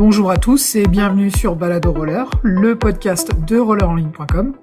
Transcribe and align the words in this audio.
Bonjour 0.00 0.30
à 0.30 0.38
tous 0.38 0.76
et 0.76 0.84
bienvenue 0.84 1.30
sur 1.30 1.56
Balado 1.56 1.92
Roller, 1.92 2.24
le 2.42 2.74
podcast 2.74 3.32
de 3.46 3.58
rollerenligne.com. 3.58 4.54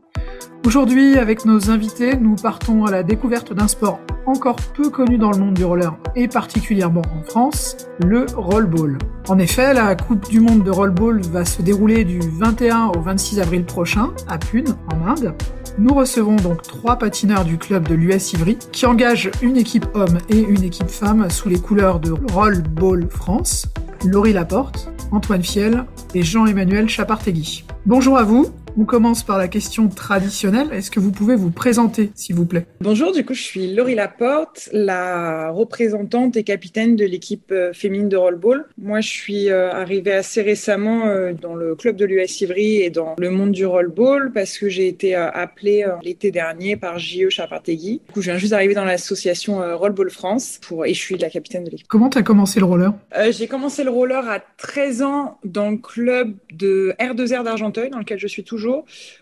Aujourd'hui, 0.66 1.16
avec 1.16 1.46
nos 1.46 1.70
invités, 1.70 2.18
nous 2.18 2.36
partons 2.36 2.86
à 2.86 2.92
la 2.92 3.04
découverte 3.04 3.54
d'un 3.54 3.68
sport 3.68 4.00
encore 4.26 4.56
peu 4.74 4.90
connu 4.90 5.20
dans 5.20 5.30
le 5.30 5.38
monde 5.38 5.54
du 5.54 5.64
roller 5.64 5.96
et 6.16 6.28
particulièrement 6.28 7.04
en 7.16 7.22
France, 7.22 7.78
le 8.04 8.26
rollball. 8.36 8.98
En 9.28 9.38
effet, 9.38 9.76
la 9.76 9.96
Coupe 9.96 10.28
du 10.28 10.40
monde 10.40 10.64
de 10.64 10.72
rollball 10.72 11.22
va 11.22 11.46
se 11.46 11.62
dérouler 11.62 12.04
du 12.04 12.20
21 12.20 12.94
au 12.96 13.00
26 13.00 13.40
avril 13.40 13.64
prochain 13.64 14.10
à 14.28 14.40
Pune, 14.40 14.76
en 14.92 15.08
Inde. 15.08 15.36
Nous 15.78 15.94
recevons 15.94 16.38
donc 16.38 16.64
trois 16.64 16.96
patineurs 16.96 17.46
du 17.46 17.60
club 17.60 17.88
de 17.88 17.94
l'US 17.94 18.34
Ivry 18.34 18.58
qui 18.72 18.88
engagent 18.88 19.30
une 19.44 19.56
équipe 19.56 19.86
homme 19.94 20.18
et 20.30 20.40
une 20.40 20.64
équipe 20.64 20.90
femme 20.90 21.30
sous 21.30 21.48
les 21.48 21.60
couleurs 21.60 22.00
de 22.00 22.16
Rollball 22.34 23.08
France, 23.12 23.68
Laurie 24.04 24.34
Laporte, 24.34 24.90
Antoine 25.12 25.44
Fiel 25.44 25.86
et 26.14 26.24
Jean-Emmanuel 26.24 26.90
Chapartegui. 26.90 27.64
Bonjour 27.86 28.18
à 28.18 28.24
vous. 28.24 28.48
On 28.80 28.86
commence 28.86 29.24
par 29.24 29.40
la 29.40 29.48
question 29.48 29.88
traditionnelle. 29.88 30.68
Est-ce 30.72 30.92
que 30.92 31.00
vous 31.00 31.12
pouvez 31.12 31.36
vous 31.36 31.50
présenter, 31.50 32.12
s'il 32.14 32.36
vous 32.36 32.46
plaît? 32.46 32.68
Bonjour, 32.80 33.12
du 33.12 33.26
coup, 33.26 33.34
je 33.34 33.42
suis 33.42 33.74
Laurie 33.74 33.96
Laporte, 33.96 34.70
la 34.72 35.50
représentante 35.50 36.38
et 36.38 36.44
capitaine 36.44 36.96
de 36.96 37.04
l'équipe 37.04 37.52
euh, 37.52 37.74
féminine 37.74 38.08
de 38.08 38.18
rollball. 38.18 38.68
Moi, 38.80 39.02
je 39.02 39.10
suis 39.10 39.50
euh, 39.50 39.72
arrivée 39.72 40.14
assez 40.14 40.44
récemment 40.44 41.08
euh, 41.08 41.34
dans 41.34 41.56
le 41.56 41.74
club 41.74 41.96
de 41.96 42.06
l'US 42.06 42.42
Ivry 42.42 42.82
et 42.84 42.92
dans 42.92 43.16
le 43.18 43.32
monde 43.32 43.52
du 43.52 43.66
rollball 43.66 44.32
parce 44.32 44.60
que 44.60 44.70
j'ai 44.70 44.88
été 44.88 45.16
appelée 45.16 45.84
l'été 46.04 46.30
dernier 46.30 46.76
par 46.76 47.00
J.E. 47.00 47.32
Chapartegui. 47.32 48.02
Du 48.06 48.14
coup, 48.14 48.22
je 48.22 48.30
viens 48.30 48.38
juste 48.38 48.52
d'arriver 48.52 48.76
dans 48.76 48.86
l'association 48.86 49.60
Rollball 49.76 50.12
France 50.12 50.60
pour, 50.62 50.86
et 50.86 50.94
je 50.94 51.00
suis 51.00 51.18
la 51.18 51.32
capitaine 51.32 51.64
de 51.64 51.72
l'équipe. 51.72 51.88
Comment 51.88 52.10
tu 52.10 52.20
as 52.20 52.24
commencé 52.24 52.60
le 52.60 52.68
roller? 52.68 52.94
J'ai 53.32 53.48
commencé 53.48 53.84
le 53.84 53.90
roller 53.90 54.30
à 54.30 54.40
13 54.58 55.02
ans 55.02 55.40
dans 55.44 55.72
le 55.72 55.78
club 55.78 56.36
de 56.54 56.94
R2R 57.00 57.44
d'Argenteuil, 57.44 57.90
dans 57.90 58.00
lequel 58.00 58.20
je 58.20 58.28
suis 58.28 58.44
toujours 58.44 58.67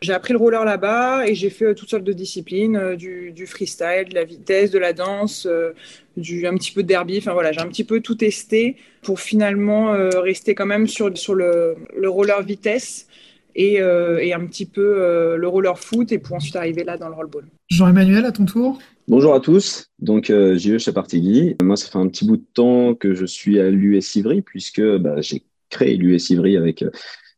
j'ai 0.01 0.13
appris 0.13 0.33
le 0.33 0.39
roller 0.39 0.65
là-bas 0.65 1.27
et 1.27 1.35
j'ai 1.35 1.49
fait 1.49 1.65
euh, 1.65 1.73
toutes 1.73 1.89
sortes 1.89 2.03
de 2.03 2.13
disciplines, 2.13 2.75
euh, 2.75 2.95
du, 2.95 3.45
freestyle, 3.47 4.05
de 4.09 4.15
la 4.15 4.23
vitesse, 4.23 4.71
de 4.71 4.79
la 4.79 4.93
danse, 4.93 5.45
euh, 5.49 5.71
du, 6.17 6.47
un 6.47 6.55
petit 6.55 6.71
peu 6.71 6.83
de 6.83 6.87
derby. 6.87 7.17
Enfin 7.17 7.33
voilà, 7.33 7.51
j'ai 7.51 7.61
un 7.61 7.67
petit 7.67 7.83
peu 7.83 8.01
tout 8.01 8.15
testé 8.15 8.77
pour 9.01 9.19
finalement 9.19 9.91
rester 10.21 10.55
quand 10.55 10.65
même 10.65 10.87
sur, 10.87 11.15
sur 11.15 11.35
le, 11.35 11.75
le 11.95 12.09
roller 12.09 12.41
vitesse 12.41 13.07
et, 13.55 13.75
et, 13.75 14.33
un 14.33 14.45
petit 14.47 14.65
peu 14.65 15.35
le 15.37 15.47
roller 15.47 15.77
foot 15.77 16.11
et 16.11 16.17
pour 16.17 16.35
ensuite 16.35 16.55
arriver 16.55 16.83
là 16.83 16.97
dans 16.97 17.07
le 17.07 17.13
rollball. 17.13 17.45
Jean-Emmanuel, 17.69 18.25
à 18.25 18.31
ton 18.31 18.45
tour. 18.45 18.79
Bonjour 19.07 19.35
à 19.35 19.39
tous, 19.39 19.91
donc 19.99 20.31
euh, 20.31 20.57
JE 20.57 20.79
Chapartigui. 20.79 21.55
Moi, 21.61 21.77
ça 21.77 21.87
fait 21.89 21.99
un 21.99 22.07
petit 22.07 22.25
bout 22.25 22.37
de 22.37 22.45
temps 22.55 22.95
que 22.95 23.13
je 23.13 23.27
suis 23.27 23.59
à 23.59 23.69
l'US 23.69 24.15
Ivry 24.15 24.41
puisque 24.41 24.81
bah, 24.97 25.21
j'ai 25.21 25.43
créé 25.69 25.95
l'US 25.95 26.31
Ivry 26.31 26.57
avec 26.57 26.83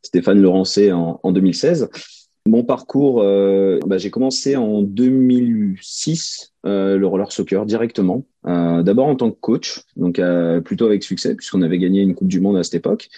Stéphane 0.03 0.41
Laurencet 0.41 0.91
en, 0.91 1.19
en 1.23 1.31
2016. 1.31 1.89
Mon 2.47 2.63
parcours, 2.63 3.21
euh, 3.21 3.77
bah, 3.85 3.97
j'ai 3.97 4.09
commencé 4.09 4.55
en 4.55 4.81
2006 4.81 6.53
euh, 6.65 6.97
le 6.97 7.05
roller 7.05 7.29
soccer 7.29 7.65
directement. 7.65 8.23
Euh, 8.45 8.83
D'abord 8.83 9.07
en 9.07 9.17
tant 9.17 9.31
que 9.31 9.37
coach, 9.39 9.81
donc 9.97 10.21
plutôt 10.63 10.85
avec 10.85 11.03
succès 11.03 11.35
puisqu'on 11.35 11.61
avait 11.61 11.77
gagné 11.77 12.01
une 12.01 12.15
Coupe 12.15 12.29
du 12.29 12.39
Monde 12.39 12.55
à 12.55 12.63
cette 12.63 12.75
époque. 12.75 13.09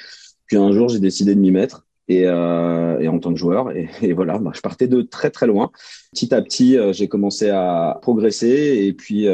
Puis 0.48 0.58
un 0.58 0.72
jour, 0.72 0.90
j'ai 0.90 1.00
décidé 1.00 1.36
de 1.36 1.40
m'y 1.40 1.52
mettre 1.52 1.86
et, 2.08 2.28
en 2.28 3.20
tant 3.20 3.32
que 3.32 3.38
joueur. 3.38 3.72
Et, 4.02 4.14
voilà, 4.14 4.40
bah, 4.40 4.52
je 4.56 4.62
partais 4.62 4.88
de 4.88 5.04
très 5.04 5.30
très 5.30 5.46
loin. 5.46 5.70
Petit 6.12 6.34
à 6.34 6.42
petit, 6.42 6.78
j'ai 6.92 7.08
commencé 7.08 7.50
à 7.50 8.00
progresser 8.02 8.80
et 8.88 8.94
puis 8.94 9.28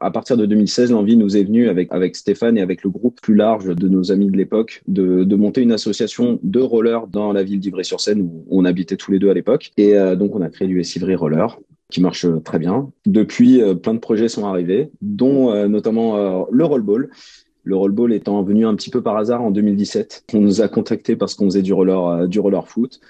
à 0.00 0.10
partir 0.10 0.36
de 0.36 0.46
2016, 0.46 0.92
l'envie 0.92 1.16
nous 1.16 1.36
est 1.36 1.44
venue 1.44 1.68
avec, 1.68 1.92
avec 1.92 2.16
Stéphane 2.16 2.58
et 2.58 2.60
avec 2.60 2.82
le 2.82 2.90
groupe 2.90 3.20
plus 3.20 3.34
large 3.34 3.66
de 3.66 3.88
nos 3.88 4.12
amis 4.12 4.30
de 4.30 4.36
l'époque 4.36 4.82
de, 4.88 5.24
de, 5.24 5.36
monter 5.36 5.62
une 5.62 5.72
association 5.72 6.38
de 6.42 6.60
rollers 6.60 7.06
dans 7.06 7.32
la 7.32 7.42
ville 7.42 7.60
d'Ivry-sur-Seine 7.60 8.22
où 8.22 8.44
on 8.50 8.64
habitait 8.64 8.96
tous 8.96 9.12
les 9.12 9.18
deux 9.18 9.30
à 9.30 9.34
l'époque. 9.34 9.72
Et 9.76 9.94
euh, 9.94 10.16
donc, 10.16 10.34
on 10.34 10.42
a 10.42 10.48
créé 10.48 10.66
l'US 10.68 10.96
Ivry 10.96 11.14
Roller 11.14 11.58
qui 11.90 12.00
marche 12.00 12.26
très 12.42 12.58
bien. 12.58 12.90
Depuis, 13.06 13.62
euh, 13.62 13.74
plein 13.74 13.94
de 13.94 14.00
projets 14.00 14.28
sont 14.28 14.44
arrivés, 14.44 14.90
dont 15.02 15.52
euh, 15.52 15.68
notamment 15.68 16.46
le 16.50 16.64
rollball. 16.64 17.10
Le 17.62 17.76
rollball 17.76 18.12
étant 18.12 18.42
venu 18.42 18.66
un 18.66 18.74
petit 18.76 18.90
peu 18.90 19.02
par 19.02 19.16
hasard 19.16 19.42
en 19.42 19.50
2017. 19.50 20.24
On 20.34 20.40
nous 20.40 20.60
a 20.60 20.68
contactés 20.68 21.16
parce 21.16 21.34
qu'on 21.34 21.46
faisait 21.46 21.62
du 21.62 21.72
roller, 21.72 22.28
du 22.28 22.40
roller 22.40 22.66
foot. 22.68 23.00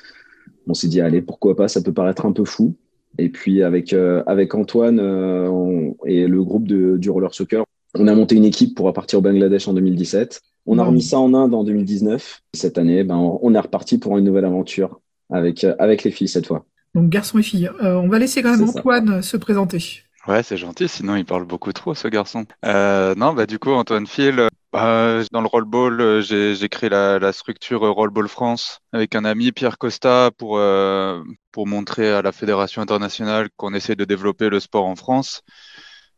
On 0.67 0.75
s'est 0.75 0.89
dit, 0.89 1.01
allez, 1.01 1.23
pourquoi 1.23 1.55
pas, 1.55 1.69
ça 1.69 1.83
peut 1.83 1.93
paraître 1.93 2.27
un 2.27 2.33
peu 2.33 2.45
fou. 2.45 2.75
Et 3.19 3.29
puis 3.29 3.63
avec 3.63 3.93
euh, 3.93 4.23
avec 4.27 4.55
Antoine 4.55 4.99
euh, 5.01 5.91
et 6.05 6.27
le 6.27 6.43
groupe 6.45 6.67
de, 6.69 6.97
du 6.97 7.11
roller 7.11 7.35
soccer, 7.35 7.65
on 7.95 8.09
a 8.09 8.15
monté 8.15 8.35
une 8.35 8.45
équipe 8.45 8.75
pour 8.75 8.93
partir 8.93 9.19
au 9.19 9.23
Bangladesh 9.23 9.69
en 9.69 9.73
2017. 9.75 10.43
On 10.67 10.79
a 10.79 10.85
remis 10.85 11.03
ça 11.03 11.19
en 11.19 11.33
Inde 11.33 11.55
en 11.55 11.65
2019. 11.65 12.43
Cette 12.53 12.79
année, 12.79 13.05
ben, 13.05 13.17
on 13.17 13.55
est 13.55 13.61
reparti 13.61 13.99
pour 13.99 14.19
une 14.19 14.25
nouvelle 14.25 14.45
aventure 14.45 15.01
avec, 15.31 15.65
euh, 15.65 15.75
avec 15.79 16.03
les 16.05 16.11
filles 16.11 16.29
cette 16.29 16.47
fois. 16.47 16.67
Donc 16.95 17.09
garçons 17.09 17.39
et 17.39 17.43
filles. 17.43 17.71
on 17.81 18.09
va 18.09 18.19
laisser 18.19 18.43
quand 18.43 18.57
même 18.57 18.69
Antoine 18.69 19.23
se 19.23 19.37
présenter. 19.37 20.03
Ouais, 20.29 20.43
c'est 20.43 20.57
gentil, 20.57 20.89
sinon 20.89 21.15
il 21.15 21.25
parle 21.25 21.45
beaucoup 21.45 21.73
trop, 21.73 21.95
ce 21.95 22.09
garçon. 22.09 22.47
Euh, 22.65 23.15
non, 23.15 23.33
bah 23.33 23.47
du 23.47 23.61
coup, 23.61 23.71
Antoine 23.71 24.09
Phil, 24.09 24.49
bah, 24.73 25.23
dans 25.33 25.41
le 25.41 25.47
rollball, 25.47 26.01
euh, 26.01 26.21
j'ai 26.21 26.69
créé 26.69 26.91
la, 26.91 27.19
la, 27.19 27.33
structure 27.33 27.81
Rollball 27.81 28.29
France 28.29 28.81
avec 28.93 29.15
un 29.15 29.25
ami, 29.25 29.53
Pierre 29.53 29.79
Costa, 29.79 30.31
pour, 30.37 30.59
euh, 30.59 31.23
pour 31.53 31.67
montrer 31.67 32.11
à 32.11 32.23
la 32.23 32.33
Fédération 32.33 32.83
internationale 32.83 33.49
qu'on 33.57 33.75
essaie 33.75 33.97
de 33.97 34.05
développer 34.05 34.49
le 34.49 34.61
sport 34.61 34.87
en 34.87 34.97
France. 34.97 35.43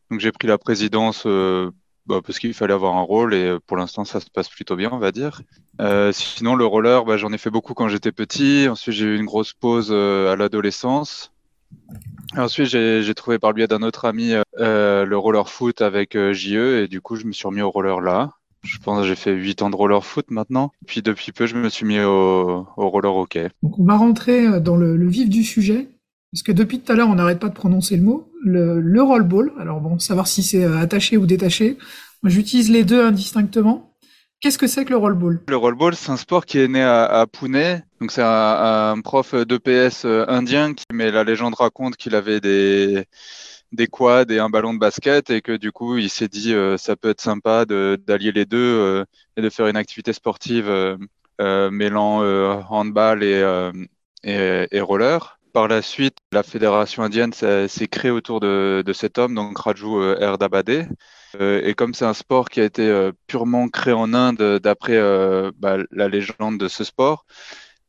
Donc 0.09 0.19
j'ai 0.19 0.31
pris 0.31 0.47
la 0.47 0.57
présidence 0.57 1.23
euh, 1.25 1.69
bah, 2.07 2.21
parce 2.25 2.39
qu'il 2.39 2.53
fallait 2.53 2.73
avoir 2.73 2.95
un 2.97 3.01
rôle 3.01 3.35
et 3.35 3.57
pour 3.67 3.77
l'instant 3.77 4.03
ça 4.03 4.19
se 4.19 4.29
passe 4.29 4.49
plutôt 4.49 4.75
bien, 4.75 4.89
on 4.91 4.99
va 4.99 5.11
dire. 5.11 5.41
Euh, 5.79 6.11
sinon, 6.11 6.55
le 6.55 6.65
roller, 6.65 7.05
bah, 7.05 7.17
j'en 7.17 7.31
ai 7.31 7.37
fait 7.37 7.51
beaucoup 7.51 7.73
quand 7.73 7.87
j'étais 7.87 8.11
petit. 8.11 8.67
Ensuite, 8.69 8.95
j'ai 8.95 9.05
eu 9.05 9.15
une 9.15 9.25
grosse 9.25 9.53
pause 9.53 9.91
à 9.91 10.35
l'adolescence. 10.35 11.31
Ensuite, 12.37 12.67
j'ai 12.67 13.13
trouvé 13.15 13.39
par 13.39 13.51
le 13.51 13.55
biais 13.55 13.67
d'un 13.67 13.81
autre 13.81 14.05
ami 14.05 14.33
euh, 14.59 15.05
le 15.05 15.17
roller 15.17 15.49
foot 15.49 15.81
avec 15.81 16.15
euh, 16.15 16.33
JE 16.33 16.83
et 16.83 16.87
du 16.87 17.01
coup, 17.01 17.15
je 17.15 17.25
me 17.25 17.31
suis 17.31 17.47
remis 17.47 17.61
au 17.61 17.71
roller 17.71 18.01
là. 18.01 18.31
Je 18.63 18.77
pense 18.79 19.01
que 19.01 19.07
j'ai 19.07 19.15
fait 19.15 19.33
8 19.33 19.61
ans 19.61 19.69
de 19.69 19.75
roller 19.75 20.03
foot 20.03 20.25
maintenant. 20.29 20.71
Puis 20.85 21.01
depuis 21.01 21.31
peu, 21.31 21.45
je 21.45 21.55
me 21.55 21.69
suis 21.69 21.85
mis 21.85 21.99
au, 21.99 22.67
au 22.75 22.89
roller 22.89 23.15
hockey. 23.15 23.49
Donc 23.63 23.79
on 23.79 23.85
va 23.85 23.97
rentrer 23.97 24.45
euh, 24.45 24.59
dans 24.59 24.75
le, 24.75 24.97
le, 24.97 25.07
vif 25.07 25.29
du 25.29 25.43
sujet. 25.43 25.89
Parce 26.31 26.43
que 26.43 26.51
depuis 26.51 26.79
tout 26.79 26.91
à 26.91 26.95
l'heure, 26.95 27.09
on 27.09 27.15
n'arrête 27.15 27.39
pas 27.39 27.49
de 27.49 27.53
prononcer 27.53 27.97
le 27.97 28.03
mot. 28.03 28.31
Le, 28.43 28.79
le 28.79 29.01
rollball. 29.01 29.53
Alors 29.59 29.81
bon, 29.81 29.97
savoir 29.99 30.27
si 30.27 30.43
c'est 30.43 30.63
euh, 30.63 30.77
attaché 30.77 31.17
ou 31.17 31.25
détaché. 31.25 31.77
Moi, 32.21 32.29
j'utilise 32.29 32.69
les 32.69 32.83
deux 32.83 33.03
indistinctement. 33.03 33.89
Qu'est-ce 34.41 34.57
que 34.57 34.67
c'est 34.67 34.85
que 34.85 34.91
le 34.91 34.97
rollball? 34.97 35.41
Le 35.49 35.57
rollball, 35.57 35.95
c'est 35.95 36.11
un 36.11 36.17
sport 36.17 36.45
qui 36.45 36.59
est 36.59 36.69
né 36.69 36.81
à, 36.81 37.03
à 37.03 37.27
Pune. 37.27 37.83
Donc 37.99 38.11
c'est 38.11 38.21
un, 38.21 38.91
un, 38.91 39.01
prof 39.01 39.35
d'EPS 39.35 40.05
euh, 40.05 40.25
indien 40.29 40.73
qui, 40.73 40.85
mais 40.93 41.11
la 41.11 41.25
légende 41.25 41.55
raconte 41.55 41.97
qu'il 41.97 42.15
avait 42.15 42.39
des 42.39 43.03
des 43.71 43.87
quads 43.87 44.25
et 44.29 44.39
un 44.39 44.49
ballon 44.49 44.73
de 44.73 44.79
basket 44.79 45.29
et 45.29 45.41
que 45.41 45.55
du 45.55 45.71
coup 45.71 45.97
il 45.97 46.09
s'est 46.09 46.27
dit 46.27 46.53
euh, 46.53 46.77
ça 46.77 46.95
peut 46.95 47.09
être 47.09 47.21
sympa 47.21 47.65
d'allier 47.65 48.31
les 48.31 48.45
deux 48.45 48.57
euh, 48.57 49.05
et 49.37 49.41
de 49.41 49.49
faire 49.49 49.67
une 49.67 49.77
activité 49.77 50.13
sportive 50.13 50.69
euh, 50.69 51.71
mêlant 51.71 52.21
handball 52.69 53.23
et, 53.23 54.81
roller. 54.81 55.39
Par 55.51 55.67
la 55.67 55.81
suite, 55.81 56.15
la 56.31 56.43
fédération 56.43 57.01
indienne 57.01 57.33
s'est 57.33 57.87
créée 57.87 58.11
autour 58.11 58.39
de, 58.39 58.83
cet 58.93 59.17
homme, 59.17 59.33
donc 59.33 59.57
Raju 59.57 60.13
Erdabade, 60.19 60.87
et 61.39 61.73
comme 61.75 61.93
c'est 61.93 62.05
un 62.05 62.13
sport 62.13 62.49
qui 62.49 62.61
a 62.61 62.65
été 62.65 63.09
purement 63.25 63.67
créé 63.67 63.93
en 63.93 64.13
Inde 64.13 64.59
d'après 64.61 64.99
bah, 65.57 65.77
la 65.91 66.07
légende 66.07 66.59
de 66.59 66.67
ce 66.67 66.83
sport, 66.83 67.25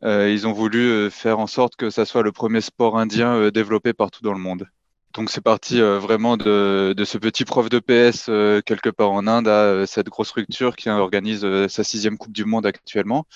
ils 0.03 0.47
ont 0.47 0.53
voulu 0.53 1.11
faire 1.11 1.39
en 1.39 1.47
sorte 1.47 1.77
que 1.77 1.91
ça 1.91 2.07
soit 2.07 2.23
le 2.23 2.33
premier 2.33 2.62
sport 2.62 2.99
indien 2.99 3.51
développé 3.51 3.93
partout 3.93 4.23
dans 4.23 4.33
le 4.33 4.39
monde. 4.39 4.67
Donc 5.15 5.31
c'est 5.31 5.41
parti 5.41 5.81
vraiment 5.81 6.37
de, 6.37 6.94
de, 6.97 7.04
ce 7.04 7.19
petit 7.19 7.44
prof 7.44 7.69
de 7.69 7.78
PS 7.81 8.26
quelque 8.65 8.91
part 8.91 9.10
en 9.10 9.26
Inde 9.26 9.48
à 9.48 9.87
cette 9.87 10.09
grosse 10.09 10.28
structure 10.28 10.76
qui 10.76 10.88
organise 10.88 11.46
sa 11.69 11.82
sixième 11.82 12.17
Coupe 12.17 12.32
du 12.32 12.44
Monde 12.44 12.67
actuellement. 12.67 13.26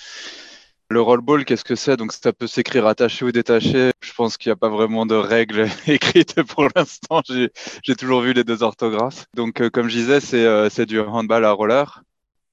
Le 0.90 1.00
rollball, 1.00 1.44
qu'est-ce 1.44 1.64
que 1.64 1.74
c'est? 1.74 1.96
Donc 1.96 2.12
ça 2.12 2.32
peut 2.32 2.46
s'écrire 2.46 2.86
attaché 2.86 3.24
ou 3.24 3.32
détaché. 3.32 3.90
Je 4.00 4.12
pense 4.12 4.36
qu'il 4.36 4.50
n'y 4.50 4.52
a 4.52 4.56
pas 4.56 4.68
vraiment 4.68 5.06
de 5.06 5.14
règles 5.14 5.66
écrites 5.86 6.42
pour 6.42 6.68
l'instant. 6.76 7.22
J'ai 7.26 7.96
toujours 7.96 8.20
vu 8.20 8.32
les 8.32 8.44
deux 8.44 8.62
orthographes. 8.62 9.26
Donc 9.34 9.60
euh, 9.60 9.70
comme 9.70 9.88
je 9.88 9.96
disais, 9.96 10.20
c'est 10.20 10.44
euh, 10.44 10.68
du 10.86 11.00
handball 11.00 11.44
à 11.44 11.52
roller. 11.52 12.02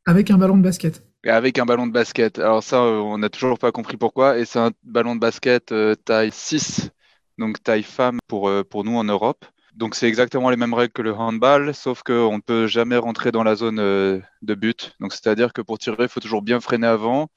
Avec 0.05 0.31
un 0.31 0.37
ballon 0.37 0.57
de 0.57 0.63
basket. 0.63 1.03
Et 1.23 1.29
avec 1.29 1.59
un 1.59 1.65
ballon 1.65 1.87
de 1.87 1.91
basket. 1.91 2.39
Alors 2.39 2.63
ça, 2.63 2.77
euh, 2.77 2.99
on 2.99 3.17
n'a 3.17 3.29
toujours 3.29 3.59
pas 3.59 3.71
compris 3.71 3.97
pourquoi. 3.97 4.37
Et 4.37 4.45
c'est 4.45 4.59
un 4.59 4.71
ballon 4.83 5.15
de 5.15 5.19
basket 5.19 5.71
euh, 5.73 5.95
taille 5.95 6.31
6, 6.31 6.89
donc 7.41 7.61
taille 7.61 7.83
femme 7.83 8.19
pour, 8.27 8.47
euh, 8.47 8.63
pour 8.63 8.85
nous 8.85 8.95
en 8.95 9.03
Europe. 9.03 9.45
Donc 9.75 9.95
c'est 9.95 10.07
exactement 10.07 10.49
les 10.49 10.57
mêmes 10.57 10.73
règles 10.73 10.93
que 10.93 11.01
le 11.01 11.13
handball, 11.13 11.73
sauf 11.73 12.03
qu'on 12.03 12.37
ne 12.37 12.41
peut 12.41 12.67
jamais 12.67 12.97
rentrer 12.97 13.31
dans 13.31 13.43
la 13.43 13.55
zone 13.55 13.77
de 13.77 14.55
but. 14.55 14.95
Donc 14.99 15.13
c'est-à-dire 15.13 15.53
que 15.53 15.61
pour 15.61 15.79
tirer, 15.79 16.03
il 16.03 16.09
faut 16.09 16.19
toujours 16.19 16.41
bien 16.41 16.59
freiner 16.59 16.87
avant 16.87 17.29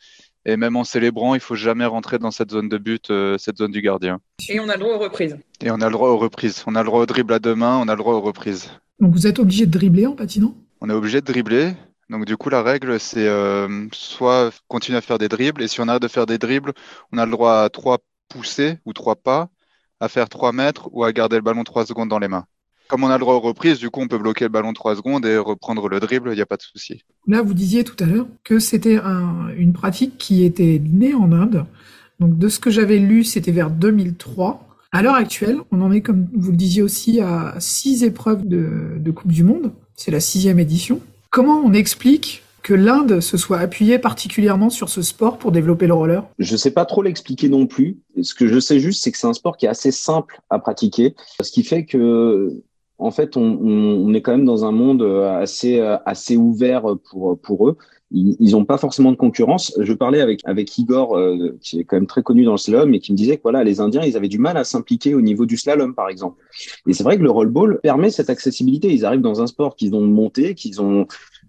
et 0.47 0.57
même 0.57 0.77
en 0.77 0.85
célébrant, 0.85 1.35
il 1.35 1.41
faut 1.41 1.55
jamais 1.55 1.87
rentrer 1.87 2.19
dans 2.19 2.31
cette 2.31 2.51
zone 2.51 2.69
de 2.69 2.77
but, 2.77 3.11
euh, 3.11 3.39
cette 3.39 3.59
zone 3.59 3.71
du 3.71 3.81
gardien. 3.81 4.21
Et 4.49 4.61
on 4.61 4.69
a 4.69 4.75
le 4.75 4.81
droit 4.81 4.95
aux 4.95 4.99
reprises. 4.99 5.39
Et 5.63 5.71
on 5.71 5.81
a 5.81 5.87
le 5.87 5.93
droit 5.93 6.11
aux 6.11 6.19
reprises. 6.19 6.65
On 6.67 6.75
a 6.75 6.83
le 6.83 6.87
droit 6.87 7.01
au 7.01 7.07
dribble 7.07 7.33
à 7.33 7.39
deux 7.39 7.55
mains, 7.55 7.79
on 7.79 7.89
a 7.89 7.93
le 7.93 7.99
droit 7.99 8.15
aux 8.15 8.21
reprises. 8.21 8.71
Donc 9.01 9.13
vous 9.13 9.27
êtes 9.27 9.39
obligé 9.39 9.67
de 9.67 9.71
dribbler 9.71 10.07
en 10.07 10.15
patinant? 10.15 10.55
On 10.81 10.91
est 10.91 10.93
obligé 10.93 11.21
de 11.21 11.27
dribbler. 11.27 11.73
Donc 12.11 12.27
du 12.27 12.37
coup, 12.37 12.51
la 12.51 12.63
règle, 12.63 13.01
c'est 13.01 13.27
euh, 13.27 13.87
soit 13.93 14.51
continuer 14.69 14.99
à 14.99 15.01
faire 15.01 15.17
des 15.17 15.29
dribbles, 15.29 15.63
et 15.63 15.69
si 15.69 15.81
on 15.81 15.89
arrête 15.89 16.03
de 16.03 16.09
faire 16.09 16.27
des 16.27 16.37
dribbles, 16.37 16.75
on 17.11 17.17
a 17.17 17.25
le 17.25 17.33
droit 17.33 17.63
à 17.63 17.71
trois 17.71 17.99
poussées 18.29 18.79
ou 18.85 18.93
trois 18.93 19.17
pas, 19.17 19.49
à 20.01 20.09
faire 20.09 20.29
trois 20.29 20.53
mètres 20.53 20.89
ou 20.93 21.05
à 21.05 21.13
garder 21.13 21.37
le 21.37 21.43
ballon 21.43 21.65
trois 21.65 21.87
secondes 21.87 22.09
dans 22.09 22.19
les 22.19 22.29
mains. 22.29 22.47
Comme 22.89 23.03
on 23.03 23.09
a 23.09 23.15
le 23.15 23.21
droit 23.21 23.35
aux 23.35 23.41
reprises, 23.41 23.79
du 23.79 23.89
coup, 23.89 24.03
on 24.03 24.09
peut 24.09 24.19
bloquer 24.19 24.45
le 24.45 24.51
ballon 24.51 24.73
trois 24.73 24.95
secondes 24.95 25.25
et 25.25 25.39
reprendre 25.39 25.89
le 25.89 26.01
dribble, 26.01 26.31
il 26.33 26.37
n'y 26.37 26.43
a 26.43 26.47
pas 26.47 26.59
de 26.59 26.63
souci. 26.63 27.03
Là, 27.27 27.41
vous 27.41 27.55
disiez 27.55 27.83
tout 27.83 27.97
à 28.05 28.07
l'heure 28.07 28.27
que 28.45 28.59
c'était 28.59 28.99
une 29.57 29.73
pratique 29.73 30.19
qui 30.19 30.45
était 30.45 30.81
née 30.85 31.15
en 31.15 31.33
Inde. 31.33 31.65
Donc 32.21 32.39
de 32.39 32.49
ce 32.49 32.61
que 32.61 32.71
j'avais 32.71 32.99
lu, 32.99 33.25
c'était 33.25 33.53
vers 33.53 33.71
2003. 33.71 34.69
À 34.93 35.03
l'heure 35.03 35.15
actuelle, 35.15 35.59
on 35.73 35.81
en 35.81 35.91
est, 35.91 36.03
comme 36.03 36.29
vous 36.35 36.51
le 36.51 36.57
disiez 36.57 36.83
aussi, 36.83 37.21
à 37.21 37.57
six 37.59 38.05
épreuves 38.05 38.47
de, 38.47 38.99
de 38.99 39.11
Coupe 39.11 39.33
du 39.33 39.43
Monde. 39.43 39.73
C'est 39.97 40.11
la 40.11 40.21
sixième 40.21 40.59
édition. 40.59 41.01
Comment 41.31 41.61
on 41.65 41.73
explique 41.73 42.44
que 42.65 42.75
l'Inde 42.75 43.21
se 43.21 43.37
soit 43.37 43.59
appuyée 43.59 43.99
particulièrement 44.01 44.71
sur 44.71 44.89
ce 44.89 45.03
sport 45.03 45.39
pour 45.39 45.53
développer 45.53 45.87
le 45.87 45.95
roller? 45.95 46.25
Je 46.39 46.55
ne 46.55 46.57
sais 46.57 46.73
pas 46.73 46.87
trop 46.87 47.03
l'expliquer 47.03 47.49
non 47.49 47.67
plus. 47.67 47.99
Ce 48.23 48.35
que 48.35 48.49
je 48.49 48.59
sais 48.59 48.81
juste, 48.81 49.05
c'est 49.05 49.13
que 49.13 49.19
c'est 49.19 49.27
un 49.27 49.35
sport 49.35 49.57
qui 49.57 49.67
est 49.67 49.69
assez 49.69 49.93
simple 49.93 50.41
à 50.51 50.59
pratiquer, 50.59 51.15
ce 51.43 51.53
qui 51.53 51.63
fait 51.63 51.85
que 51.85 52.51
en 52.99 53.11
fait, 53.11 53.37
on, 53.37 54.15
est 54.15 54.23
quand 54.23 54.31
même 54.31 54.45
dans 54.45 54.65
un 54.65 54.71
monde 54.71 55.03
assez, 55.03 55.81
assez 56.07 56.37
ouvert 56.37 56.85
pour 57.43 57.69
eux 57.69 57.77
ils 58.15 58.53
n'ont 58.53 58.65
pas 58.65 58.79
forcément 58.79 59.11
de 59.11 59.17
concurrence. 59.17 59.75
Je 59.81 59.93
parlais 59.93 60.21
avec 60.21 60.41
avec 60.45 60.79
Igor, 60.79 61.17
euh, 61.17 61.57
qui 61.61 61.81
est 61.81 61.85
quand 61.85 61.97
même 61.97 62.07
très 62.07 62.23
connu 62.23 62.45
dans 62.45 62.53
le 62.53 62.59
slalom, 62.59 62.95
et 62.95 63.01
qui 63.01 63.13
me 63.13 63.17
disait 63.17 63.37
que 63.37 63.43
voilà, 63.43 63.65
les 63.65 63.81
Indiens, 63.81 64.03
ils 64.03 64.17
avaient 64.17 64.29
du 64.29 64.39
mal 64.39 64.57
à 64.57 64.65
s'impliquer 64.65 65.15
au 65.15 65.21
niveau 65.21 65.47
du 65.47 65.57
slalom, 65.57 65.95
par 65.95 66.09
exemple. 66.09 66.41
Et 66.87 66.93
c'est 66.93 67.03
vrai 67.03 67.17
que 67.19 67.23
le 67.23 67.31
rollball 67.31 67.81
permet 67.83 68.11
cette 68.11 68.31
accessibilité. 68.31 68.93
Ils 68.93 69.05
arrivent 69.05 69.21
dans 69.21 69.43
un 69.43 69.49
sport 69.49 69.75
qu'ils 69.75 69.95
ont 69.95 70.07
monté, 70.07 70.55
qu'ils 70.55 70.81
ont 70.81 71.07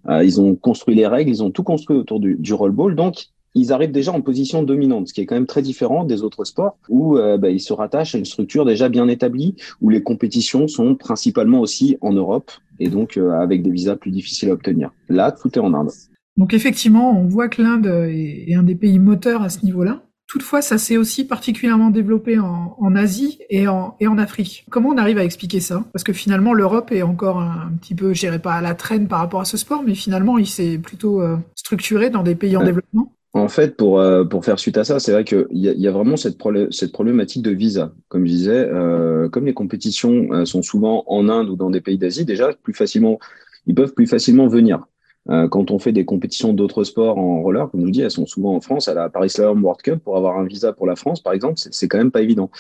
euh, 0.10 0.24
ils 0.24 0.42
ont 0.42 0.56
construit 0.56 0.96
les 0.96 1.08
règles, 1.08 1.30
ils 1.30 1.44
ont 1.44 1.52
tout 1.52 1.64
construit 1.64 1.98
autour 1.98 2.20
du, 2.20 2.36
du 2.36 2.54
rollball, 2.54 2.96
donc 2.96 3.28
ils 3.54 3.72
arrivent 3.72 3.92
déjà 3.92 4.12
en 4.12 4.22
position 4.22 4.64
dominante, 4.64 5.08
ce 5.08 5.14
qui 5.14 5.22
est 5.22 5.26
quand 5.26 5.36
même 5.36 5.46
très 5.46 5.62
différent 5.62 6.04
des 6.04 6.24
autres 6.24 6.44
sports 6.44 6.78
où 6.90 7.18
euh, 7.18 7.38
bah, 7.38 7.50
ils 7.50 7.62
se 7.62 7.74
rattachent 7.74 8.14
à 8.14 8.18
une 8.18 8.26
structure 8.26 8.66
déjà 8.66 8.90
bien 8.90 9.08
établie, 9.08 9.56
où 9.82 9.90
les 9.90 10.04
compétitions 10.04 10.68
sont 10.68 10.96
principalement 10.96 11.60
aussi 11.60 11.98
en 12.02 12.12
Europe 12.12 12.52
et 12.80 12.90
donc 12.90 13.18
avec 13.18 13.64
des 13.64 13.72
visas 13.72 13.96
plus 13.96 14.12
difficiles 14.12 14.50
à 14.50 14.54
obtenir. 14.54 14.92
Là, 15.08 15.32
tout 15.32 15.50
est 15.58 15.62
en 15.62 15.74
Inde. 15.74 15.92
Donc 16.38 16.54
effectivement, 16.54 17.18
on 17.18 17.28
voit 17.28 17.48
que 17.48 17.62
l'Inde 17.62 17.88
est, 17.88 18.54
un 18.56 18.64
des 18.64 18.76
pays 18.76 19.00
moteurs 19.00 19.42
à 19.42 19.50
ce 19.50 19.64
niveau-là. 19.64 20.02
Toutefois, 20.28 20.62
ça 20.62 20.78
s'est 20.78 20.98
aussi 20.98 21.26
particulièrement 21.26 21.92
développé 21.92 22.40
en, 22.40 22.96
Asie 22.96 23.40
et 23.50 23.68
en, 23.68 23.96
et 24.00 24.08
en 24.08 24.18
Afrique. 24.18 24.66
Comment 24.70 24.90
on 24.90 24.98
arrive 24.98 25.18
à 25.18 25.24
expliquer 25.24 25.60
ça? 25.60 25.86
Parce 25.94 26.04
que 26.04 26.14
finalement, 26.14 26.54
l'Europe 26.54 26.92
est 26.92 27.04
encore 27.04 27.40
un, 27.40 27.72
petit 27.80 27.94
peu, 27.94 28.14
je 28.14 28.22
dirais 28.22 28.40
pas 28.40 28.56
à 28.56 28.62
la 28.62 28.74
traîne 28.74 29.08
par 29.08 29.20
rapport 29.20 29.42
à 29.42 29.46
ce 29.46 29.56
sport, 29.56 29.84
mais 29.86 29.94
finalement, 29.94 30.38
il 30.38 30.48
s'est 30.48 30.80
plutôt 30.80 31.22
euh, 31.22 31.38
structuré 31.54 32.10
dans 32.10 32.24
des 32.24 32.36
pays 32.36 32.58
en 32.58 32.64
développement. 32.64 33.14
En 33.34 33.50
fait, 33.50 33.78
pour, 33.78 34.00
euh, 34.00 34.24
pour 34.24 34.44
faire 34.44 34.58
suite 34.58 34.78
à 34.78 34.84
ça, 34.84 35.00
c'est 35.00 35.12
vrai 35.12 35.26
qu'il 35.26 35.46
y, 35.52 35.68
y, 35.68 35.88
a 35.88 35.92
vraiment 35.92 36.18
cette, 36.18 36.38
cette 36.72 36.92
problématique 36.92 37.44
de 37.44 37.52
visa. 37.52 37.94
Comme 38.08 38.26
je 38.26 38.32
disais, 38.32 38.68
euh, 38.72 39.30
comme 39.30 39.46
les 39.46 39.54
compétitions 39.54 40.46
sont 40.46 40.64
souvent 40.64 41.04
en 41.08 41.30
Inde 41.30 41.50
ou 41.50 41.56
dans 41.56 41.70
des 41.70 41.82
pays 41.82 41.98
d'Asie, 41.98 42.26
déjà, 42.26 42.52
plus 42.64 42.74
facilement, 42.74 43.20
ils 43.68 43.76
peuvent 43.76 43.94
plus 43.94 44.08
facilement 44.08 44.48
venir. 44.48 44.86
Euh, 45.30 45.48
quand 45.48 45.72
on 45.72 45.80
fait 45.80 45.92
des 45.92 46.06
compétitions 46.06 46.54
d'autres 46.54 46.84
sports 46.84 47.18
en 47.18 47.42
roller, 47.42 47.70
comme 47.70 47.82
je 47.82 47.86
vous 47.86 47.92
dis, 47.92 48.02
elles 48.02 48.12
sont 48.12 48.28
souvent 48.28 48.56
en 48.56 48.62
France, 48.62 48.88
à 48.88 48.94
la 48.94 49.10
Paris 49.10 49.30
Slalom 49.30 49.64
World 49.64 49.82
Cup, 49.82 50.04
pour 50.04 50.18
avoir 50.18 50.38
un 50.38 50.46
visa 50.46 50.72
pour 50.72 50.86
la 50.86 50.96
France, 50.96 51.22
par 51.22 51.34
exemple, 51.34 51.56
c'est 51.58 51.88
quand 51.88 51.98
même 51.98 52.12
pas 52.12 52.22
évident. 52.22 52.52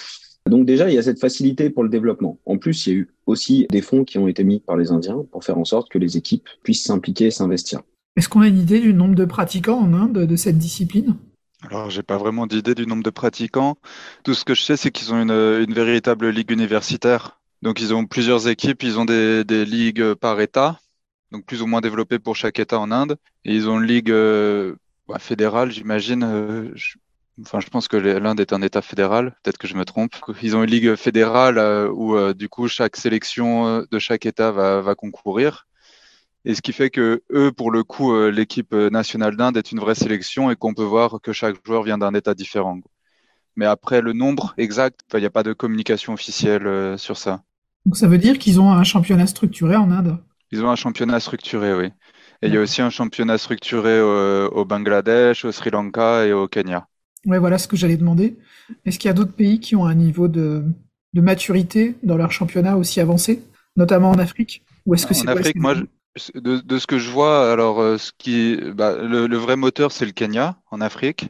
Donc 0.49 0.65
déjà, 0.65 0.89
il 0.89 0.95
y 0.95 0.97
a 0.97 1.03
cette 1.03 1.19
facilité 1.19 1.69
pour 1.69 1.83
le 1.83 1.89
développement. 1.89 2.39
En 2.45 2.57
plus, 2.57 2.85
il 2.85 2.93
y 2.93 2.95
a 2.95 2.99
eu 2.99 3.09
aussi 3.25 3.67
des 3.71 3.81
fonds 3.81 4.03
qui 4.03 4.17
ont 4.17 4.27
été 4.27 4.43
mis 4.43 4.59
par 4.59 4.77
les 4.77 4.91
Indiens 4.91 5.25
pour 5.31 5.43
faire 5.43 5.57
en 5.57 5.65
sorte 5.65 5.89
que 5.89 5.97
les 5.97 6.17
équipes 6.17 6.47
puissent 6.63 6.83
s'impliquer 6.83 7.27
et 7.27 7.31
s'investir. 7.31 7.81
Est-ce 8.15 8.29
qu'on 8.29 8.41
a 8.41 8.47
une 8.47 8.59
idée 8.59 8.79
du 8.79 8.93
nombre 8.93 9.15
de 9.15 9.25
pratiquants 9.25 9.79
en 9.79 9.93
Inde 9.93 10.25
de 10.25 10.35
cette 10.35 10.57
discipline? 10.57 11.15
Alors, 11.69 11.89
j'ai 11.89 12.03
pas 12.03 12.17
vraiment 12.17 12.45
d'idée 12.45 12.75
du 12.75 12.85
nombre 12.85 13.01
de 13.01 13.09
pratiquants. 13.09 13.77
Tout 14.23 14.35
ce 14.35 14.45
que 14.45 14.53
je 14.53 14.61
sais, 14.61 14.77
c'est 14.77 14.91
qu'ils 14.91 15.13
ont 15.13 15.21
une, 15.21 15.31
une, 15.31 15.73
véritable 15.73 16.29
ligue 16.29 16.51
universitaire. 16.51 17.39
Donc, 17.63 17.81
ils 17.81 17.93
ont 17.93 18.05
plusieurs 18.05 18.47
équipes, 18.47 18.83
ils 18.83 18.99
ont 18.99 19.05
des, 19.05 19.43
des 19.43 19.65
ligues 19.65 20.13
par 20.13 20.39
État 20.39 20.79
donc 21.31 21.45
plus 21.45 21.61
ou 21.61 21.67
moins 21.67 21.81
développé 21.81 22.19
pour 22.19 22.35
chaque 22.35 22.59
État 22.59 22.79
en 22.79 22.91
Inde. 22.91 23.17
Et 23.43 23.53
ils 23.53 23.69
ont 23.69 23.79
une 23.79 23.87
ligue 23.87 24.11
euh, 24.11 24.75
bah, 25.07 25.19
fédérale, 25.19 25.71
j'imagine. 25.71 26.23
Euh, 26.23 26.73
enfin, 27.41 27.59
je 27.59 27.67
pense 27.67 27.87
que 27.87 27.97
l'Inde 27.97 28.39
est 28.39 28.53
un 28.53 28.61
État 28.61 28.81
fédéral. 28.81 29.35
Peut-être 29.43 29.57
que 29.57 29.67
je 29.67 29.75
me 29.75 29.85
trompe. 29.85 30.15
Ils 30.41 30.55
ont 30.55 30.63
une 30.63 30.69
ligue 30.69 30.95
fédérale 30.95 31.57
euh, 31.57 31.89
où 31.89 32.33
du 32.33 32.49
coup 32.49 32.67
chaque 32.67 32.95
sélection 32.95 33.85
de 33.89 33.99
chaque 33.99 34.25
État 34.25 34.51
va, 34.51 34.81
va, 34.81 34.95
concourir. 34.95 35.67
Et 36.47 36.53
ce 36.53 36.61
qui 36.61 36.73
fait 36.73 36.91
que 36.91 37.23
eux, 37.31 37.51
pour 37.51 37.71
le 37.71 37.83
coup, 37.83 38.15
l'équipe 38.29 38.73
nationale 38.73 39.35
d'Inde 39.35 39.57
est 39.57 39.71
une 39.71 39.79
vraie 39.79 39.95
sélection 39.95 40.51
et 40.51 40.55
qu'on 40.55 40.75
peut 40.75 40.83
voir 40.83 41.19
que 41.23 41.33
chaque 41.33 41.55
joueur 41.65 41.81
vient 41.81 41.97
d'un 41.97 42.13
État 42.13 42.35
différent. 42.35 42.79
Mais 43.55 43.65
après, 43.65 44.01
le 44.01 44.13
nombre 44.13 44.53
exact, 44.59 45.01
il 45.15 45.21
n'y 45.21 45.25
a 45.25 45.31
pas 45.31 45.41
de 45.41 45.53
communication 45.53 46.13
officielle 46.13 46.99
sur 46.99 47.17
ça. 47.17 47.41
Donc 47.87 47.97
ça 47.97 48.07
veut 48.07 48.19
dire 48.19 48.37
qu'ils 48.37 48.61
ont 48.61 48.71
un 48.71 48.83
championnat 48.83 49.25
structuré 49.25 49.75
en 49.75 49.89
Inde? 49.89 50.19
Ils 50.55 50.63
ont 50.63 50.69
un 50.69 50.75
championnat 50.75 51.19
structuré, 51.19 51.73
oui. 51.73 51.91
Et 52.41 52.47
il 52.47 52.53
y 52.53 52.57
a 52.57 52.61
aussi 52.61 52.81
un 52.81 52.89
championnat 52.89 53.37
structuré 53.37 54.01
au, 54.01 54.65
Bangladesh, 54.65 55.45
au 55.45 55.51
Sri 55.51 55.69
Lanka 55.69 56.25
et 56.25 56.33
au 56.33 56.47
Kenya. 56.47 56.87
Oui, 57.25 57.37
voilà 57.39 57.57
ce 57.57 57.67
que 57.67 57.75
j'allais 57.75 57.97
demander. 57.97 58.37
Est-ce 58.85 58.99
qu'il 58.99 59.07
y 59.07 59.11
a 59.11 59.13
d'autres 59.13 59.33
pays 59.33 59.59
qui 59.59 59.75
ont 59.75 59.85
un 59.85 59.95
niveau 59.95 60.27
de, 60.27 60.63
maturité 61.13 61.95
dans 62.03 62.17
leur 62.17 62.31
championnat 62.31 62.77
aussi 62.77 62.99
avancé, 62.99 63.41
notamment 63.77 64.11
en 64.11 64.19
Afrique? 64.19 64.63
Ou 64.85 64.93
est-ce 64.93 65.07
que 65.07 65.13
c'est 65.13 65.27
En 65.27 65.31
Afrique, 65.31 65.55
moi, 65.55 65.75
de, 66.35 66.77
ce 66.77 66.87
que 66.87 66.99
je 66.99 67.09
vois, 67.09 67.51
alors 67.51 67.79
euh, 67.81 67.97
ce 67.97 68.11
qui, 68.17 68.57
bah, 68.73 68.95
le, 68.97 69.37
vrai 69.37 69.55
moteur, 69.55 69.91
c'est 69.91 70.05
le 70.05 70.11
Kenya 70.11 70.57
en 70.71 70.81
Afrique. 70.81 71.29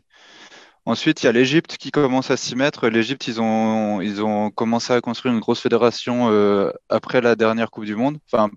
Ensuite, 0.85 1.23
il 1.23 1.25
y 1.25 1.29
a 1.29 1.31
l'Égypte 1.31 1.77
qui 1.77 1.89
commence 1.89 2.29
à 2.29 2.37
s'y 2.37 2.55
mettre. 2.55 2.89
L'Égypte, 2.89 3.27
ils 3.27 3.41
ont, 3.41 4.01
ils 4.01 4.21
ont 4.21 4.51
commencé 4.51 4.93
à 4.93 5.01
construire 5.01 5.33
une 5.33 5.39
grosse 5.39 5.61
fédération 5.61 6.29
euh, 6.29 6.71
après 6.89 7.21
la 7.21 7.35
dernière 7.35 7.71
Coupe 7.71 7.85
du 7.85 7.95
Monde, 7.95 8.19
enfin 8.31 8.51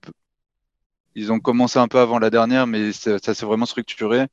ils 1.18 1.32
ont 1.32 1.40
commencé 1.40 1.78
un 1.80 1.88
peu 1.88 1.98
avant 1.98 2.20
la 2.20 2.30
dernière, 2.30 2.66
mais 2.68 2.92
ça, 2.92 3.18
s'est 3.18 3.44
vraiment 3.44 3.66
structuré. 3.66 4.26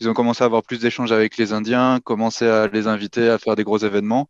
Ils 0.00 0.08
ont 0.08 0.12
commencé 0.12 0.42
à 0.42 0.46
avoir 0.46 0.62
plus 0.62 0.78
d'échanges 0.78 1.10
avec 1.10 1.38
les 1.38 1.54
Indiens, 1.54 1.98
commencé 2.04 2.46
à 2.46 2.66
les 2.66 2.86
inviter 2.86 3.30
à 3.30 3.38
faire 3.38 3.56
des 3.56 3.64
gros 3.64 3.78
événements. 3.78 4.28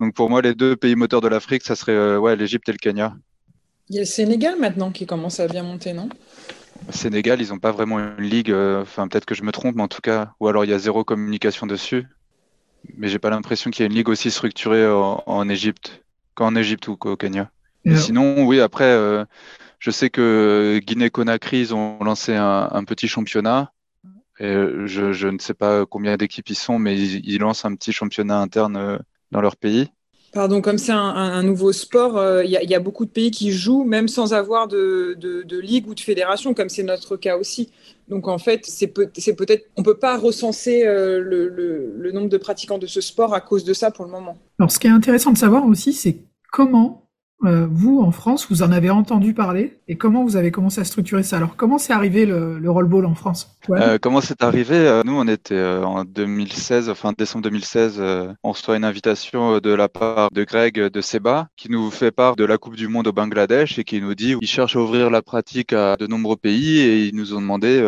Donc 0.00 0.14
pour 0.14 0.28
moi, 0.30 0.42
les 0.42 0.54
deux 0.54 0.74
pays 0.74 0.96
moteurs 0.96 1.20
de 1.20 1.28
l'Afrique, 1.28 1.62
ça 1.62 1.76
serait 1.76 1.92
euh, 1.92 2.18
ouais, 2.18 2.34
l'Égypte 2.34 2.68
et 2.68 2.72
le 2.72 2.78
Kenya. 2.78 3.14
Il 3.88 3.94
y 3.94 3.98
a 3.98 4.02
le 4.02 4.06
Sénégal 4.06 4.58
maintenant 4.58 4.90
qui 4.90 5.06
commence 5.06 5.38
à 5.38 5.46
bien 5.46 5.62
monter, 5.62 5.92
non? 5.92 6.08
Sénégal, 6.90 7.40
ils 7.40 7.50
n'ont 7.50 7.60
pas 7.60 7.70
vraiment 7.70 8.00
une 8.00 8.24
ligue. 8.24 8.50
Euh, 8.50 8.82
enfin, 8.82 9.06
peut-être 9.06 9.26
que 9.26 9.36
je 9.36 9.44
me 9.44 9.52
trompe, 9.52 9.76
mais 9.76 9.82
en 9.82 9.88
tout 9.88 10.00
cas, 10.00 10.32
ou 10.40 10.48
alors 10.48 10.64
il 10.64 10.72
y 10.72 10.74
a 10.74 10.78
zéro 10.78 11.04
communication 11.04 11.68
dessus. 11.68 12.04
Mais 12.96 13.06
j'ai 13.06 13.20
pas 13.20 13.30
l'impression 13.30 13.70
qu'il 13.70 13.82
y 13.82 13.84
ait 13.84 13.90
une 13.90 13.94
ligue 13.94 14.08
aussi 14.08 14.32
structurée 14.32 14.84
en, 14.90 15.48
Égypte 15.48 16.02
qu'en 16.34 16.56
Égypte 16.56 16.88
ou 16.88 16.96
qu'au 16.96 17.16
Kenya. 17.16 17.48
sinon, 17.94 18.44
oui, 18.44 18.60
après, 18.60 18.90
euh, 18.90 19.24
je 19.82 19.90
sais 19.90 20.10
que 20.10 20.80
Guinée-Conakry, 20.84 21.58
ils 21.58 21.74
ont 21.74 21.98
lancé 22.04 22.36
un, 22.36 22.84
petit 22.84 23.08
championnat. 23.08 23.72
Et 24.38 24.54
je, 24.86 25.26
ne 25.26 25.38
sais 25.38 25.54
pas 25.54 25.84
combien 25.86 26.16
d'équipes 26.16 26.48
ils 26.50 26.54
sont, 26.54 26.78
mais 26.78 26.96
ils, 26.96 27.38
lancent 27.38 27.64
un 27.64 27.74
petit 27.74 27.90
championnat 27.90 28.38
interne 28.38 28.76
euh, 28.76 28.96
dans 29.32 29.40
leur 29.40 29.56
pays. 29.56 29.88
Pardon, 30.32 30.60
comme 30.60 30.78
c'est 30.78 30.92
un, 30.92 31.42
nouveau 31.42 31.72
sport, 31.72 32.16
euh, 32.16 32.44
il 32.44 32.50
y, 32.50 32.74
a 32.74 32.80
beaucoup 32.80 33.04
de 33.04 33.10
pays 33.10 33.32
qui 33.32 33.50
jouent 33.50 33.82
même 33.82 34.06
sans 34.06 34.34
avoir 34.34 34.68
de, 34.68 35.18
ligue 35.60 35.88
ou 35.88 35.96
de 35.96 36.00
fédération, 36.00 36.54
comme 36.54 36.68
c'est 36.68 36.84
notre 36.84 37.16
cas 37.16 37.36
aussi. 37.36 37.72
Donc 38.06 38.28
en 38.28 38.38
fait, 38.38 38.64
c'est 38.64 38.86
peut-être, 38.86 39.64
on 39.76 39.82
peut 39.82 39.98
pas 39.98 40.16
recenser 40.16 40.86
euh, 40.86 41.20
le, 41.20 41.48
le 41.98 42.12
nombre 42.12 42.28
de 42.28 42.38
pratiquants 42.38 42.78
de 42.78 42.86
ce 42.86 43.00
sport 43.00 43.34
à 43.34 43.40
cause 43.40 43.64
de 43.64 43.74
ça 43.74 43.90
pour 43.90 44.04
le 44.04 44.12
moment. 44.12 44.38
Alors 44.60 44.70
ce 44.70 44.78
qui 44.78 44.86
est 44.86 44.90
intéressant 44.90 45.32
de 45.32 45.38
savoir 45.38 45.66
aussi, 45.66 45.92
c'est 45.92 46.18
comment 46.52 47.01
euh, 47.44 47.66
vous, 47.70 48.00
en 48.00 48.10
France, 48.10 48.46
vous 48.50 48.62
en 48.62 48.72
avez 48.72 48.90
entendu 48.90 49.34
parler 49.34 49.80
et 49.88 49.96
comment 49.96 50.24
vous 50.24 50.36
avez 50.36 50.50
commencé 50.50 50.80
à 50.80 50.84
structurer 50.84 51.22
ça? 51.22 51.36
Alors, 51.36 51.56
comment 51.56 51.78
c'est 51.78 51.92
arrivé 51.92 52.26
le, 52.26 52.58
le 52.58 52.70
rollball 52.70 53.06
en 53.06 53.14
France? 53.14 53.56
Euh, 53.70 53.98
Comment 54.00 54.20
c'est 54.20 54.42
arrivé? 54.42 54.76
Euh, 54.76 55.02
Nous, 55.04 55.14
on 55.14 55.26
était 55.28 55.60
en 55.60 56.04
2016, 56.04 56.88
enfin 56.88 57.12
décembre 57.16 57.44
2016, 57.44 58.00
on 58.42 58.52
reçoit 58.52 58.76
une 58.76 58.84
invitation 58.84 59.58
de 59.58 59.70
la 59.70 59.88
part 59.88 60.30
de 60.32 60.44
Greg 60.44 60.74
de 60.78 61.00
Seba 61.00 61.48
qui 61.56 61.70
nous 61.70 61.90
fait 61.90 62.10
part 62.10 62.36
de 62.36 62.44
la 62.44 62.58
Coupe 62.58 62.76
du 62.76 62.88
Monde 62.88 63.06
au 63.06 63.12
Bangladesh 63.12 63.78
et 63.78 63.84
qui 63.84 64.00
nous 64.00 64.14
dit 64.14 64.36
qu'il 64.38 64.48
cherche 64.48 64.76
à 64.76 64.80
ouvrir 64.80 65.10
la 65.10 65.22
pratique 65.22 65.72
à 65.72 65.96
de 65.96 66.06
nombreux 66.06 66.36
pays 66.36 66.78
et 66.78 67.06
ils 67.06 67.14
nous 67.14 67.34
ont 67.34 67.40
demandé 67.40 67.80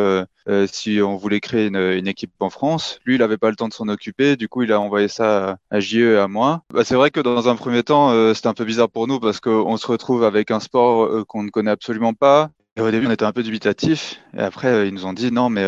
euh, 0.49 0.67
si 0.71 1.01
on 1.01 1.17
voulait 1.17 1.41
créer 1.41 1.69
une, 1.69 2.07
équipe 2.07 2.33
en 2.41 2.51
France. 2.51 3.01
Lui, 3.05 3.15
il 3.15 3.19
n'avait 3.19 3.39
pas 3.39 3.51
le 3.51 3.57
temps 3.57 3.69
de 3.69 3.73
s'en 3.73 3.89
occuper, 3.89 4.37
du 4.37 4.49
coup, 4.49 4.63
il 4.63 4.73
a 4.73 4.81
envoyé 4.81 5.09
ça 5.09 5.57
à 5.71 5.81
JE 5.81 6.15
et 6.15 6.19
à 6.19 6.29
moi. 6.29 6.63
Bah, 6.73 6.85
c'est 6.85 6.97
vrai 6.97 7.11
que 7.11 7.21
dans 7.21 7.49
un 7.49 7.57
premier 7.57 7.83
temps, 7.83 8.11
euh, 8.11 8.35
c'était 8.35 8.49
un 8.49 8.55
peu 8.55 8.65
bizarre 8.65 8.91
pour 8.91 9.07
nous 9.07 9.21
parce 9.21 9.41
qu'on 9.41 9.77
se 9.77 9.87
retrouve 9.87 10.23
avec 10.25 10.51
un 10.51 10.61
sport 10.61 11.05
euh, 11.05 11.25
qu'on 11.25 11.43
ne 11.43 11.51
connaît 11.51 11.71
absolument 11.71 12.13
pas. 12.13 12.51
Au 12.79 12.91
début, 12.91 13.07
on 13.07 13.11
était 13.11 13.25
un 13.25 13.33
peu 13.33 13.43
dubitatif. 13.43 14.21
Et 14.37 14.41
après, 14.41 14.89
ils 14.89 14.95
nous 14.95 15.07
ont 15.07 15.13
dit 15.13 15.31
non, 15.33 15.49
mais 15.49 15.65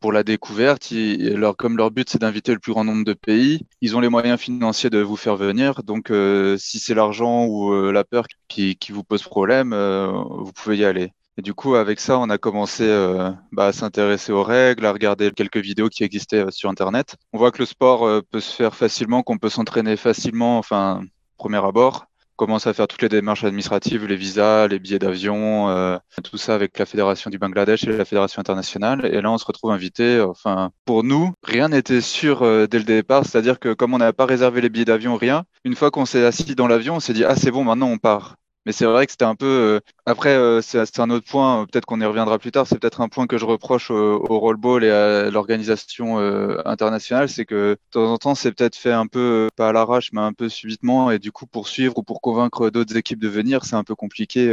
pour 0.00 0.12
la 0.12 0.22
découverte, 0.22 0.90
leur, 0.92 1.56
comme 1.56 1.78
leur 1.78 1.90
but 1.90 2.10
c'est 2.10 2.20
d'inviter 2.20 2.52
le 2.52 2.58
plus 2.58 2.72
grand 2.72 2.84
nombre 2.84 3.04
de 3.04 3.14
pays, 3.14 3.62
ils 3.80 3.96
ont 3.96 4.00
les 4.00 4.10
moyens 4.10 4.38
financiers 4.38 4.90
de 4.90 4.98
vous 4.98 5.16
faire 5.16 5.36
venir. 5.36 5.82
Donc, 5.82 6.12
si 6.58 6.78
c'est 6.78 6.94
l'argent 6.94 7.46
ou 7.46 7.90
la 7.90 8.04
peur 8.04 8.26
qui, 8.48 8.76
vous 8.90 9.02
pose 9.02 9.22
problème, 9.22 9.74
vous 9.74 10.52
pouvez 10.52 10.76
y 10.76 10.84
aller. 10.84 11.10
Et 11.38 11.42
du 11.42 11.52
coup, 11.52 11.74
avec 11.74 12.00
ça, 12.00 12.18
on 12.18 12.30
a 12.30 12.38
commencé 12.38 12.84
euh, 12.84 13.30
bah, 13.52 13.66
à 13.66 13.72
s'intéresser 13.72 14.32
aux 14.32 14.42
règles, 14.42 14.86
à 14.86 14.92
regarder 14.92 15.30
quelques 15.32 15.58
vidéos 15.58 15.90
qui 15.90 16.02
existaient 16.02 16.46
euh, 16.46 16.50
sur 16.50 16.70
Internet. 16.70 17.16
On 17.34 17.38
voit 17.38 17.50
que 17.50 17.58
le 17.58 17.66
sport 17.66 18.06
euh, 18.06 18.22
peut 18.30 18.40
se 18.40 18.54
faire 18.54 18.74
facilement, 18.74 19.22
qu'on 19.22 19.36
peut 19.36 19.50
s'entraîner 19.50 19.98
facilement, 19.98 20.56
enfin, 20.56 21.02
premier 21.36 21.62
abord. 21.62 22.06
On 22.38 22.46
commence 22.46 22.66
à 22.66 22.72
faire 22.72 22.88
toutes 22.88 23.02
les 23.02 23.10
démarches 23.10 23.44
administratives, 23.44 24.06
les 24.06 24.16
visas, 24.16 24.66
les 24.66 24.78
billets 24.78 24.98
d'avion, 24.98 25.98
tout 26.22 26.36
ça 26.36 26.54
avec 26.54 26.78
la 26.78 26.84
Fédération 26.84 27.30
du 27.30 27.38
Bangladesh 27.38 27.84
et 27.84 27.96
la 27.96 28.04
Fédération 28.04 28.40
internationale. 28.40 29.06
Et 29.06 29.22
là, 29.22 29.30
on 29.30 29.38
se 29.38 29.46
retrouve 29.46 29.70
invité. 29.70 30.20
Enfin, 30.20 30.70
pour 30.84 31.02
nous, 31.02 31.32
rien 31.42 31.70
n'était 31.70 32.02
sûr 32.02 32.40
dès 32.68 32.78
le 32.78 32.84
départ. 32.84 33.24
C'est-à-dire 33.24 33.58
que 33.58 33.72
comme 33.72 33.94
on 33.94 33.98
n'avait 33.98 34.12
pas 34.12 34.26
réservé 34.26 34.60
les 34.60 34.68
billets 34.68 34.84
d'avion, 34.84 35.16
rien, 35.16 35.44
une 35.64 35.74
fois 35.74 35.90
qu'on 35.90 36.04
s'est 36.04 36.26
assis 36.26 36.54
dans 36.54 36.66
l'avion, 36.66 36.96
on 36.96 37.00
s'est 37.00 37.14
dit, 37.14 37.24
ah, 37.24 37.36
c'est 37.36 37.50
bon, 37.50 37.64
maintenant 37.64 37.88
on 37.88 37.96
part. 37.96 38.36
Mais 38.66 38.72
c'est 38.72 38.84
vrai 38.84 39.06
que 39.06 39.12
c'était 39.12 39.24
un 39.24 39.36
peu. 39.36 39.46
Euh, 39.46 39.80
après, 40.06 40.30
euh, 40.34 40.60
c'est 40.60 40.98
un 40.98 41.10
autre 41.10 41.24
point. 41.26 41.62
Euh, 41.62 41.66
peut-être 41.66 41.86
qu'on 41.86 42.00
y 42.00 42.04
reviendra 42.04 42.38
plus 42.40 42.50
tard. 42.50 42.66
C'est 42.66 42.80
peut-être 42.80 43.00
un 43.00 43.08
point 43.08 43.28
que 43.28 43.38
je 43.38 43.44
reproche 43.44 43.92
au, 43.92 44.26
au 44.28 44.40
rollball 44.40 44.82
et 44.84 44.90
à 44.90 45.30
l'organisation 45.30 46.18
internationale, 46.64 47.28
c'est 47.28 47.44
que 47.44 47.74
de 47.74 47.78
temps 47.92 48.12
en 48.12 48.18
temps, 48.18 48.34
c'est 48.34 48.52
peut-être 48.52 48.74
fait 48.76 48.92
un 48.92 49.06
peu 49.06 49.48
pas 49.56 49.68
à 49.68 49.72
l'arrache, 49.72 50.10
mais 50.12 50.20
un 50.20 50.32
peu 50.32 50.48
subitement. 50.48 51.12
Et 51.12 51.20
du 51.20 51.30
coup, 51.30 51.46
pour 51.46 51.68
suivre 51.68 51.96
ou 51.98 52.02
pour 52.02 52.20
convaincre 52.20 52.70
d'autres 52.70 52.96
équipes 52.96 53.20
de 53.20 53.28
venir, 53.28 53.64
c'est 53.64 53.76
un 53.76 53.84
peu 53.84 53.94
compliqué 53.94 54.48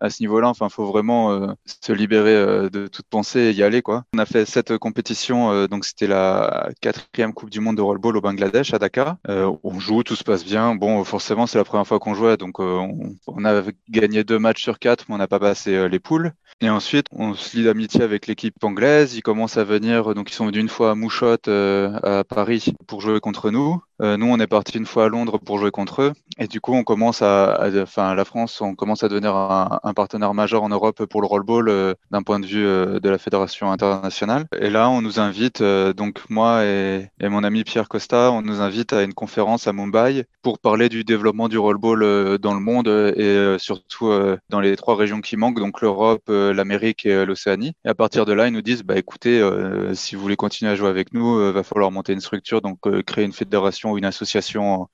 à 0.00 0.10
ce 0.10 0.22
niveau-là. 0.22 0.48
Enfin, 0.48 0.68
faut 0.68 0.86
vraiment 0.86 1.54
se 1.64 1.92
libérer 1.92 2.70
de 2.70 2.86
toute 2.86 3.06
pensée 3.08 3.40
et 3.40 3.52
y 3.52 3.62
aller, 3.62 3.82
quoi. 3.82 4.04
On 4.14 4.18
a 4.18 4.26
fait 4.26 4.44
cette 4.44 4.76
compétition. 4.78 5.66
donc, 5.66 5.84
c'était 5.84 6.06
la 6.06 6.70
quatrième 6.80 7.32
Coupe 7.32 7.50
du 7.50 7.60
Monde 7.60 7.76
de 7.76 7.82
rollball 7.82 8.16
au 8.16 8.20
Bangladesh 8.20 8.74
à 8.74 8.78
Dakar. 8.78 9.16
on 9.28 9.78
joue, 9.78 10.02
tout 10.02 10.16
se 10.16 10.24
passe 10.24 10.44
bien. 10.44 10.74
Bon, 10.74 11.02
forcément, 11.04 11.46
c'est 11.46 11.58
la 11.58 11.64
première 11.64 11.86
fois 11.86 11.98
qu'on 11.98 12.14
jouait, 12.14 12.36
donc 12.36 12.58
on 12.58 13.14
on 13.26 13.44
a 13.44 13.62
gagné 13.88 14.24
deux 14.24 14.38
matchs 14.38 14.62
sur 14.62 14.78
quatre, 14.78 15.06
mais 15.08 15.14
on 15.14 15.18
n'a 15.18 15.28
pas 15.28 15.38
passé 15.38 15.74
euh, 15.74 15.88
les 15.88 15.98
poules. 15.98 16.32
Et 16.60 16.70
ensuite, 16.70 17.06
on 17.12 17.34
se 17.34 17.56
lie 17.56 17.64
d'amitié 17.64 18.02
avec 18.02 18.26
l'équipe 18.26 18.62
anglaise. 18.62 19.14
Ils 19.14 19.22
commencent 19.22 19.58
à 19.58 19.64
venir, 19.64 20.14
donc 20.14 20.30
ils 20.30 20.34
sont 20.34 20.46
venus 20.46 20.62
une 20.62 20.68
fois 20.68 20.92
à 20.92 20.94
Mouchotte, 20.94 21.48
euh, 21.48 21.98
à 22.02 22.24
Paris, 22.24 22.72
pour 22.86 23.00
jouer 23.00 23.20
contre 23.20 23.50
nous. 23.50 23.82
Euh, 24.02 24.16
nous, 24.16 24.26
on 24.26 24.38
est 24.38 24.46
parti 24.46 24.76
une 24.78 24.86
fois 24.86 25.04
à 25.04 25.08
Londres 25.08 25.38
pour 25.38 25.58
jouer 25.58 25.70
contre 25.70 26.02
eux. 26.02 26.12
Et 26.38 26.48
du 26.48 26.60
coup, 26.60 26.74
on 26.74 26.84
commence 26.84 27.22
à, 27.22 27.68
enfin, 27.82 28.14
la 28.14 28.24
France, 28.24 28.60
on 28.60 28.74
commence 28.74 29.02
à 29.02 29.08
devenir 29.08 29.34
un, 29.34 29.94
partenaire 29.94 30.34
majeur 30.34 30.62
en 30.62 30.68
Europe 30.68 31.04
pour 31.06 31.22
le 31.22 31.26
rollball 31.26 31.68
euh, 31.68 31.94
d'un 32.10 32.22
point 32.22 32.38
de 32.38 32.46
vue 32.46 32.64
de 32.64 33.08
la 33.08 33.18
fédération 33.18 33.72
internationale. 33.72 34.46
Et 34.60 34.68
là, 34.68 34.90
on 34.90 35.00
nous 35.00 35.20
invite, 35.20 35.62
donc 35.62 36.20
moi 36.28 36.64
et, 36.64 37.08
et, 37.20 37.28
mon 37.28 37.44
ami 37.44 37.64
Pierre 37.64 37.88
Costa, 37.88 38.30
on 38.32 38.42
nous 38.42 38.60
invite 38.60 38.92
à 38.92 39.02
une 39.02 39.14
conférence 39.14 39.66
à 39.66 39.72
Mumbai 39.72 40.24
pour 40.42 40.58
parler 40.58 40.88
du 40.88 41.04
développement 41.04 41.48
du 41.48 41.58
rollball 41.58 42.38
dans 42.38 42.54
le 42.54 42.60
monde 42.60 42.88
et 42.88 43.56
surtout 43.58 44.12
dans 44.50 44.60
les 44.60 44.76
trois 44.76 44.96
régions 44.96 45.20
qui 45.20 45.36
manquent, 45.36 45.58
donc 45.58 45.80
l'Europe, 45.80 46.22
euh, 46.28 46.52
l'Amérique 46.52 47.06
et 47.06 47.12
euh, 47.12 47.26
l'Océanie. 47.26 47.74
Et 47.84 47.88
à 47.88 47.94
partir 47.94 48.24
de 48.24 48.32
là, 48.32 48.46
ils 48.46 48.52
nous 48.52 48.62
disent, 48.62 48.82
bah 48.82 48.96
écoutez, 48.96 49.40
euh, 49.40 49.94
si 49.94 50.14
vous 50.14 50.22
voulez 50.22 50.36
continuer 50.36 50.70
à 50.70 50.76
jouer 50.76 50.88
avec 50.88 51.12
nous, 51.12 51.52
va 51.52 51.62
falloir 51.62 51.90
monter 51.90 52.12
une 52.12 52.20
structure, 52.20 52.60
donc 52.60 52.78
créer 53.04 53.24
une 53.24 53.32
fédération 53.32 53.85
ou 53.92 53.98
une 53.98 54.04
association 54.04 54.88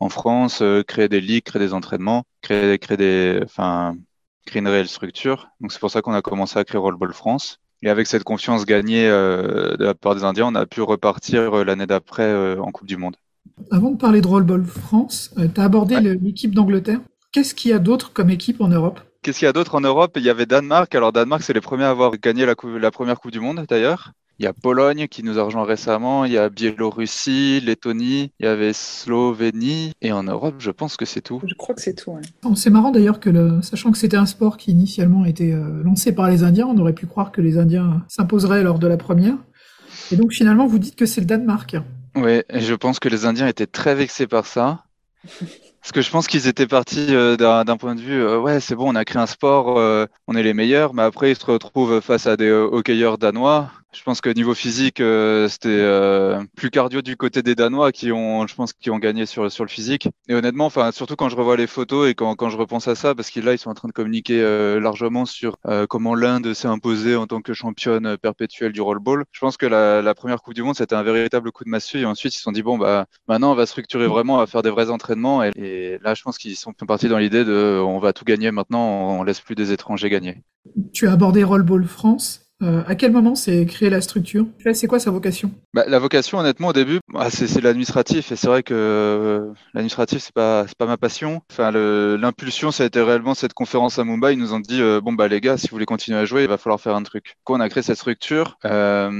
en, 0.00 0.08
France, 0.08 0.62
créer 0.86 1.08
des 1.08 1.20
ligues, 1.20 1.44
créer 1.44 1.60
des 1.60 1.74
entraînements, 1.74 2.24
créer, 2.40 2.78
créer 2.78 2.96
des, 2.96 3.40
enfin, 3.44 3.96
créer 4.46 4.60
une 4.60 4.68
réelle 4.68 4.88
structure. 4.88 5.48
Donc 5.60 5.72
c'est 5.72 5.80
pour 5.80 5.90
ça 5.90 6.02
qu'on 6.02 6.14
a 6.14 6.22
commencé 6.22 6.58
à 6.58 6.64
créer 6.64 6.80
Rollball 6.80 7.12
France. 7.12 7.58
Et 7.82 7.90
avec 7.90 8.06
cette 8.06 8.24
confiance 8.24 8.64
gagnée 8.64 9.08
de 9.08 9.84
la 9.84 9.94
part 9.94 10.14
des 10.14 10.24
Indiens, 10.24 10.46
on 10.46 10.54
a 10.54 10.66
pu 10.66 10.82
repartir 10.82 11.64
l'année 11.64 11.86
d'après 11.86 12.56
en 12.58 12.70
Coupe 12.70 12.88
du 12.88 12.96
Monde. 12.96 13.16
Avant 13.70 13.90
de 13.90 13.96
parler 13.96 14.20
de 14.20 14.26
Rollball 14.26 14.64
France, 14.64 15.34
tu 15.36 15.60
as 15.60 15.64
abordé 15.64 16.00
l'équipe 16.00 16.54
d'Angleterre. 16.54 17.00
Qu'est-ce 17.32 17.54
qu'il 17.54 17.70
y 17.70 17.74
a 17.74 17.78
d'autre 17.78 18.12
comme 18.12 18.30
équipe 18.30 18.60
en 18.60 18.68
Europe? 18.68 19.00
Qu'est-ce 19.22 19.40
qu'il 19.40 19.46
y 19.46 19.48
a 19.48 19.52
d'autre 19.52 19.74
en 19.74 19.80
Europe? 19.80 20.12
Il 20.16 20.22
y 20.22 20.30
avait 20.30 20.46
Danemark. 20.46 20.94
Alors 20.94 21.12
Danemark, 21.12 21.42
c'est 21.42 21.52
les 21.52 21.60
premiers 21.60 21.84
à 21.84 21.90
avoir 21.90 22.16
gagné 22.16 22.46
la, 22.46 22.54
la 22.80 22.90
première 22.90 23.20
Coupe 23.20 23.32
du 23.32 23.40
Monde 23.40 23.66
d'ailleurs. 23.68 24.12
Il 24.40 24.44
y 24.44 24.46
a 24.46 24.52
Pologne 24.52 25.08
qui 25.08 25.24
nous 25.24 25.38
a 25.40 25.42
rejoint 25.42 25.64
récemment, 25.64 26.24
il 26.24 26.32
y 26.32 26.38
a 26.38 26.48
Biélorussie, 26.48 27.60
Lettonie, 27.60 28.30
il 28.38 28.46
y 28.46 28.48
avait 28.48 28.72
Slovénie, 28.72 29.92
et 30.00 30.12
en 30.12 30.22
Europe, 30.22 30.54
je 30.58 30.70
pense 30.70 30.96
que 30.96 31.04
c'est 31.04 31.22
tout. 31.22 31.40
Je 31.44 31.54
crois 31.54 31.74
que 31.74 31.82
c'est 31.82 31.94
tout. 31.94 32.12
Ouais. 32.12 32.54
C'est 32.54 32.70
marrant 32.70 32.92
d'ailleurs 32.92 33.18
que, 33.18 33.30
le... 33.30 33.60
sachant 33.62 33.90
que 33.90 33.98
c'était 33.98 34.16
un 34.16 34.26
sport 34.26 34.56
qui 34.56 34.70
initialement 34.70 35.24
était 35.24 35.52
euh, 35.52 35.82
lancé 35.82 36.12
par 36.12 36.30
les 36.30 36.44
Indiens, 36.44 36.68
on 36.68 36.78
aurait 36.78 36.92
pu 36.92 37.06
croire 37.06 37.32
que 37.32 37.40
les 37.40 37.58
Indiens 37.58 38.04
s'imposeraient 38.06 38.62
lors 38.62 38.78
de 38.78 38.86
la 38.86 38.96
première. 38.96 39.34
Et 40.12 40.16
donc 40.16 40.32
finalement, 40.32 40.68
vous 40.68 40.78
dites 40.78 40.94
que 40.94 41.04
c'est 41.04 41.20
le 41.20 41.26
Danemark. 41.26 41.76
Oui, 42.14 42.42
et 42.48 42.60
je 42.60 42.74
pense 42.74 43.00
que 43.00 43.08
les 43.08 43.26
Indiens 43.26 43.48
étaient 43.48 43.66
très 43.66 43.96
vexés 43.96 44.28
par 44.28 44.46
ça. 44.46 44.84
Parce 45.80 45.92
que 45.92 46.00
je 46.02 46.10
pense 46.10 46.26
qu'ils 46.26 46.48
étaient 46.48 46.66
partis 46.66 47.14
euh, 47.14 47.36
d'un 47.36 47.76
point 47.76 47.94
de 47.94 48.00
vue, 48.00 48.20
euh, 48.20 48.38
ouais, 48.38 48.60
c'est 48.60 48.74
bon, 48.74 48.92
on 48.92 48.94
a 48.94 49.04
créé 49.04 49.22
un 49.22 49.26
sport, 49.26 49.78
euh, 49.78 50.06
on 50.26 50.34
est 50.34 50.42
les 50.42 50.54
meilleurs, 50.54 50.92
mais 50.92 51.02
après 51.02 51.30
ils 51.32 51.36
se 51.36 51.46
retrouvent 51.46 52.00
face 52.00 52.26
à 52.26 52.36
des 52.36 52.50
hockeyeurs 52.50 53.18
danois 53.18 53.70
je 53.94 54.02
pense 54.02 54.20
que 54.20 54.28
niveau 54.30 54.54
physique, 54.54 55.00
euh, 55.00 55.48
c'était 55.48 55.68
euh, 55.70 56.42
plus 56.56 56.70
cardio 56.70 57.00
du 57.00 57.16
côté 57.16 57.42
des 57.42 57.54
Danois 57.54 57.90
qui 57.90 58.12
ont, 58.12 58.46
je 58.46 58.54
pense, 58.54 58.72
qui 58.72 58.90
ont 58.90 58.98
gagné 58.98 59.24
sur 59.24 59.50
sur 59.50 59.64
le 59.64 59.70
physique. 59.70 60.08
Et 60.28 60.34
honnêtement, 60.34 60.66
enfin, 60.66 60.92
surtout 60.92 61.16
quand 61.16 61.28
je 61.28 61.36
revois 61.36 61.56
les 61.56 61.66
photos 61.66 62.10
et 62.10 62.14
quand, 62.14 62.34
quand 62.34 62.50
je 62.50 62.56
repense 62.56 62.86
à 62.86 62.94
ça, 62.94 63.14
parce 63.14 63.30
qu'ils 63.30 63.44
là, 63.44 63.54
ils 63.54 63.58
sont 63.58 63.70
en 63.70 63.74
train 63.74 63.88
de 63.88 63.92
communiquer 63.92 64.42
euh, 64.42 64.78
largement 64.78 65.24
sur 65.24 65.56
comment 65.88 66.14
l'Inde 66.14 66.52
s'est 66.54 66.68
imposée 66.68 67.16
en 67.16 67.26
tant 67.26 67.40
que 67.40 67.52
championne 67.54 68.16
perpétuelle 68.18 68.72
du 68.72 68.80
rollball. 68.80 69.24
Je 69.32 69.40
pense 69.40 69.56
que 69.56 69.66
la, 69.66 70.02
la 70.02 70.14
première 70.14 70.42
Coupe 70.42 70.54
du 70.54 70.62
Monde, 70.62 70.76
c'était 70.76 70.94
un 70.94 71.02
véritable 71.02 71.50
coup 71.52 71.64
de 71.64 71.70
massue. 71.70 72.00
Et 72.00 72.04
ensuite, 72.04 72.34
ils 72.34 72.38
se 72.38 72.42
sont 72.42 72.52
dit 72.52 72.62
bon, 72.62 72.78
bah, 72.78 73.06
maintenant, 73.26 73.52
on 73.52 73.54
va 73.54 73.66
structurer 73.66 74.06
vraiment, 74.06 74.40
à 74.40 74.46
faire 74.46 74.62
des 74.62 74.70
vrais 74.70 74.90
entraînements. 74.90 75.42
Et, 75.42 75.52
et 75.56 75.98
là, 76.02 76.14
je 76.14 76.22
pense 76.22 76.38
qu'ils 76.38 76.56
sont 76.56 76.72
partis 76.72 77.08
dans 77.08 77.18
l'idée 77.18 77.44
de, 77.44 77.80
on 77.84 77.98
va 77.98 78.12
tout 78.12 78.24
gagner 78.24 78.50
maintenant, 78.50 79.18
on 79.18 79.22
laisse 79.22 79.40
plus 79.40 79.54
des 79.54 79.72
étrangers 79.72 80.10
gagner. 80.10 80.42
Tu 80.92 81.08
as 81.08 81.12
abordé 81.12 81.44
Rollball 81.44 81.86
France. 81.86 82.47
Euh, 82.60 82.82
à 82.88 82.96
quel 82.96 83.12
moment 83.12 83.36
s'est 83.36 83.66
créée 83.66 83.88
la 83.88 84.00
structure? 84.00 84.46
C'est 84.74 84.88
quoi 84.88 84.98
sa 84.98 85.12
vocation? 85.12 85.52
Bah, 85.74 85.84
La 85.86 86.00
vocation, 86.00 86.38
honnêtement, 86.38 86.68
au 86.68 86.72
début, 86.72 86.98
bah, 87.12 87.30
c'est 87.30 87.60
l'administratif. 87.60 88.32
Et 88.32 88.36
c'est 88.36 88.48
vrai 88.48 88.64
que 88.64 88.74
euh, 88.74 89.52
l'administratif, 89.74 90.22
c'est 90.22 90.34
pas, 90.34 90.66
pas 90.76 90.86
ma 90.86 90.96
passion. 90.96 91.40
Enfin, 91.52 91.70
l'impulsion, 91.70 92.72
ça 92.72 92.82
a 92.82 92.86
été 92.86 93.00
réellement 93.00 93.34
cette 93.34 93.52
conférence 93.52 94.00
à 94.00 94.04
Mumbai. 94.04 94.32
Ils 94.32 94.40
nous 94.40 94.54
ont 94.54 94.60
dit 94.60 94.82
euh, 94.82 95.00
bon, 95.00 95.12
bah, 95.12 95.28
les 95.28 95.40
gars, 95.40 95.56
si 95.56 95.68
vous 95.68 95.76
voulez 95.76 95.86
continuer 95.86 96.18
à 96.18 96.24
jouer, 96.24 96.42
il 96.42 96.48
va 96.48 96.58
falloir 96.58 96.80
faire 96.80 96.96
un 96.96 97.02
truc. 97.04 97.36
Quand 97.44 97.54
on 97.54 97.60
a 97.60 97.68
créé 97.68 97.84
cette 97.84 97.96
structure, 97.96 98.58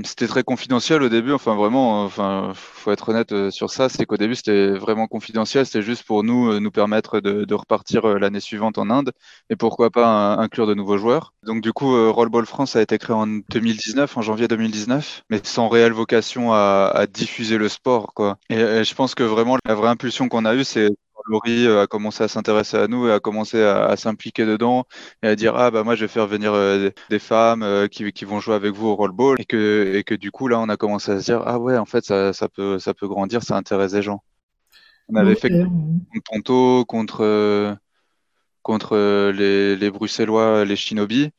c'était 0.04 0.26
très 0.26 0.42
confidentiel 0.42 1.02
au 1.02 1.08
début. 1.08 1.32
Enfin, 1.32 1.54
vraiment, 1.54 2.04
enfin, 2.04 2.50
faut 2.54 2.90
être 2.90 3.08
honnête 3.08 3.50
sur 3.50 3.70
ça. 3.70 3.88
C'est 3.88 4.04
qu'au 4.04 4.16
début, 4.16 4.34
c'était 4.34 4.70
vraiment 4.72 5.06
confidentiel. 5.06 5.64
C'était 5.64 5.82
juste 5.82 6.02
pour 6.02 6.24
nous, 6.24 6.58
nous 6.58 6.70
permettre 6.72 7.20
de, 7.20 7.44
de 7.44 7.54
repartir 7.54 8.04
l'année 8.18 8.40
suivante 8.40 8.78
en 8.78 8.90
Inde. 8.90 9.12
Et 9.48 9.54
pourquoi 9.54 9.90
pas 9.90 10.34
inclure 10.34 10.66
de 10.66 10.74
nouveaux 10.74 10.98
joueurs. 10.98 11.34
Donc, 11.44 11.62
du 11.62 11.72
coup, 11.72 12.12
Rollball 12.12 12.44
France 12.44 12.74
a 12.74 12.82
été 12.82 12.98
créé 12.98 13.14
en 13.14 13.27
2019, 13.50 14.16
en 14.16 14.22
janvier 14.22 14.48
2019, 14.48 15.24
mais 15.30 15.40
sans 15.42 15.68
réelle 15.68 15.92
vocation 15.92 16.52
à, 16.52 17.06
diffuser 17.10 17.58
le 17.58 17.68
sport, 17.68 18.14
quoi. 18.14 18.38
Et, 18.50 18.84
je 18.84 18.94
pense 18.94 19.14
que 19.14 19.22
vraiment 19.22 19.56
la 19.64 19.74
vraie 19.74 19.88
impulsion 19.88 20.28
qu'on 20.28 20.44
a 20.44 20.54
eue, 20.54 20.64
c'est 20.64 20.88
Laurie 21.28 21.66
euh, 21.66 21.82
a 21.82 21.86
commencé 21.86 22.24
à 22.24 22.28
s'intéresser 22.28 22.76
à 22.76 22.88
nous 22.88 23.06
et 23.06 23.12
a 23.12 23.20
commencé 23.20 23.62
à, 23.62 23.96
s'impliquer 23.96 24.46
dedans 24.46 24.86
et 25.22 25.28
à 25.28 25.36
dire 25.36 25.54
ah 25.56 25.70
bah 25.70 25.84
moi 25.84 25.94
je 25.94 26.02
vais 26.04 26.08
faire 26.08 26.26
venir 26.26 26.52
euh, 26.54 26.90
des 27.10 27.18
femmes 27.18 27.62
euh, 27.62 27.86
qui, 27.86 28.10
qui, 28.12 28.24
vont 28.24 28.40
jouer 28.40 28.54
avec 28.54 28.74
vous 28.74 28.88
au 28.88 28.96
rollball 28.96 29.40
et 29.40 29.44
que 29.44 29.92
et 29.94 30.04
que 30.04 30.14
du 30.14 30.30
coup 30.30 30.48
là 30.48 30.58
on 30.58 30.68
a 30.68 30.76
commencé 30.76 31.12
à 31.12 31.20
se 31.20 31.24
dire 31.24 31.42
ah 31.44 31.58
ouais 31.58 31.76
en 31.76 31.84
fait 31.84 32.04
ça, 32.04 32.32
ça 32.32 32.48
peut 32.48 32.78
ça 32.78 32.94
peut 32.94 33.08
grandir 33.08 33.42
ça 33.42 33.56
intéresse 33.56 33.92
les 33.92 34.02
gens. 34.02 34.22
On 35.10 35.16
avait 35.16 35.34
fait 35.34 35.50
contre 35.50 36.24
Ponto 36.30 36.84
contre 36.84 37.76
contre 38.62 39.30
les, 39.30 39.76
les 39.76 39.90
bruxellois 39.90 40.64
les 40.64 40.76
shinobi 40.76 41.30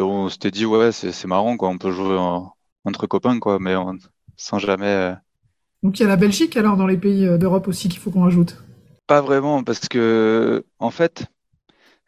on 0.00 0.28
s'était 0.28 0.50
dit, 0.50 0.66
ouais, 0.66 0.92
c'est 0.92 1.24
marrant, 1.26 1.56
quoi. 1.56 1.68
On 1.68 1.78
peut 1.78 1.92
jouer 1.92 2.18
entre 2.84 3.06
copains, 3.06 3.38
quoi, 3.38 3.58
mais 3.58 3.74
sans 4.36 4.58
jamais. 4.58 4.86
Euh, 4.86 5.14
Donc 5.82 5.98
il 5.98 6.02
y 6.02 6.06
a 6.06 6.08
la 6.08 6.16
Belgique 6.16 6.56
alors 6.56 6.76
dans 6.76 6.86
les 6.86 6.96
pays 6.96 7.26
euh, 7.26 7.38
d'Europe 7.38 7.68
aussi 7.68 7.88
qu'il 7.88 8.00
faut 8.00 8.10
qu'on 8.10 8.22
rajoute? 8.22 8.56
Pas 9.06 9.20
vraiment, 9.20 9.62
parce 9.62 9.88
que 9.88 10.64
en 10.78 10.90
fait, 10.90 11.26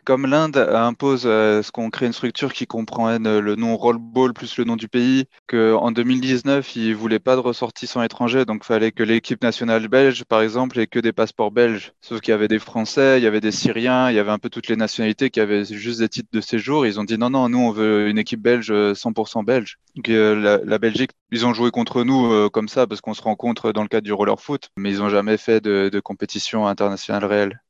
comme 0.09 0.25
l'Inde 0.25 0.57
impose 0.57 1.25
euh, 1.27 1.63
ce 1.63 1.71
qu'on 1.71 1.91
crée 1.91 2.07
une 2.07 2.15
structure 2.15 2.55
qui 2.55 2.67
comprend 2.67 3.19
le 3.19 3.57
nom 3.57 3.77
rollball 3.77 4.33
plus 4.33 4.57
le 4.57 4.65
nom 4.65 4.75
du 4.75 4.89
pays, 4.89 5.27
qu'en 5.49 5.93
2019, 5.93 6.77
ils 6.77 6.97
voulaient 6.97 7.19
pas 7.19 7.35
de 7.37 7.41
ressortissants 7.41 8.03
étrangers, 8.03 8.47
donc 8.47 8.65
fallait 8.65 8.91
que 8.91 9.03
l'équipe 9.03 9.43
nationale 9.43 9.87
belge, 9.89 10.25
par 10.25 10.41
exemple, 10.41 10.79
ait 10.79 10.87
que 10.87 10.99
des 10.99 11.13
passeports 11.13 11.51
belges. 11.51 11.93
Sauf 12.01 12.23
qu'il 12.23 12.31
y 12.31 12.35
avait 12.35 12.49
des 12.49 12.59
Français, 12.59 13.21
il 13.21 13.25
y 13.25 13.27
avait 13.27 13.43
des 13.43 13.53
Syriens, 13.53 14.09
il 14.09 14.17
y 14.17 14.19
avait 14.19 14.31
un 14.31 14.39
peu 14.39 14.49
toutes 14.49 14.69
les 14.69 14.77
nationalités 14.77 15.29
qui 15.29 15.41
avaient 15.41 15.67
juste 15.67 16.01
des 16.01 16.09
titres 16.09 16.31
de 16.33 16.41
séjour. 16.41 16.87
Ils 16.87 16.99
ont 16.99 17.05
dit 17.05 17.19
non, 17.19 17.29
non, 17.29 17.51
nous, 17.51 17.59
on 17.59 17.71
veut 17.71 18.09
une 18.09 18.17
équipe 18.17 18.41
belge 18.41 18.73
100% 18.73 19.45
belge. 19.45 19.77
Donc, 19.95 20.09
euh, 20.09 20.59
la, 20.65 20.79
Belgique, 20.79 21.11
ils 21.33 21.45
ont 21.45 21.53
joué 21.53 21.71
contre 21.71 22.03
nous 22.05 22.33
euh, 22.33 22.49
comme 22.49 22.69
ça 22.69 22.87
parce 22.87 23.03
qu'on 23.03 23.13
se 23.13 23.21
rencontre 23.21 23.73
dans 23.73 23.83
le 23.83 23.89
cadre 23.89 24.07
du 24.07 24.15
roller 24.15 24.41
foot, 24.41 24.71
mais 24.79 24.91
ils 24.91 25.01
n'ont 25.01 25.11
jamais 25.11 25.37
fait 25.37 25.63
de 25.63 26.01
compétition 26.01 26.67
internationale 26.67 27.27
réelle. 27.27 27.61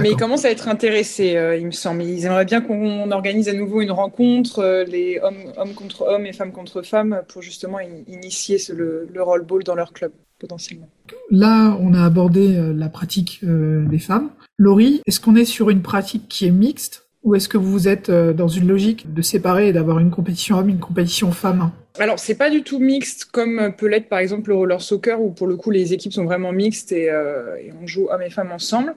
Mais 0.00 0.10
ils 0.10 0.16
commencent 0.16 0.44
à 0.44 0.50
être 0.50 0.68
intéressés, 0.68 1.36
euh, 1.36 1.56
il 1.56 1.66
me 1.66 1.70
semble. 1.70 2.02
Ils 2.02 2.24
aimeraient 2.24 2.44
bien 2.44 2.60
qu'on 2.60 3.10
organise 3.10 3.48
à 3.48 3.52
nouveau 3.52 3.82
une 3.82 3.90
rencontre, 3.90 4.60
euh, 4.60 4.84
les 4.84 5.20
hommes, 5.22 5.52
hommes, 5.56 5.74
contre 5.74 6.02
hommes 6.02 6.26
et 6.26 6.32
femmes 6.32 6.52
contre 6.52 6.82
femmes, 6.82 7.22
pour 7.28 7.42
justement 7.42 7.78
initier 7.80 8.58
le, 8.72 9.06
le 9.12 9.22
roll-ball 9.22 9.62
dans 9.64 9.74
leur 9.74 9.92
club, 9.92 10.12
potentiellement. 10.38 10.88
Là, 11.30 11.76
on 11.80 11.92
a 11.94 12.04
abordé 12.04 12.56
euh, 12.56 12.72
la 12.72 12.88
pratique 12.88 13.40
des 13.42 13.98
femmes. 13.98 14.30
Laurie, 14.58 15.02
est-ce 15.06 15.20
qu'on 15.20 15.36
est 15.36 15.44
sur 15.44 15.70
une 15.70 15.82
pratique 15.82 16.28
qui 16.28 16.46
est 16.46 16.50
mixte? 16.50 17.06
Ou 17.24 17.34
est-ce 17.34 17.48
que 17.48 17.58
vous 17.58 17.88
êtes 17.88 18.10
dans 18.10 18.48
une 18.48 18.66
logique 18.66 19.12
de 19.14 19.22
séparer 19.22 19.68
et 19.68 19.72
d'avoir 19.72 19.98
une 20.00 20.10
compétition 20.10 20.58
homme, 20.58 20.68
une 20.68 20.80
compétition 20.80 21.30
femme 21.30 21.70
alors, 21.98 22.18
c'est 22.18 22.36
pas 22.36 22.48
du 22.48 22.62
tout 22.62 22.78
mixte 22.78 23.26
comme 23.26 23.74
peut 23.76 23.86
l'être 23.86 24.08
par 24.08 24.18
exemple 24.18 24.48
le 24.48 24.56
roller 24.56 24.80
soccer 24.80 25.20
où 25.20 25.30
pour 25.30 25.46
le 25.46 25.56
coup 25.56 25.70
les 25.70 25.92
équipes 25.92 26.14
sont 26.14 26.24
vraiment 26.24 26.50
mixtes 26.50 26.90
et, 26.90 27.10
euh, 27.10 27.56
on 27.82 27.86
joue 27.86 28.08
hommes 28.10 28.22
et 28.22 28.30
femmes 28.30 28.50
ensemble. 28.50 28.94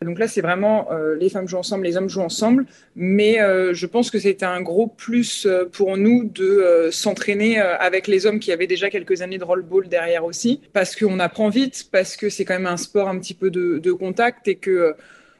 Donc 0.00 0.18
là, 0.18 0.28
c'est 0.28 0.40
vraiment 0.40 0.90
euh, 0.90 1.14
les 1.16 1.28
femmes 1.28 1.46
jouent 1.46 1.58
ensemble, 1.58 1.84
les 1.84 1.98
hommes 1.98 2.08
jouent 2.08 2.22
ensemble. 2.22 2.64
Mais 2.96 3.40
euh, 3.42 3.74
je 3.74 3.84
pense 3.84 4.10
que 4.10 4.18
c'était 4.18 4.46
un 4.46 4.62
gros 4.62 4.86
plus 4.86 5.44
euh, 5.44 5.66
pour 5.70 5.98
nous 5.98 6.24
de 6.24 6.44
euh, 6.44 6.90
s'entraîner 6.90 7.60
euh, 7.60 7.76
avec 7.78 8.06
les 8.06 8.24
hommes 8.24 8.38
qui 8.38 8.50
avaient 8.50 8.66
déjà 8.66 8.88
quelques 8.88 9.20
années 9.20 9.38
de 9.38 9.44
roll-ball 9.44 9.88
derrière 9.88 10.24
aussi, 10.24 10.62
parce 10.72 10.96
qu'on 10.96 11.18
apprend 11.18 11.50
vite, 11.50 11.88
parce 11.92 12.16
que 12.16 12.30
c'est 12.30 12.46
quand 12.46 12.54
même 12.54 12.66
un 12.66 12.78
sport 12.78 13.08
un 13.08 13.18
petit 13.18 13.34
peu 13.34 13.50
de, 13.50 13.78
de 13.78 13.92
contact 13.92 14.48
et 14.48 14.54
que 14.54 14.94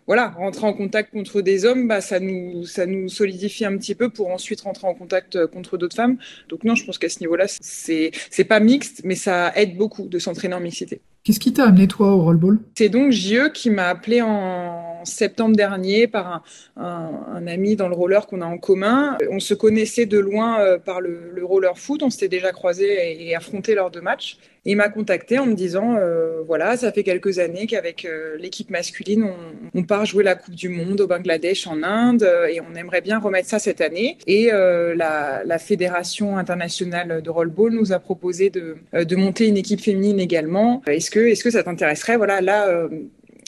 voilà, 0.09 0.29
rentrer 0.31 0.67
en 0.67 0.73
contact 0.73 1.13
contre 1.13 1.43
des 1.43 1.67
hommes, 1.67 1.87
bah, 1.87 2.01
ça, 2.01 2.19
nous, 2.19 2.65
ça 2.65 2.87
nous 2.87 3.11
solidifie 3.11 3.67
un 3.67 3.77
petit 3.77 3.95
peu 3.95 4.09
pour 4.09 4.31
ensuite 4.31 4.63
rentrer 4.63 4.87
en 4.87 4.95
contact 4.95 5.37
euh, 5.37 5.47
contre 5.47 5.77
d'autres 5.77 5.95
femmes. 5.95 6.17
Donc 6.49 6.65
non, 6.65 6.75
je 6.75 6.85
pense 6.87 6.97
qu'à 6.97 7.11
ce 7.11 7.21
niveau-là, 7.21 7.45
c'est, 7.61 8.11
c'est 8.31 8.45
pas 8.45 8.59
mixte, 8.59 9.03
mais 9.05 9.15
ça 9.15 9.53
aide 9.55 9.77
beaucoup 9.77 10.09
de 10.09 10.19
s'entraîner 10.19 10.55
en 10.55 10.61
mixité. 10.61 11.03
Qu'est-ce 11.25 11.41
qui 11.41 11.53
t'a 11.53 11.67
amené 11.67 11.87
toi 11.89 12.15
au 12.15 12.23
rollball? 12.23 12.59
C'est 12.75 12.89
donc 12.89 13.13
JE 13.13 13.51
qui 13.53 13.69
m'a 13.69 13.89
appelé 13.89 14.23
en 14.23 14.78
septembre 15.05 15.57
dernier 15.57 16.07
par 16.07 16.43
un, 16.77 17.47
ami 17.47 17.77
dans 17.77 17.89
le 17.89 17.95
roller 17.95 18.27
qu'on 18.27 18.41
a 18.41 18.47
en 18.47 18.59
commun. 18.59 19.17
On 19.31 19.41
se 19.41 19.55
connaissait 19.55 20.07
de 20.07 20.19
loin 20.19 20.61
euh, 20.61 20.79
par 20.79 21.01
le, 21.01 21.31
le 21.35 21.45
roller 21.45 21.79
foot, 21.79 22.03
on 22.03 22.11
s'était 22.11 22.29
déjà 22.29 22.53
croisés 22.53 23.13
et, 23.13 23.29
et 23.29 23.37
affrontés 23.37 23.75
lors 23.75 23.91
de 23.91 24.01
matchs. 24.01 24.39
Il 24.65 24.77
m'a 24.77 24.89
contacté 24.91 25.39
en 25.39 25.47
me 25.47 25.55
disant 25.55 25.97
euh, 25.97 26.43
voilà, 26.47 26.77
ça 26.77 26.93
fait 26.93 27.03
quelques 27.03 27.39
années 27.39 27.67
qu'avec 27.67 28.05
euh, 28.05 28.37
l'équipe 28.39 28.69
masculine, 28.71 29.27
on, 29.75 29.83
part 29.83 30.05
jouer 30.05 30.25
la 30.25 30.35
Coupe 30.35 30.55
du 30.55 30.69
Monde 30.69 31.01
au 31.01 31.07
Bangladesh, 31.07 31.67
en 31.67 31.83
Inde, 31.83 32.29
et 32.51 32.61
on 32.61 32.75
aimerait 32.75 33.01
bien 33.01 33.19
remettre 33.19 33.49
ça 33.49 33.59
cette 33.59 33.81
année. 33.81 34.19
Et 34.27 34.51
la, 34.51 35.59
Fédération 35.59 36.37
internationale 36.37 37.23
de 37.23 37.31
rollball 37.31 37.73
nous 37.73 37.93
a 37.93 37.99
proposé 37.99 38.51
de, 38.51 38.77
de 38.93 39.17
monter 39.17 39.47
une 39.47 39.57
équipe 39.57 39.81
féminine 39.81 40.21
également. 40.21 40.83
Est-ce 40.87 41.11
que, 41.11 41.21
est-ce 41.21 41.43
que 41.43 41.51
ça 41.51 41.63
t'intéresserait? 41.63 42.17
Voilà, 42.17 42.41
là 42.41 42.89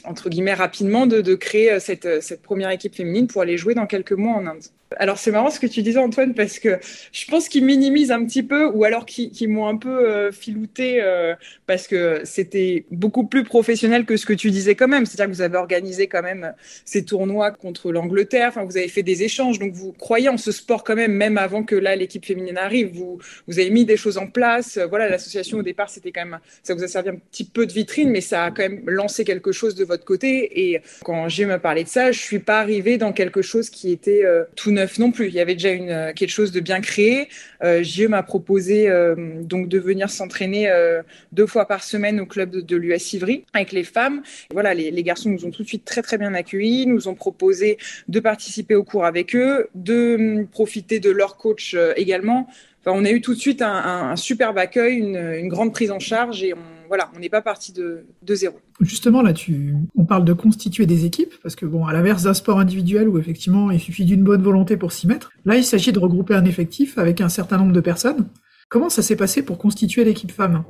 entre 0.05 0.29
guillemets 0.29 0.55
rapidement 0.55 1.07
de, 1.07 1.35
créer 1.35 1.81
cette, 1.81 2.23
cette, 2.23 2.43
première 2.43 2.71
équipe 2.71 2.95
féminine 2.95 3.27
pour 3.27 3.43
aller 3.43 3.57
jouer 3.57 3.75
dans 3.75 3.87
quelques 3.87 4.13
mois 4.13 4.35
en 4.35 4.47
Inde. 4.47 4.65
Alors 4.99 5.19
c'est 5.19 5.31
marrant 5.31 5.51
ce 5.51 5.61
que 5.61 5.69
tu 5.69 5.83
disais 5.83 6.01
Antoine 6.01 6.35
parce 6.35 6.59
que 6.59 6.81
je 7.13 7.25
pense 7.27 7.49
qu'ils 7.49 7.65
minimisent 7.65 8.11
un 8.11 8.25
petit 8.25 8.43
peu 8.43 8.67
ou 8.67 8.83
alors 8.83 9.07
qu'ils 9.07 9.31
qu 9.31 9.47
m'ont 9.47 9.69
un 9.69 9.77
peu 9.77 9.89
euh, 9.89 10.33
filouté 10.33 11.01
euh, 11.01 11.37
parce 11.69 11.87
que 11.87 12.23
c'était 12.25 12.87
beaucoup 12.91 13.25
plus 13.25 13.45
professionnel 13.45 14.05
que 14.05 14.17
ce 14.17 14.27
que 14.27 14.33
tu 14.33 14.51
disais 14.51 14.75
quand 14.75 14.89
même. 14.89 15.07
C'est-à-dire 15.07 15.31
que 15.31 15.37
vous 15.37 15.43
avez 15.43 15.59
organisé 15.59 16.09
quand 16.09 16.23
même 16.23 16.55
ces 16.85 17.05
tournois 17.05 17.53
contre 17.53 17.93
l'Angleterre, 17.93 18.49
enfin 18.49 18.65
vous 18.65 18.77
avez 18.77 18.89
fait 18.89 19.05
des 19.05 19.23
échanges, 19.23 19.61
donc 19.61 19.75
vous 19.75 19.93
croyez 19.93 20.29
en 20.29 20.37
ce 20.37 20.51
sport 20.51 20.83
quand 20.83 20.97
même, 20.97 21.13
même 21.13 21.39
avant 21.39 21.63
que 21.63 21.77
là 21.77 21.95
l'équipe 21.95 22.27
féminine 22.27 22.59
arrive. 22.59 22.91
Vous, 22.93 23.21
vous 23.47 23.61
avez 23.61 23.71
mis 23.71 23.85
des 23.85 23.97
choses 23.97 24.19
en 24.19 24.27
place. 24.27 24.77
Voilà, 24.89 25.09
l'association 25.09 25.59
au 25.59 25.63
départ 25.63 25.89
c'était 25.89 26.11
quand 26.11 26.27
même, 26.27 26.41
ça 26.65 26.75
vous 26.75 26.83
a 26.83 26.89
servi 26.89 27.11
un 27.11 27.17
petit 27.31 27.45
peu 27.45 27.65
de 27.65 27.73
vitrine, 27.73 28.11
mais 28.11 28.21
ça 28.21 28.47
a 28.47 28.51
quand 28.51 28.65
même 28.65 28.83
lancé 28.87 29.25
quelque 29.25 29.53
chose 29.53 29.77
de 29.77 29.85
votre 29.85 30.05
côté. 30.05 30.69
Et 30.69 30.81
quand 31.05 31.29
j'ai 31.29 31.47
me 31.47 31.59
parlé 31.59 31.85
de 31.85 31.89
ça, 31.89 32.11
je 32.11 32.19
suis 32.19 32.41
pas 32.41 32.59
arrivée 32.59 32.99
dans 32.99 33.13
quelque 33.13 33.41
chose 33.41 33.71
qui 33.71 33.93
était 33.93 34.25
euh, 34.25 34.43
tout 34.57 34.73
neuf 34.73 34.80
non 34.99 35.11
plus. 35.11 35.29
Il 35.29 35.35
y 35.35 35.41
avait 35.41 35.55
déjà 35.55 35.71
une, 35.71 35.91
euh, 35.91 36.13
quelque 36.13 36.31
chose 36.31 36.53
de 36.53 36.61
bien 36.61 36.81
créé. 36.81 37.29
Euh, 37.63 37.83
JE 37.83 38.07
m'a 38.07 38.23
proposé 38.23 38.89
euh, 38.89 39.15
donc 39.43 39.69
de 39.69 39.79
venir 39.79 40.11
s'entraîner 40.11 40.69
euh, 40.71 41.03
deux 41.33 41.47
fois 41.47 41.67
par 41.67 41.83
semaine 41.83 42.21
au 42.21 42.27
club 42.27 42.51
de, 42.51 42.77
l'US 42.77 43.13
Ivry 43.13 43.45
avec 43.53 43.73
les 43.73 43.85
femmes. 43.85 44.23
Voilà, 44.53 44.75
les, 44.75 45.03
garçons 45.03 45.31
nous 45.31 45.45
ont 45.45 45.51
tout 45.51 45.63
de 45.63 45.69
suite 45.69 45.85
très 45.85 46.03
très 46.03 46.19
bien 46.19 46.35
accueillis, 46.35 46.87
nous 46.87 47.09
ont 47.09 47.15
proposé 47.15 47.79
de 48.09 48.21
participer 48.21 48.75
au 48.75 48.85
cours 48.85 49.05
avec 49.05 49.35
eux, 49.35 49.69
de 49.75 50.17
hum, 50.19 50.47
profiter 50.47 51.01
de 51.01 51.11
leur 51.11 51.37
coach 51.37 51.77
également. 51.97 52.49
Enfin, 52.81 52.97
on 52.99 53.05
a 53.05 53.11
eu 53.11 53.21
tout 53.21 53.35
de 53.35 53.39
suite 53.39 53.63
un 53.63 54.17
superbe 54.17 54.57
accueil, 54.57 54.97
une, 54.97 55.17
une, 55.17 55.49
grande 55.49 55.73
prise 55.73 55.91
en 55.91 55.99
charge 55.99 56.43
et 56.43 56.55
on, 56.55 56.80
voilà, 56.91 57.09
on 57.15 57.21
n'est 57.21 57.29
pas 57.29 57.41
parti 57.41 57.73
de, 57.73 58.05
zéro. 58.31 58.59
Justement, 58.81 59.23
là, 59.23 59.33
tu, 59.33 59.77
on 59.95 60.05
parle 60.05 60.25
de 60.25 60.33
constituer 60.33 60.87
des 60.87 61.05
équipes 61.05 61.33
parce 61.41 61.55
que 61.55 61.65
bon, 61.65 61.87
à 61.87 61.93
l'inverse 61.93 62.25
d'un 62.25 62.35
sport 62.35 62.59
individuel 62.59 63.09
où 63.09 63.17
effectivement 63.17 63.71
il 63.71 63.79
suffit 63.79 64.05
d'une 64.05 64.25
bonne 64.25 64.43
volonté 64.43 64.77
pour 64.77 64.91
s'y 64.91 65.07
mettre, 65.07 65.31
là, 65.45 65.55
il 65.55 65.63
s'agit 65.63 65.93
de 65.93 66.01
regrouper 66.01 66.35
un 66.35 66.45
effectif 66.45 66.99
avec 66.99 67.21
un 67.21 67.29
certain 67.29 67.59
nombre 67.59 67.73
de 67.73 67.81
personnes. 67.81 68.27
Comment 68.71 68.89
ça 68.89 69.03
s'est 69.03 69.17
passé 69.17 69.43
pour 69.43 69.59
constituer 69.59 70.05
l'équipe 70.05 70.31
femme? 70.31 70.63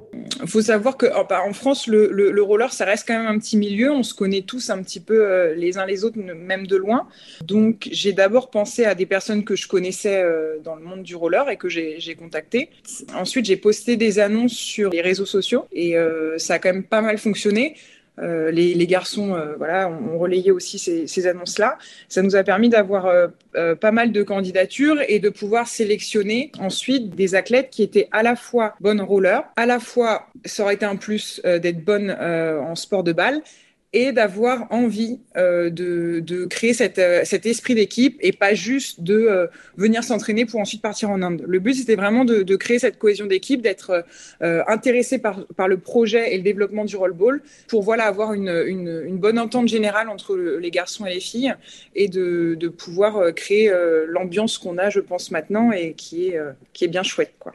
Il 0.43 0.49
faut 0.49 0.63
savoir 0.63 0.97
que 0.97 1.05
en 1.15 1.53
France, 1.53 1.87
le, 1.87 2.09
le, 2.11 2.31
le, 2.31 2.43
roller, 2.43 2.73
ça 2.73 2.87
reste 2.87 3.07
quand 3.07 3.13
même 3.13 3.27
un 3.27 3.39
petit 3.39 3.59
milieu. 3.59 3.93
On 3.93 4.03
se 4.03 4.15
connaît 4.15 4.41
tous 4.41 4.71
un 4.71 4.83
petit 4.83 5.01
peu 5.01 5.23
euh, 5.23 5.55
les 5.55 5.77
uns 5.77 5.85
les 5.85 6.03
autres, 6.03 6.19
même 6.19 6.67
de 6.67 6.77
loin. 6.77 7.07
Donc, 7.45 7.91
j'ai 7.93 8.15
d'abord 8.15 8.49
pensé 8.49 8.87
à 8.87 8.95
des 8.95 9.05
personnes 9.05 9.45
que 9.45 9.55
je 9.55 9.69
connaissais 9.69 10.23
euh, 10.23 10.59
dans 10.65 10.77
le 10.77 10.83
monde 10.83 11.03
du 11.03 11.15
roller 11.15 11.51
et 11.51 11.59
que 11.59 11.69
j'ai 11.69 12.15
contactées. 12.19 12.71
Ensuite, 13.15 13.45
j'ai 13.45 13.59
posté 13.59 13.99
des 13.99 14.19
annonces 14.19 14.55
sur 14.55 14.89
les 14.89 15.03
réseaux 15.03 15.27
sociaux 15.27 15.67
et 15.71 15.99
euh, 15.99 16.39
ça 16.39 16.55
a 16.55 16.59
quand 16.59 16.73
même 16.73 16.85
pas 16.85 17.03
mal 17.03 17.19
fonctionné. 17.19 17.77
Euh, 18.21 18.51
les, 18.51 18.87
garçons 18.87 19.35
euh, 19.35 19.55
voilà, 19.57 19.89
ont, 19.89 20.19
relayé 20.19 20.51
aussi 20.51 20.79
ces, 20.79 21.07
ces 21.07 21.27
annonces-là. 21.27 21.79
Ça 22.09 22.23
nous 22.23 22.37
a 22.37 22.43
permis 22.43 22.69
d'avoir 22.69 23.07
euh, 23.07 23.75
pas 23.75 23.93
mal 23.93 24.13
de 24.13 24.23
candidatures 24.23 24.99
et 25.09 25.19
de 25.19 25.29
pouvoir 25.29 25.69
sélectionner 25.69 26.53
ensuite 26.59 27.15
des 27.15 27.35
athlètes 27.35 27.71
qui 27.71 27.83
étaient 27.83 28.09
à 28.13 28.23
la 28.23 28.37
fois 28.37 28.75
bonnes 28.81 29.01
rollers, 29.01 29.45
à 29.57 29.67
la 29.67 29.81
fois, 29.81 30.27
ça 30.45 30.65
aurait 30.65 30.75
été 30.75 30.85
un 30.85 30.97
plus 30.97 31.41
d'être 31.45 31.85
bonnes 31.85 32.11
en 32.11 32.75
sport 32.75 33.05
de 33.05 33.13
balle, 33.13 33.43
et 33.93 34.13
d'avoir 34.13 34.69
envie 34.71 35.19
euh, 35.37 35.69
de, 35.69 36.21
de, 36.21 36.45
créer 36.45 36.75
cette, 36.75 36.99
euh, 36.99 37.23
cet 37.25 37.45
esprit 37.45 37.75
d'équipe 37.75 38.17
et 38.21 38.31
pas 38.31 38.55
juste 38.55 39.03
de 39.03 39.15
euh, 39.15 39.47
venir 39.77 40.05
s'entraîner 40.05 40.47
pour 40.47 40.61
ensuite 40.61 40.81
partir 40.81 41.11
en 41.11 41.23
Inde. 41.23 41.45
Le 41.47 41.59
but, 41.59 41.75
c'était 41.75 41.97
vraiment 41.97 42.25
de, 42.25 42.43
de, 42.43 42.57
créer 42.57 42.79
cette 42.79 42.99
cohésion 42.99 43.27
d'équipe, 43.27 43.63
d'être 43.63 44.05
euh, 44.43 44.63
intéressé 44.69 45.19
par, 45.19 45.45
par 45.57 45.67
le 45.67 45.79
projet 45.79 46.33
et 46.33 46.37
le 46.37 46.45
développement 46.45 46.85
du 46.85 46.97
rollball 46.97 47.43
pour 47.67 47.83
voilà, 47.83 48.05
avoir 48.05 48.33
une, 48.33 48.63
une, 48.67 49.03
une 49.05 49.19
bonne 49.19 49.39
entente 49.39 49.67
générale 49.67 50.09
entre 50.09 50.37
les 50.37 50.71
garçons 50.71 51.05
et 51.07 51.15
les 51.15 51.21
filles 51.21 51.55
et 51.97 52.09
de, 52.09 52.55
de 52.59 52.69
pouvoir 52.69 53.35
créer 53.35 53.73
l'ambiance 54.07 54.59
qu'on 54.59 54.79
a, 54.79 54.91
je 54.91 55.01
pense, 55.01 55.31
maintenant 55.31 55.73
et 55.73 55.95
qui 55.95 56.29
est, 56.29 56.41
qui 56.73 56.85
est 56.85 56.89
bien 56.89 57.03
chouette. 57.03 57.33
Quoi. 57.39 57.55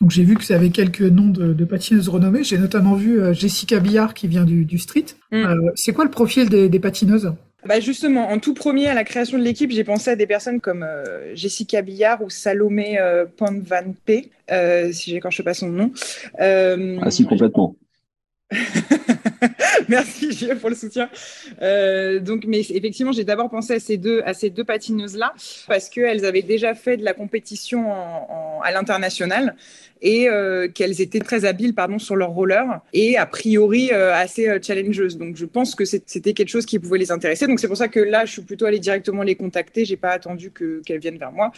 Donc 0.00 0.10
j'ai 0.10 0.24
vu 0.24 0.34
que 0.34 0.44
vous 0.44 0.52
avez 0.52 0.70
quelques 0.70 1.00
noms 1.00 1.28
de, 1.28 1.52
de 1.52 1.64
patineuses 1.64 2.08
renommées. 2.08 2.44
J'ai 2.44 2.58
notamment 2.58 2.94
vu 2.94 3.20
euh, 3.20 3.32
Jessica 3.32 3.80
Billard 3.80 4.12
qui 4.14 4.28
vient 4.28 4.44
du, 4.44 4.64
du 4.64 4.78
street. 4.78 5.06
Mm. 5.32 5.36
Euh, 5.36 5.70
c'est 5.74 5.92
quoi 5.92 6.04
le 6.04 6.10
profil 6.10 6.48
des, 6.48 6.68
des 6.68 6.80
patineuses? 6.80 7.32
Bah 7.66 7.80
justement, 7.80 8.28
en 8.28 8.38
tout 8.38 8.54
premier, 8.54 8.86
à 8.86 8.94
la 8.94 9.02
création 9.02 9.38
de 9.38 9.42
l'équipe, 9.42 9.72
j'ai 9.72 9.82
pensé 9.82 10.10
à 10.10 10.16
des 10.16 10.26
personnes 10.26 10.60
comme 10.60 10.84
euh, 10.84 11.34
Jessica 11.34 11.82
Billard 11.82 12.22
ou 12.22 12.30
Salomé 12.30 12.98
euh, 13.00 13.24
Panvanpe, 13.36 14.28
euh, 14.52 14.92
si 14.92 15.10
j'écorche 15.10 15.42
pas 15.42 15.52
son 15.54 15.70
nom. 15.70 15.90
Euh, 16.40 16.98
ah 17.02 17.10
si, 17.10 17.24
complètement. 17.24 17.74
Merci 19.88 20.32
Gilles 20.32 20.56
pour 20.56 20.70
le 20.70 20.76
soutien. 20.76 21.08
Euh, 21.62 22.20
donc, 22.20 22.44
mais 22.46 22.60
effectivement, 22.60 23.12
j'ai 23.12 23.24
d'abord 23.24 23.50
pensé 23.50 23.74
à 23.74 23.80
ces 23.80 23.96
deux, 23.96 24.22
à 24.24 24.34
ces 24.34 24.50
deux 24.50 24.64
patineuses 24.64 25.16
là 25.16 25.32
parce 25.66 25.88
qu'elles 25.88 26.24
avaient 26.24 26.42
déjà 26.42 26.74
fait 26.74 26.96
de 26.96 27.04
la 27.04 27.12
compétition 27.12 27.92
à 28.62 28.70
l'international 28.72 29.56
et 30.02 30.28
euh, 30.28 30.68
qu'elles 30.68 31.00
étaient 31.00 31.20
très 31.20 31.44
habiles 31.44 31.74
pardon 31.74 31.98
sur 31.98 32.16
leur 32.16 32.30
roller 32.30 32.80
et 32.92 33.16
a 33.16 33.26
priori 33.26 33.90
euh, 33.92 34.14
assez 34.14 34.48
euh, 34.48 34.58
challengeuses. 34.60 35.16
Donc, 35.16 35.36
je 35.36 35.44
pense 35.44 35.74
que 35.74 35.84
c'était 35.84 36.32
quelque 36.32 36.48
chose 36.48 36.66
qui 36.66 36.78
pouvait 36.78 36.98
les 36.98 37.12
intéresser. 37.12 37.46
Donc, 37.46 37.60
c'est 37.60 37.68
pour 37.68 37.76
ça 37.76 37.88
que 37.88 38.00
là, 38.00 38.24
je 38.24 38.32
suis 38.32 38.42
plutôt 38.42 38.66
allée 38.66 38.78
directement 38.78 39.22
les 39.22 39.34
contacter. 39.34 39.84
J'ai 39.84 39.96
pas 39.96 40.10
attendu 40.10 40.50
que 40.50 40.82
qu'elles 40.84 41.00
viennent 41.00 41.18
vers 41.18 41.32
moi. 41.32 41.52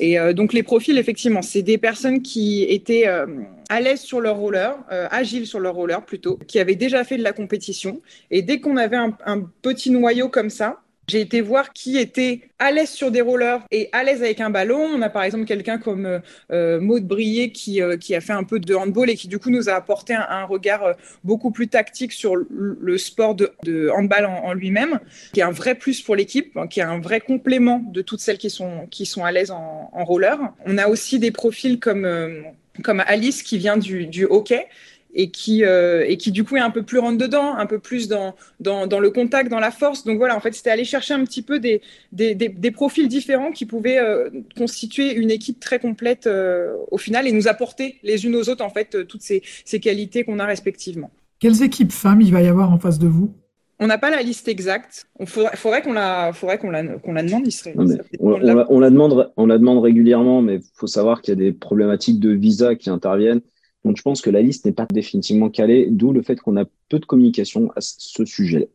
Et 0.00 0.18
euh, 0.18 0.32
donc, 0.32 0.52
les 0.52 0.62
profils, 0.62 0.96
effectivement, 0.98 1.42
c'est 1.42 1.62
des 1.62 1.78
personnes 1.78 2.22
qui 2.22 2.64
étaient 2.64 3.06
euh, 3.06 3.26
à 3.68 3.80
l'aise 3.80 4.00
sur 4.00 4.20
leur 4.20 4.36
roller, 4.36 4.76
agiles 5.10 5.46
sur 5.46 5.58
leur 5.58 5.74
roller 5.74 6.04
plutôt, 6.04 6.38
qui 6.46 6.58
avaient 6.60 6.74
déjà 6.74 7.04
fait 7.04 7.16
de 7.16 7.22
la 7.22 7.32
compétition. 7.32 8.00
Et 8.30 8.42
dès 8.42 8.60
qu'on 8.60 8.76
avait 8.76 8.96
un 8.96 9.40
petit 9.62 9.90
noyau 9.90 10.28
comme 10.28 10.50
ça, 10.50 10.81
j'ai 11.08 11.20
été 11.20 11.40
voir 11.40 11.72
qui 11.72 11.98
était 11.98 12.42
à 12.58 12.70
l'aise 12.70 12.90
sur 12.90 13.10
des 13.10 13.20
rollers 13.20 13.60
et 13.72 13.88
à 13.92 14.04
l'aise 14.04 14.22
avec 14.22 14.40
un 14.40 14.50
ballon. 14.50 14.78
On 14.78 15.02
a 15.02 15.10
par 15.10 15.24
exemple 15.24 15.44
quelqu'un 15.46 15.78
comme 15.78 16.20
euh, 16.52 16.80
Maud 16.80 17.04
Brier 17.06 17.50
qui, 17.50 17.82
euh, 17.82 17.96
qui 17.96 18.14
a 18.14 18.20
fait 18.20 18.32
un 18.32 18.44
peu 18.44 18.60
de 18.60 18.74
handball 18.74 19.10
et 19.10 19.16
qui 19.16 19.26
du 19.26 19.38
coup 19.38 19.50
nous 19.50 19.68
a 19.68 19.72
apporté 19.72 20.14
un, 20.14 20.44
regard 20.44 20.84
euh, 20.84 20.92
beaucoup 21.24 21.50
plus 21.50 21.66
tactique 21.68 22.12
sur 22.12 22.36
le 22.36 22.98
sport 22.98 23.34
de, 23.34 23.52
de 23.64 23.90
handball 23.90 24.26
en, 24.26 24.52
lui-même, 24.52 25.00
qui 25.32 25.40
est 25.40 25.44
un 25.44 25.50
vrai 25.50 25.74
plus 25.74 26.02
pour 26.02 26.14
l'équipe, 26.14 26.56
qui 26.70 26.80
est 26.80 26.84
un 26.84 27.00
vrai 27.00 27.20
complément 27.20 27.82
de 27.92 28.00
toutes 28.00 28.20
celles 28.20 28.38
qui 28.38 28.50
sont, 28.50 28.86
qui 28.90 29.06
sont 29.06 29.24
à 29.24 29.32
l'aise 29.32 29.50
en, 29.50 29.90
en 29.92 30.04
roller. 30.04 30.38
On 30.66 30.78
a 30.78 30.86
aussi 30.88 31.18
des 31.18 31.32
profils 31.32 31.80
comme, 31.80 32.04
euh, 32.04 32.42
comme 32.84 33.02
Alice 33.06 33.42
qui 33.42 33.58
vient 33.58 33.76
du 33.76 34.24
hockey 34.24 34.66
et 35.14 35.30
qui 35.30 35.64
euh, 35.64 36.04
et 36.06 36.16
qui 36.16 36.32
du 36.32 36.44
coup 36.44 36.56
est 36.56 36.60
un 36.60 36.70
peu 36.70 36.82
plus 36.82 36.98
rentre 36.98 37.18
dedans, 37.18 37.54
un 37.54 37.66
peu 37.66 37.78
plus 37.78 38.08
dans 38.08 38.34
dans, 38.60 38.86
dans 38.86 39.00
le 39.00 39.10
contact, 39.10 39.50
dans 39.50 39.60
la 39.60 39.70
force. 39.70 40.04
Donc 40.04 40.18
voilà, 40.18 40.36
en 40.36 40.40
fait, 40.40 40.52
c'était 40.54 40.70
aller 40.70 40.84
chercher 40.84 41.14
un 41.14 41.24
petit 41.24 41.42
peu 41.42 41.58
des 41.58 41.80
des, 42.12 42.34
des, 42.34 42.48
des 42.48 42.70
profils 42.70 43.08
différents 43.08 43.52
qui 43.52 43.66
pouvaient 43.66 43.98
euh, 43.98 44.30
constituer 44.56 45.14
une 45.14 45.30
équipe 45.30 45.60
très 45.60 45.78
complète 45.78 46.26
euh, 46.26 46.74
au 46.90 46.98
final 46.98 47.26
et 47.26 47.32
nous 47.32 47.48
apporter 47.48 47.96
les 48.02 48.24
unes 48.26 48.36
aux 48.36 48.48
autres 48.48 48.64
en 48.64 48.70
fait 48.70 49.06
toutes 49.06 49.22
ces 49.22 49.42
ces 49.64 49.80
qualités 49.80 50.24
qu'on 50.24 50.38
a 50.38 50.46
respectivement. 50.46 51.10
Quelles 51.40 51.62
équipes 51.62 51.92
femmes 51.92 52.20
il 52.20 52.32
va 52.32 52.40
y 52.40 52.48
avoir 52.48 52.72
en 52.72 52.78
face 52.78 52.98
de 52.98 53.08
vous? 53.08 53.34
On 53.80 53.88
n'a 53.88 53.98
pas 53.98 54.10
la 54.10 54.22
liste 54.22 54.46
exacte. 54.46 55.08
Il 55.18 55.26
faudrait, 55.26 55.56
faudrait 55.56 55.82
qu'on 55.82 55.92
la, 55.92 56.32
faudrait 56.32 56.58
qu'on 56.58 56.70
la, 56.70 56.84
qu'on 56.84 57.14
la 57.14 57.24
demande. 57.24 57.42
Il 57.46 57.50
serait, 57.50 57.74
Non, 57.74 57.84
on, 58.20 58.34
on 58.34 58.38
la, 58.38 58.66
on 58.70 58.78
la 58.78 58.90
demande, 58.90 59.32
on 59.36 59.46
la 59.46 59.58
demande 59.58 59.82
régulièrement, 59.82 60.40
mais 60.40 60.56
il 60.56 60.62
faut 60.74 60.86
savoir 60.86 61.20
qu'il 61.20 61.34
y 61.34 61.36
a 61.36 61.44
des 61.44 61.52
problématiques 61.52 62.20
de 62.20 62.30
visa 62.30 62.76
qui 62.76 62.90
interviennent. 62.90 63.40
Donc, 63.84 63.96
je 63.96 64.02
pense 64.02 64.20
que 64.22 64.30
la 64.30 64.42
liste 64.42 64.64
n'est 64.64 64.72
pas 64.72 64.86
définitivement 64.92 65.50
calée, 65.50 65.88
d'où 65.90 66.12
le 66.12 66.22
fait 66.22 66.40
qu'on 66.40 66.56
a 66.56 66.64
peu 66.88 66.98
de 66.98 67.06
communication 67.06 67.70
à 67.76 67.80
ce 67.80 68.24
sujet. 68.24 68.68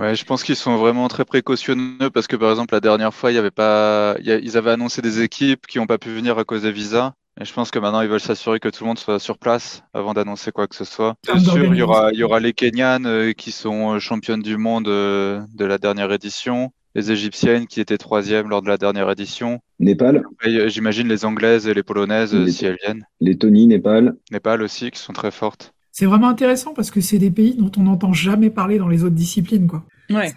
Ouais, 0.00 0.14
je 0.16 0.24
pense 0.24 0.42
qu'ils 0.42 0.56
sont 0.56 0.76
vraiment 0.76 1.06
très 1.08 1.24
précautionneux 1.26 2.08
parce 2.10 2.26
que 2.26 2.36
par 2.36 2.50
exemple 2.50 2.72
la 2.72 2.80
dernière 2.80 3.12
fois, 3.12 3.30
il 3.30 3.34
y 3.34 3.38
avait 3.38 3.50
pas, 3.50 4.16
il 4.20 4.26
y 4.26 4.32
a- 4.32 4.38
ils 4.38 4.56
avaient 4.56 4.70
annoncé 4.70 5.02
des 5.02 5.20
équipes 5.20 5.66
qui 5.66 5.78
n'ont 5.78 5.86
pas 5.86 5.98
pu 5.98 6.08
venir 6.10 6.38
à 6.38 6.44
cause 6.44 6.62
des 6.62 6.72
visas. 6.72 7.12
Et 7.40 7.44
je 7.44 7.52
pense 7.52 7.70
que 7.70 7.78
maintenant 7.78 8.00
ils 8.00 8.08
veulent 8.08 8.20
s'assurer 8.20 8.58
que 8.58 8.68
tout 8.68 8.84
le 8.84 8.88
monde 8.88 8.98
soit 8.98 9.18
sur 9.18 9.38
place 9.38 9.82
avant 9.92 10.14
d'annoncer 10.14 10.50
quoi 10.50 10.66
que 10.66 10.74
ce 10.76 10.84
soit. 10.84 11.14
C'est 11.24 11.38
sûr, 11.38 11.74
il 11.74 11.78
y 11.78 11.82
aura, 11.82 12.10
il 12.12 12.18
y 12.18 12.22
aura 12.22 12.40
les 12.40 12.52
Kenyanes 12.54 13.06
euh, 13.06 13.32
qui 13.32 13.52
sont 13.52 13.94
euh, 13.94 13.98
championnes 13.98 14.42
du 14.42 14.56
monde 14.56 14.88
euh, 14.88 15.42
de 15.54 15.64
la 15.66 15.76
dernière 15.78 16.10
édition, 16.12 16.72
les 16.94 17.10
Égyptiennes 17.10 17.66
qui 17.66 17.80
étaient 17.80 17.98
troisièmes 17.98 18.48
lors 18.48 18.62
de 18.62 18.68
la 18.68 18.76
dernière 18.76 19.10
édition. 19.10 19.60
Népal, 19.80 20.24
euh, 20.46 20.68
j'imagine 20.68 21.08
les 21.08 21.24
Anglaises 21.24 21.66
et 21.66 21.74
les 21.74 21.82
Polonaises 21.82 22.34
euh, 22.34 22.44
Les- 22.44 22.52
si 22.52 22.66
elles 22.66 22.78
viennent. 22.84 23.06
Lettonie, 23.20 23.66
Népal. 23.66 24.14
Népal 24.30 24.62
aussi 24.62 24.90
qui 24.90 24.98
sont 24.98 25.12
très 25.12 25.30
fortes. 25.30 25.72
C'est 25.90 26.06
vraiment 26.06 26.28
intéressant 26.28 26.72
parce 26.72 26.90
que 26.90 27.00
c'est 27.00 27.18
des 27.18 27.30
pays 27.30 27.54
dont 27.54 27.70
on 27.76 27.82
n'entend 27.82 28.12
jamais 28.12 28.50
parler 28.50 28.78
dans 28.78 28.88
les 28.88 29.04
autres 29.04 29.14
disciplines, 29.14 29.66
quoi. 29.66 29.84
Ouais. 30.10 30.32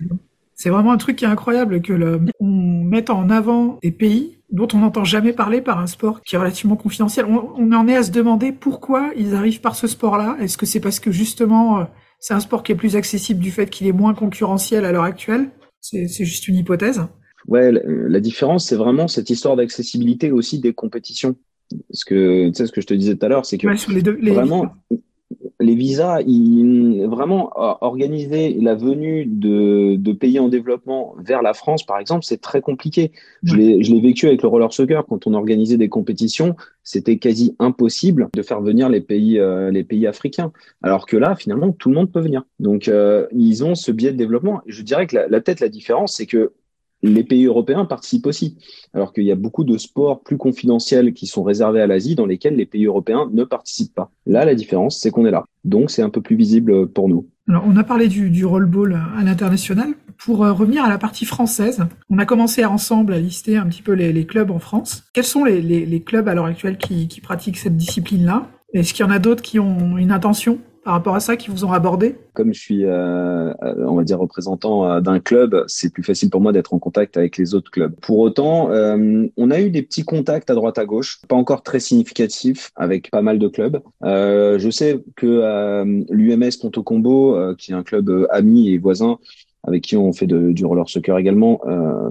C'est 0.53 0.69
vraiment 0.69 0.91
un 0.91 0.97
truc 0.97 1.17
qui 1.17 1.25
est 1.25 1.29
incroyable 1.29 1.81
que 1.81 1.93
le, 1.93 2.21
on 2.39 2.83
mette 2.83 3.09
en 3.09 3.29
avant 3.29 3.77
des 3.83 3.91
pays 3.91 4.37
dont 4.51 4.67
on 4.73 4.79
n'entend 4.79 5.03
jamais 5.03 5.33
parler 5.33 5.59
par 5.61 5.79
un 5.79 5.87
sport 5.87 6.21
qui 6.21 6.35
est 6.35 6.37
relativement 6.37 6.75
confidentiel. 6.77 7.25
On, 7.25 7.49
on 7.57 7.71
en 7.73 7.87
est 7.87 7.95
à 7.95 8.03
se 8.03 8.11
demander 8.11 8.51
pourquoi 8.53 9.11
ils 9.17 9.35
arrivent 9.35 9.59
par 9.59 9.75
ce 9.75 9.87
sport-là. 9.87 10.37
Est-ce 10.39 10.57
que 10.57 10.65
c'est 10.65 10.79
parce 10.79 10.99
que 10.99 11.11
justement 11.11 11.79
euh, 11.79 11.83
c'est 12.19 12.33
un 12.33 12.39
sport 12.39 12.63
qui 12.63 12.71
est 12.71 12.75
plus 12.75 12.95
accessible 12.95 13.41
du 13.41 13.51
fait 13.51 13.69
qu'il 13.69 13.87
est 13.87 13.91
moins 13.91 14.13
concurrentiel 14.13 14.85
à 14.85 14.91
l'heure 14.91 15.03
actuelle? 15.03 15.49
C'est 15.91 16.25
juste 16.25 16.47
une 16.47 16.55
hypothèse. 16.55 17.01
Ouais, 17.47 17.71
la, 17.71 17.81
la 17.85 18.19
différence, 18.19 18.67
c'est 18.67 18.75
vraiment 18.75 19.07
cette 19.07 19.29
histoire 19.29 19.55
d'accessibilité 19.55 20.31
aussi 20.31 20.59
des 20.59 20.73
compétitions. 20.73 21.35
Parce 21.89 22.03
que, 22.03 22.47
tu 22.49 22.55
sais, 22.55 22.65
ce 22.67 22.71
que 22.71 22.81
je 22.81 22.87
te 22.87 22.93
disais 22.93 23.15
tout 23.15 23.25
à 23.25 23.29
l'heure, 23.29 23.45
c'est 23.45 23.57
que 23.57 23.67
Ouais, 23.67 23.77
sur 23.77 23.91
les 23.91 24.01
deux, 24.01 24.17
les- 24.19 24.31
vraiment, 24.31 24.73
les 25.59 25.75
visas, 25.75 26.21
ils, 26.21 27.05
vraiment, 27.07 27.51
or- 27.55 27.77
organiser 27.81 28.53
la 28.61 28.75
venue 28.75 29.25
de, 29.25 29.95
de 29.95 30.11
pays 30.13 30.39
en 30.39 30.49
développement 30.49 31.15
vers 31.19 31.41
la 31.41 31.53
France, 31.53 31.83
par 31.85 31.99
exemple, 31.99 32.25
c'est 32.25 32.41
très 32.41 32.61
compliqué. 32.61 33.11
Je 33.43 33.53
Ouais. 33.53 33.59
l'ai, 33.59 33.83
je 33.83 33.93
l'ai 33.93 34.01
vécu 34.01 34.27
avec 34.27 34.41
le 34.41 34.47
roller 34.47 34.71
soccer 34.73 35.05
quand 35.05 35.27
on 35.27 35.33
organisait 35.33 35.77
des 35.77 35.89
compétitions, 35.89 36.55
c'était 36.83 37.17
quasi 37.17 37.55
impossible 37.59 38.29
de 38.33 38.41
faire 38.41 38.61
venir 38.61 38.89
les 38.89 39.01
pays, 39.01 39.39
euh, 39.39 39.71
les 39.71 39.83
pays 39.83 40.07
africains. 40.07 40.51
Alors 40.81 41.05
que 41.05 41.17
là, 41.17 41.35
finalement, 41.35 41.71
tout 41.71 41.89
le 41.89 41.95
monde 41.95 42.11
peut 42.11 42.21
venir. 42.21 42.43
Donc, 42.59 42.87
euh, 42.87 43.27
ils 43.31 43.63
ont 43.63 43.75
ce 43.75 43.91
biais 43.91 44.11
de 44.11 44.17
développement. 44.17 44.61
Je 44.67 44.81
dirais 44.83 45.07
que 45.07 45.15
la, 45.15 45.27
la 45.27 45.41
tête, 45.41 45.59
la 45.59 45.69
différence, 45.69 46.15
c'est 46.15 46.25
que 46.25 46.53
les 47.03 47.23
pays 47.23 47.45
européens 47.45 47.85
participent 47.85 48.25
aussi. 48.25 48.57
Alors 48.93 49.13
qu'il 49.13 49.23
y 49.23 49.31
a 49.31 49.35
beaucoup 49.35 49.63
de 49.63 49.77
sports 49.77 50.21
plus 50.21 50.37
confidentiels 50.37 51.13
qui 51.13 51.27
sont 51.27 51.43
réservés 51.43 51.81
à 51.81 51.87
l'Asie 51.87 52.15
dans 52.15 52.25
lesquels 52.25 52.55
les 52.55 52.65
pays 52.65 52.85
européens 52.85 53.29
ne 53.31 53.43
participent 53.43 53.93
pas. 53.93 54.11
Là, 54.25 54.45
la 54.45 54.55
différence, 54.55 54.99
c'est 54.99 55.11
qu'on 55.11 55.25
est 55.25 55.31
là. 55.31 55.45
Donc, 55.63 55.91
c'est 55.91 56.01
un 56.01 56.09
peu 56.09 56.21
plus 56.21 56.35
visible 56.35 56.87
pour 56.87 57.09
nous. 57.09 57.27
Alors, 57.47 57.63
on 57.67 57.77
a 57.77 57.83
parlé 57.83 58.07
du, 58.07 58.29
du 58.29 58.45
rollball 58.45 58.99
à 59.17 59.23
l'international. 59.23 59.93
Pour 60.17 60.43
euh, 60.43 60.53
revenir 60.53 60.83
à 60.83 60.89
la 60.89 60.97
partie 60.97 61.25
française, 61.25 61.83
on 62.09 62.17
a 62.17 62.25
commencé 62.25 62.65
ensemble 62.65 63.13
à 63.13 63.19
lister 63.19 63.57
un 63.57 63.67
petit 63.67 63.81
peu 63.81 63.91
les, 63.91 64.25
clubs 64.25 64.49
en 64.49 64.59
France. 64.59 65.03
Quels 65.13 65.25
sont 65.25 65.43
les 65.43 66.03
clubs 66.03 66.27
à 66.27 66.33
l'heure 66.33 66.45
actuelle 66.45 66.77
qui, 66.77 67.07
qui 67.07 67.21
pratiquent 67.21 67.57
cette 67.57 67.75
discipline-là? 67.75 68.47
Est-ce 68.73 68.93
qu'il 68.93 69.05
y 69.05 69.07
en 69.07 69.11
a 69.11 69.19
d'autres 69.19 69.41
qui 69.41 69.59
ont 69.59 69.97
une 69.97 70.11
intention 70.11 70.59
par 70.85 70.93
rapport 70.93 71.15
à 71.15 71.19
ça, 71.19 71.35
qui 71.35 71.49
vous 71.49 71.65
ont 71.65 71.71
abordé? 71.71 72.15
Comme 72.35 72.53
je 72.53 72.59
suis, 72.59 72.85
euh, 72.85 73.51
on 73.87 73.95
va 73.95 74.03
dire, 74.03 74.19
représentant 74.19 74.87
euh, 74.87 75.01
d'un 75.01 75.19
club, 75.19 75.63
c'est 75.65 75.91
plus 75.91 76.03
facile 76.03 76.29
pour 76.29 76.41
moi 76.41 76.51
d'être 76.53 76.75
en 76.75 76.79
contact 76.79 77.17
avec 77.17 77.37
les 77.37 77.55
autres 77.55 77.71
clubs. 77.71 77.91
Pour 78.01 78.19
autant, 78.19 78.69
euh, 78.71 79.25
on 79.35 79.49
a 79.49 79.59
eu 79.59 79.71
des 79.71 79.81
petits 79.81 80.03
contacts 80.05 80.51
à 80.51 80.53
droite 80.53 80.77
à 80.77 80.85
gauche, 80.85 81.19
pas 81.27 81.35
encore 81.35 81.63
très 81.63 81.79
significatifs, 81.79 82.69
avec 82.75 83.09
pas 83.09 83.23
mal 83.23 83.39
de 83.39 83.47
clubs. 83.47 83.79
Euh, 84.03 84.59
je 84.59 84.69
sais 84.69 85.03
que 85.15 85.83
l'UMS 86.11 86.51
Ponto 86.61 86.83
Combo, 86.83 87.35
qui 87.57 87.71
est 87.71 87.75
un 87.75 87.83
club 87.83 88.27
ami 88.29 88.69
et 88.69 88.77
voisin, 88.77 89.17
avec 89.67 89.81
qui 89.81 89.97
on 89.97 90.13
fait 90.13 90.27
de- 90.27 90.51
du 90.51 90.65
roller 90.65 90.87
soccer 90.87 91.17
également, 91.17 91.61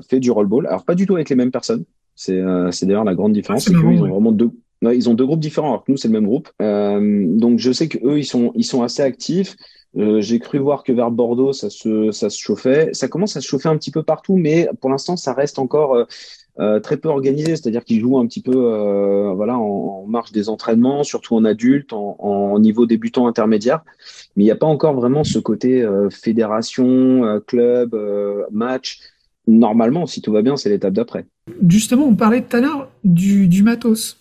fait 0.09 0.19
du 0.19 0.33
rollball. 0.33 0.67
Alors 0.67 0.85
pas 0.85 0.97
du 0.97 1.07
tout 1.07 1.15
avec 1.15 1.31
les 1.31 1.37
mêmes 1.37 1.53
personnes. 1.53 1.85
C'est 2.17 2.43
d'ailleurs 2.83 3.05
la 3.05 3.15
grande 3.15 3.35
différence, 3.35 3.69
Ah, 3.69 3.71
c'est 3.71 3.77
qu'ils 3.77 4.03
ont 4.03 4.09
vraiment 4.09 4.33
deux, 4.33 4.51
ils 4.93 5.09
ont 5.09 5.15
deux 5.15 5.27
groupes 5.27 5.41
différents, 5.41 5.69
alors 5.69 5.85
que 5.85 5.93
nous 5.93 5.99
c'est 5.99 6.09
le 6.09 6.13
même 6.13 6.27
groupe. 6.27 6.49
Euh, 6.61 7.25
donc 7.27 7.59
je 7.59 7.73
sais 7.73 7.89
que 7.89 7.99
eux 8.05 8.19
ils 8.19 8.25
sont 8.25 8.53
ils 8.55 8.65
sont 8.65 8.83
assez 8.83 9.03
actifs. 9.03 9.57
Euh, 9.97 10.21
J'ai 10.21 10.41
cru 10.41 10.59
voir 10.59 10.83
que 10.83 10.93
vers 10.93 11.11
Bordeaux 11.11 11.53
ça 11.53 11.71
se 11.71 12.11
ça 12.11 12.29
se 12.31 12.39
chauffait. 12.39 12.91
Ça 12.93 13.09
commence 13.09 13.37
à 13.37 13.41
se 13.41 13.47
chauffer 13.47 13.69
un 13.69 13.77
petit 13.77 13.93
peu 13.93 14.03
partout, 14.03 14.37
mais 14.37 14.69
pour 14.81 14.91
l'instant 14.91 15.17
ça 15.17 15.33
reste 15.33 15.59
encore 15.59 16.07
euh, 16.59 16.81
très 16.81 16.97
peu 16.97 17.09
organisé. 17.09 17.57
C'est-à-dire 17.57 17.85
qu'ils 17.85 18.01
jouent 18.01 18.19
un 18.19 18.27
petit 18.27 18.43
peu 18.43 18.57
voilà 19.35 19.57
en, 19.59 20.03
en 20.05 20.07
marge 20.07 20.33
des 20.33 20.49
entraînements, 20.49 21.05
surtout 21.05 21.37
en 21.37 21.45
adulte, 21.45 21.93
en, 21.93 22.59
niveau 22.59 22.87
débutant 22.87 23.27
intermédiaire. 23.29 23.85
Mais 24.37 24.43
il 24.43 24.47
n'y 24.47 24.53
a 24.53 24.57
pas 24.57 24.67
encore 24.67 24.95
vraiment 24.95 25.23
ce 25.23 25.39
côté 25.39 25.87
fédération, 26.11 27.41
club, 27.47 27.97
match. 28.51 29.01
Normalement, 29.47 30.07
si 30.07 30.23
tout 30.23 30.33
va 30.33 30.43
bien, 30.43 30.57
c'est 30.57 30.71
l'étape 30.71 30.95
d'après. 30.95 31.27
Justement, 31.69 32.07
on 32.07 32.15
parlait 32.15 32.43
tout 32.43 32.57
à 32.57 32.61
l'heure 32.61 32.89
du 33.05 33.63
matos. 33.63 34.19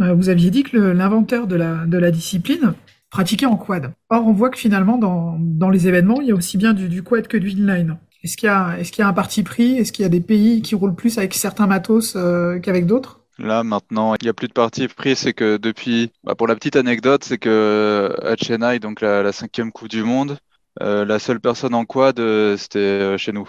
Euh, 0.00 0.14
vous 0.14 0.28
aviez 0.28 0.50
dit 0.50 0.62
que 0.62 0.76
l'inventeur 0.76 1.46
de 1.46 1.56
la, 1.56 2.10
discipline 2.10 2.74
pratiquait 3.10 3.46
en 3.46 3.56
quad. 3.56 3.92
Or, 4.10 4.26
on 4.26 4.32
voit 4.32 4.50
que 4.50 4.58
finalement, 4.58 4.98
dans, 4.98 5.70
les 5.70 5.88
événements, 5.88 6.20
il 6.20 6.28
y 6.28 6.32
a 6.32 6.34
aussi 6.34 6.58
bien 6.58 6.74
du, 6.74 7.02
quad 7.02 7.26
que 7.26 7.36
du 7.36 7.50
inline. 7.50 7.98
Est-ce 8.22 8.36
qu'il 8.36 8.48
y, 8.48 8.50
a- 8.50 9.08
un 9.08 9.12
parti 9.12 9.42
pris? 9.42 9.76
Est-ce 9.78 9.92
qu'il 9.92 10.02
y 10.02 10.06
a 10.06 10.10
des 10.10 10.20
pays 10.20 10.62
qui 10.62 10.74
roulent 10.74 10.94
plus 10.96 11.18
avec 11.18 11.34
certains 11.34 11.66
matos 11.66 12.14
euh, 12.16 12.58
qu'avec 12.58 12.86
d'autres? 12.86 13.20
Là, 13.38 13.62
maintenant, 13.62 14.14
il 14.14 14.24
n'y 14.24 14.30
a 14.30 14.32
plus 14.32 14.48
de 14.48 14.52
parti 14.52 14.88
pris. 14.88 15.14
C'est 15.14 15.32
que 15.32 15.56
depuis, 15.56 16.10
bah, 16.24 16.34
pour 16.34 16.46
la 16.46 16.54
petite 16.54 16.76
anecdote, 16.76 17.24
c'est 17.24 17.38
que 17.38 18.14
à 18.22 18.34
Chennai, 18.36 18.78
donc 18.78 19.00
la, 19.00 19.30
cinquième 19.32 19.72
Coupe 19.72 19.88
du 19.88 20.02
Monde, 20.02 20.38
euh, 20.82 21.04
la 21.04 21.18
seule 21.18 21.40
personne 21.40 21.74
en 21.74 21.84
quad, 21.84 22.18
euh, 22.18 22.56
c'était 22.56 22.78
euh, 22.78 23.18
chez 23.18 23.32
nous. 23.32 23.48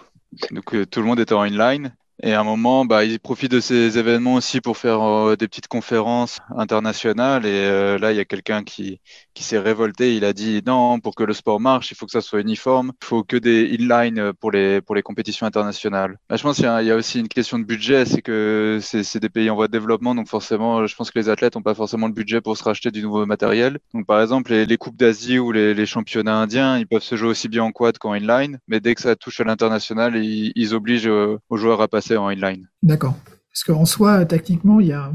Donc 0.52 0.74
euh, 0.76 0.86
tout 0.86 1.00
le 1.00 1.06
monde 1.08 1.20
était 1.20 1.34
en 1.34 1.44
inline. 1.44 1.96
Et 2.24 2.34
à 2.34 2.40
un 2.40 2.44
moment, 2.44 2.84
bah, 2.86 3.06
ils 3.06 3.20
profitent 3.20 3.52
de 3.52 3.60
ces 3.60 4.00
événements 4.00 4.34
aussi 4.36 4.60
pour 4.60 4.78
faire 4.78 5.02
euh, 5.04 5.36
des 5.36 5.48
petites 5.48 5.68
conférences 5.68 6.40
internationales. 6.56 7.46
Et 7.46 7.50
euh, 7.50 8.00
là, 8.00 8.12
il 8.12 8.18
y 8.18 8.20
a 8.20 8.26
quelqu'un 8.26 8.64
qui, 8.64 9.00
qui 9.36 9.44
s'est 9.44 9.60
révolté. 9.60 10.16
Il 10.16 10.26
a 10.26 10.34
dit 10.34 10.64
non, 10.66 11.00
pour 11.00 11.14
que 11.14 11.24
le 11.24 11.34
sport 11.34 11.60
marche, 11.60 11.92
il 11.92 11.96
faut 11.96 12.08
que 12.08 12.12
ça 12.12 12.22
soit 12.22 12.42
uniforme. 12.42 12.92
Il 13.04 13.06
faut 13.06 13.24
que 13.24 13.38
des 13.38 13.68
inline 13.76 14.34
pour 14.34 14.50
les, 14.52 14.82
pour 14.82 14.96
les 14.96 15.04
compétitions 15.04 15.46
internationales. 15.46 16.18
Je 16.32 16.42
pense 16.42 16.56
qu'il 16.56 16.66
y, 16.66 16.68
a- 16.92 16.96
aussi 16.96 17.20
une 17.20 17.28
question 17.28 17.60
de 17.60 17.66
budget. 17.66 18.06
C'est 18.06 18.24
que 18.24 18.80
c'est 18.82 19.20
des 19.20 19.30
pays 19.30 19.50
en 19.52 19.56
voie 19.56 19.68
de 19.68 19.72
développement. 19.74 20.16
Donc 20.16 20.28
forcément, 20.28 20.88
je 20.88 20.96
pense 20.96 21.12
que 21.12 21.20
les 21.20 21.30
athlètes 21.30 21.56
n'ont 21.56 21.62
pas 21.62 21.76
forcément 21.76 22.08
le 22.08 22.14
budget 22.14 22.42
pour 22.42 22.58
se 22.58 22.64
racheter 22.64 22.90
du 22.90 23.04
nouveau 23.04 23.28
matériel. 23.28 23.78
Donc 23.94 24.08
par 24.08 24.22
exemple, 24.24 24.52
les, 24.52 24.66
les 24.66 24.78
Coupes 24.78 24.98
d'Asie 24.98 25.38
ou 25.38 25.52
les, 25.52 25.76
les 25.76 25.86
championnats 25.86 26.38
indiens, 26.38 26.80
ils 26.80 26.88
peuvent 26.88 27.04
se 27.04 27.16
jouer 27.16 27.30
aussi 27.30 27.48
bien 27.48 27.64
en 27.64 27.72
quad 27.72 27.98
qu'en 28.00 28.16
inline. 28.16 28.58
Mais 28.68 28.80
dès 28.80 28.96
que 28.96 29.02
ça 29.02 29.16
touche 29.16 29.40
à 29.40 29.44
l'international, 29.44 30.16
ils, 30.16 30.52
ils 30.56 30.74
obligent 30.74 31.08
euh, 31.08 31.38
aux 31.50 31.58
joueurs 31.58 31.82
à 31.82 31.88
passer 31.88 32.07
en 32.16 32.30
inline. 32.30 32.68
D'accord. 32.84 33.16
Parce 33.52 33.64
qu'en 33.66 33.86
soi, 33.86 34.26
techniquement, 34.26 34.80
il 34.80 34.88
y 34.88 34.94
a 34.94 35.12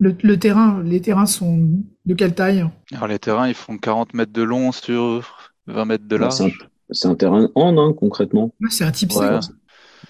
le, 0.00 0.16
le 0.22 0.38
terrain. 0.38 0.82
Les 0.82 1.00
terrains 1.00 1.26
sont 1.26 1.68
de 2.06 2.14
quelle 2.14 2.34
taille? 2.34 2.64
Alors 2.92 3.06
les 3.06 3.18
terrains, 3.18 3.46
ils 3.48 3.54
font 3.54 3.76
40 3.78 4.14
mètres 4.14 4.32
de 4.32 4.42
long 4.42 4.72
sur 4.72 5.52
20 5.66 5.84
mètres 5.84 6.08
de 6.08 6.16
Ouais, 6.16 6.30
c'est 6.30 6.42
un- 6.44 6.46
large. 6.46 6.68
C'est 6.90 7.08
un 7.08 7.14
terrain 7.14 7.48
en 7.54 7.78
hein, 7.78 7.92
concrètement. 7.94 8.52
Ouais, 8.60 8.68
C'est 8.70 8.84
un 8.84 8.90
type 8.90 9.12
C. 9.12 9.18
Ouais. 9.20 9.38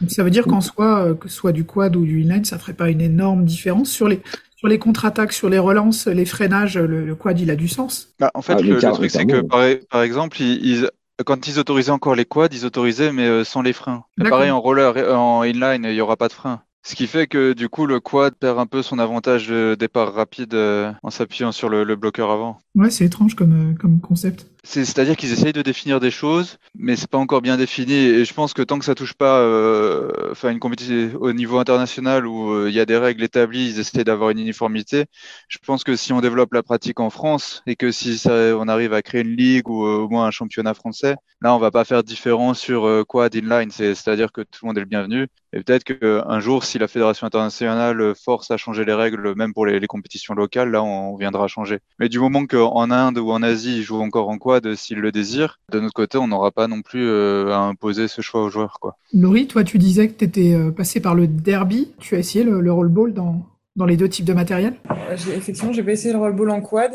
Donc, 0.01 0.11
ça 0.11 0.25
veut 0.25 0.31
dire 0.31 0.47
qu'en 0.47 0.61
soi, 0.61 1.05
euh, 1.05 1.15
que 1.15 1.29
ce 1.29 1.35
soit 1.37 1.53
du 1.53 1.65
quad 1.65 1.95
ou 1.97 2.05
du 2.05 2.23
inline, 2.23 2.45
ça 2.45 2.59
ferait 2.59 2.73
pas 2.73 2.89
une 2.91 3.01
énorme 3.01 3.45
différence 3.45 3.91
sur 3.91 4.09
les 4.09 4.21
sur 4.57 4.69
les 4.69 4.79
contre-attaques, 4.79 5.33
sur 5.33 5.49
les 5.51 5.59
relances, 5.59 6.07
les 6.07 6.25
freinages. 6.25 6.79
Le, 6.79 7.05
le 7.05 7.15
quad, 7.17 7.39
il 7.41 7.51
a 7.51 7.57
du 7.57 7.67
sens? 7.69 8.15
Bah, 8.21 8.31
en 8.35 8.43
fait, 8.43 8.55
Ah, 8.59 8.63
le, 8.63 8.79
truc, 8.79 9.11
c'est 9.11 9.27
que 9.27 9.43
carrément. 9.43 9.49
par, 9.49 9.65
par 9.91 10.03
exemple, 10.03 10.41
ils, 10.41 10.65
ils- 10.65 10.91
quand 11.23 11.47
ils 11.47 11.59
autorisaient 11.59 11.91
encore 11.91 12.15
les 12.15 12.25
quads, 12.25 12.49
ils 12.53 12.65
autorisaient, 12.65 13.13
mais 13.13 13.27
euh, 13.27 13.45
sans 13.45 13.63
les 13.63 13.73
freins. 13.73 14.05
Pareil, 14.29 14.51
en 14.51 14.61
roller, 14.61 14.97
en 15.17 15.43
inline, 15.43 15.85
il 15.85 15.95
n'y 15.95 16.01
aura 16.01 16.17
pas 16.17 16.29
de 16.29 16.33
frein. 16.33 16.63
Ce 16.85 16.97
qui 16.97 17.07
fait 17.07 17.29
que 17.29 17.53
du 17.53 17.69
coup, 17.69 17.87
le 17.87 18.01
quad 18.01 18.35
perd 18.35 18.59
un 18.59 18.67
peu 18.67 18.83
son 18.83 18.99
avantage 18.99 19.47
de 19.47 19.77
départ 19.79 20.13
rapide 20.13 20.55
euh, 20.55 20.93
en 21.05 21.11
s'appuyant 21.11 21.53
sur 21.53 21.69
le, 21.69 21.85
le 21.85 21.95
bloqueur 21.95 22.31
avant. 22.31 22.59
Ouais, 22.75 22.91
c'est 22.91 23.05
étrange 23.05 23.37
comme, 23.37 23.71
euh, 23.71 23.75
comme 23.79 24.01
concept. 24.01 24.47
C'est- 24.65 24.85
C'est-à-dire 24.85 25.17
qu'ils 25.17 25.33
essayent 25.33 25.53
de 25.53 25.61
définir 25.63 25.99
des 25.99 26.13
choses, 26.13 26.57
mais 26.77 26.95
c'est 26.95 27.11
pas 27.11 27.19
encore 27.19 27.43
bien 27.43 27.57
défini. 27.57 27.95
Et 27.95 28.25
je 28.25 28.33
pense 28.33 28.55
que 28.55 28.63
tant 28.63 28.79
que 28.79 28.85
ça 28.85 28.95
touche 28.95 29.15
pas, 29.15 29.41
euh, 29.41 30.31
enfin 30.31 30.51
une 30.51 30.61
compétition 30.61 31.11
au 31.21 31.33
niveau 31.33 31.59
international 31.59 32.27
où 32.29 32.53
euh, 32.53 32.69
il 32.71 32.75
y 32.75 32.79
a 32.81 32.87
des 32.87 32.97
règles 32.97 33.25
établies, 33.25 33.71
ils 33.71 33.81
essaient 33.81 34.05
d'avoir 34.05 34.31
une 34.31 34.39
uniformité. 34.39 35.07
Je 35.49 35.59
pense 35.67 35.83
que 35.83 35.97
si 35.97 36.13
on 36.13 36.21
développe 36.21 36.55
la 36.55 36.63
pratique 36.63 37.01
en 37.01 37.11
France 37.11 37.63
et 37.67 37.75
que 37.75 37.91
si 37.91 38.17
ça, 38.19 38.33
on 38.57 38.69
arrive 38.69 38.93
à 38.93 39.03
créer 39.03 39.23
une 39.23 39.35
ligue 39.37 39.69
ou 39.69 39.85
euh, 39.85 39.97
au 40.05 40.09
moins 40.09 40.27
un 40.27 40.31
championnat 40.31 40.75
français, 40.75 41.17
là 41.41 41.55
on 41.57 41.59
va 41.59 41.73
pas 41.73 41.85
faire 41.85 42.03
de 42.05 42.09
différence 42.09 42.61
sur 42.61 42.87
euh, 42.87 43.03
quad 43.05 43.35
inline. 43.35 43.71
C'est- 43.73 43.95
C'est-à-dire 43.97 44.31
que 44.31 44.43
tout 44.43 44.61
le 44.63 44.69
monde 44.69 44.79
est 44.79 44.81
le 44.83 44.87
bienvenu. 44.87 45.27
Et 45.55 45.63
peut-être 45.63 45.85
qu'un 45.85 46.41
jour, 46.41 46.65
si 46.65 46.79
la 46.79 46.89
fédération 46.89 47.27
internationale 47.27 48.15
force 48.15 48.51
à 48.51 48.57
changer 48.57 48.85
les 48.87 48.95
règles, 48.95 49.35
même 49.35 49.53
pour 49.53 49.67
les, 49.67 49.79
les 49.81 49.87
compétitions 49.87 50.35
locales, 50.35 50.71
là 50.71 50.83
on 50.83 51.17
viendra 51.17 51.47
changer. 51.49 51.81
Mais 51.99 52.09
du 52.09 52.19
moment 52.21 52.47
qu'en 52.47 52.91
Inde 52.91 53.19
ou 53.19 53.31
en 53.33 53.43
Asie 53.43 53.79
ils 53.79 53.83
jouent 53.83 54.01
encore 54.01 54.29
en 54.31 54.39
quad 54.39 54.52
quad 54.61 54.75
s'ils 54.75 54.99
le 54.99 55.13
désirent. 55.13 55.61
De 55.71 55.81
notre 55.81 55.95
côté, 55.95 56.19
on 56.19 56.29
n'aura 56.29 56.51
pas 56.51 56.67
non 56.67 56.83
plus 56.83 57.09
à 57.51 57.59
imposer 57.59 58.09
ce 58.09 58.21
choix 58.21 58.43
aux 58.43 58.51
joueurs. 58.51 58.79
Quoi. 58.81 58.97
Laurie, 59.13 59.47
toi, 59.47 59.65
tu 59.65 59.79
disais 59.79 60.09
que 60.09 60.19
tu 60.19 60.25
étais 60.25 60.57
passé 60.77 61.01
par 61.01 61.15
le 61.15 61.27
derby. 61.27 61.93
Tu 61.99 62.15
as 62.17 62.19
essayé 62.19 62.45
le, 62.45 62.61
le 62.61 62.73
rollball 62.73 63.13
dans, 63.13 63.47
dans 63.77 63.87
les 63.87 63.97
deux 63.97 64.09
types 64.09 64.25
de 64.25 64.33
matériel? 64.33 64.75
Effectivement, 65.11 65.73
j'ai 65.73 65.83
pas 65.83 65.93
essayé 65.93 66.13
le 66.13 66.19
rollball 66.19 66.51
en 66.51 66.61
quad. 66.61 66.93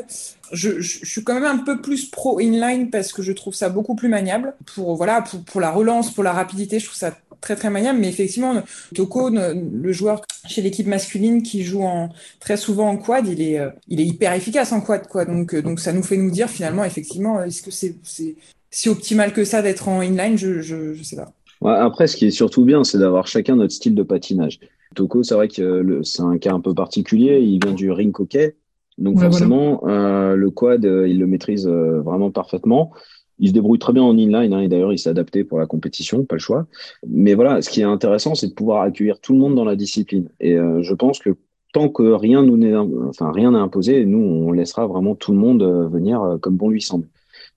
Je, 0.51 0.79
je, 0.79 1.05
suis 1.05 1.23
quand 1.23 1.33
même 1.33 1.45
un 1.45 1.57
peu 1.57 1.81
plus 1.81 2.09
pro 2.09 2.39
inline 2.39 2.89
parce 2.89 3.11
que 3.11 3.21
je 3.21 3.31
trouve 3.31 3.53
ça 3.53 3.69
beaucoup 3.69 3.95
plus 3.95 4.09
maniable. 4.09 4.53
Pour, 4.75 4.95
voilà, 4.95 5.21
pour, 5.21 5.43
pour 5.43 5.61
la 5.61 5.71
relance, 5.71 6.11
pour 6.11 6.23
la 6.23 6.33
rapidité, 6.33 6.79
je 6.79 6.85
trouve 6.85 6.97
ça 6.97 7.11
très 7.41 7.55
très 7.55 7.69
maniable. 7.69 7.99
Mais 7.99 8.09
effectivement, 8.09 8.61
Toko, 8.95 9.29
le 9.29 9.91
joueur 9.91 10.21
chez 10.47 10.61
l'équipe 10.61 10.87
masculine 10.87 11.43
qui 11.43 11.63
joue 11.63 11.83
en, 11.83 12.09
très 12.39 12.57
souvent 12.57 12.89
en 12.89 12.97
quad, 12.97 13.27
il 13.27 13.41
est, 13.41 13.59
euh, 13.59 13.69
il 13.87 13.99
est 13.99 14.05
hyper 14.05 14.33
efficace 14.33 14.71
en 14.71 14.81
quad. 14.81 15.07
Quoi. 15.07 15.25
Donc, 15.25 15.53
euh, 15.53 15.61
donc 15.61 15.79
ça 15.79 15.93
nous 15.93 16.03
fait 16.03 16.17
nous 16.17 16.31
dire 16.31 16.49
finalement, 16.49 16.83
effectivement, 16.83 17.43
est-ce 17.43 17.61
que 17.61 17.71
c'est 17.71 17.95
si 18.69 18.89
optimal 18.89 19.33
que 19.33 19.45
ça 19.45 19.61
d'être 19.61 19.87
en 19.87 20.01
inline? 20.01 20.37
Je 20.37 20.61
je, 20.61 20.93
je 20.93 21.03
sais 21.03 21.15
pas. 21.15 21.31
Ouais, 21.61 21.73
après, 21.73 22.07
ce 22.07 22.15
qui 22.15 22.27
est 22.27 22.31
surtout 22.31 22.63
bien, 22.63 22.83
c'est 22.83 22.99
d'avoir 22.99 23.27
chacun 23.27 23.55
notre 23.55 23.73
style 23.73 23.95
de 23.95 24.03
patinage. 24.03 24.59
Toko, 24.95 25.23
c'est 25.23 25.35
vrai 25.35 25.47
que 25.47 26.01
c'est 26.03 26.21
un 26.21 26.37
cas 26.37 26.53
un 26.53 26.61
peu 26.61 26.73
particulier. 26.73 27.39
Il 27.39 27.59
vient 27.63 27.73
du 27.73 27.91
ring 27.91 28.17
hockey. 28.19 28.55
Donc 28.97 29.19
forcément, 29.19 29.83
euh, 29.87 30.35
le 30.35 30.49
quad, 30.49 30.83
euh, 30.85 31.07
il 31.07 31.19
le 31.19 31.27
maîtrise 31.27 31.67
euh, 31.67 32.01
vraiment 32.01 32.31
parfaitement. 32.31 32.91
Il 33.39 33.49
se 33.49 33.53
débrouille 33.53 33.79
très 33.79 33.93
bien 33.93 34.03
en 34.03 34.17
inline 34.17 34.53
hein, 34.53 34.61
et 34.61 34.67
d'ailleurs 34.67 34.93
il 34.93 34.99
s'est 34.99 35.09
adapté 35.09 35.43
pour 35.43 35.59
la 35.59 35.65
compétition, 35.65 36.23
pas 36.25 36.35
le 36.35 36.39
choix. 36.39 36.65
Mais 37.07 37.33
voilà, 37.33 37.61
ce 37.61 37.69
qui 37.69 37.81
est 37.81 37.85
intéressant, 37.85 38.35
c'est 38.35 38.47
de 38.47 38.53
pouvoir 38.53 38.81
accueillir 38.81 39.19
tout 39.19 39.33
le 39.33 39.39
monde 39.39 39.55
dans 39.55 39.65
la 39.65 39.75
discipline. 39.75 40.29
Et 40.39 40.55
je 40.55 40.93
pense 40.93 41.19
que 41.19 41.35
tant 41.73 41.89
que 41.89 42.03
rien 42.03 42.41
nous 42.41 42.57
n'est, 42.57 42.75
enfin 42.75 43.31
rien 43.31 43.51
n'est 43.51 43.59
imposé, 43.59 44.05
nous 44.05 44.19
on 44.19 44.51
laissera 44.51 44.87
vraiment 44.87 45.13
tout 45.13 45.33
le 45.33 45.37
monde 45.37 45.63
venir 45.91 46.37
comme 46.41 46.55
bon 46.55 46.69
lui 46.69 46.81
semble. 46.81 47.07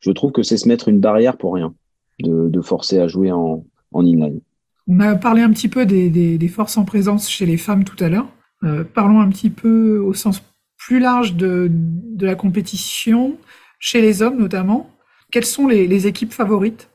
Je 0.01 0.11
trouve 0.11 0.33
que 0.33 0.43
c'est 0.43 0.57
se 0.57 0.67
mettre 0.67 0.89
une 0.89 1.01
barrière 1.01 1.37
pour 1.37 1.55
rien, 1.55 1.75
de, 2.21 2.61
forcer 2.61 2.99
à 2.99 3.07
jouer 3.07 3.31
en, 3.33 3.65
inline. 3.95 4.41
On 4.89 4.99
a 5.01 5.15
parlé 5.15 5.43
un 5.43 5.51
petit 5.51 5.69
peu 5.69 5.87
des, 5.87 6.49
forces 6.49 6.77
en 6.79 6.85
présence 6.85 7.29
chez 7.29 7.47
les 7.47 7.57
femmes 7.57 7.85
tout 7.85 8.03
à 8.03 8.09
l'heure. 8.09 8.29
Euh, 8.63 8.85
parlons 8.85 9.21
un 9.21 9.29
petit 9.29 9.51
peu 9.51 9.99
au 9.99 10.13
sens 10.13 10.43
plus 10.79 10.99
large 10.99 11.35
de, 11.35 11.71
la 12.19 12.35
compétition, 12.35 13.37
chez 13.79 14.01
les 14.01 14.23
hommes 14.23 14.39
notamment. 14.39 14.91
Quelles 15.31 15.45
sont 15.45 15.67
les, 15.67 16.07
équipes 16.07 16.33
favorites? 16.33 16.91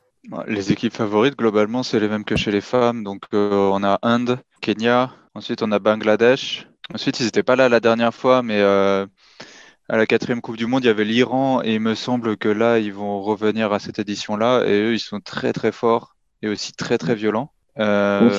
Les 0.48 0.72
équipes 0.72 0.94
favorites, 0.94 1.38
globalement, 1.38 1.84
c'est 1.84 2.00
les 2.00 2.08
mêmes 2.08 2.26
que 2.26 2.36
chez 2.36 2.52
les 2.52 2.62
femmes. 2.62 3.04
Donc, 3.04 3.24
euh, 3.34 3.70
on 3.72 3.84
a 3.84 4.00
Inde, 4.02 4.40
Kenya, 4.62 5.14
ensuite 5.36 5.62
on 5.62 5.72
a 5.72 5.80
Bangladesh. 5.80 6.68
Ensuite, 6.94 7.20
ils 7.20 7.26
n'étaient 7.26 7.44
pas 7.44 7.56
là 7.56 7.70
la 7.70 7.80
dernière 7.80 8.14
fois, 8.14 8.44
mais 8.44 8.60
euh, 8.60 9.06
à 9.88 9.98
la 9.98 10.06
quatrième 10.06 10.42
Coupe 10.42 10.58
du 10.58 10.66
Monde, 10.66 10.84
il 10.84 10.88
y 10.88 10.90
avait 10.90 11.06
l'Iran, 11.06 11.62
et 11.64 11.76
il 11.76 11.80
me 11.80 11.96
semble 11.96 12.38
que 12.38 12.50
là, 12.50 12.80
ils 12.80 12.94
vont 12.94 13.22
revenir 13.22 13.72
à 13.72 13.80
cette 13.80 14.00
édition-là, 14.00 14.64
et 14.66 14.82
eux, 14.82 14.94
ils 14.94 15.00
sont 15.00 15.20
très 15.20 15.54
très 15.54 15.72
forts 15.72 16.16
et 16.42 16.48
aussi 16.48 16.74
très 16.74 16.98
très 16.98 17.16
violents. 17.16 17.52
Euh, 17.80 18.30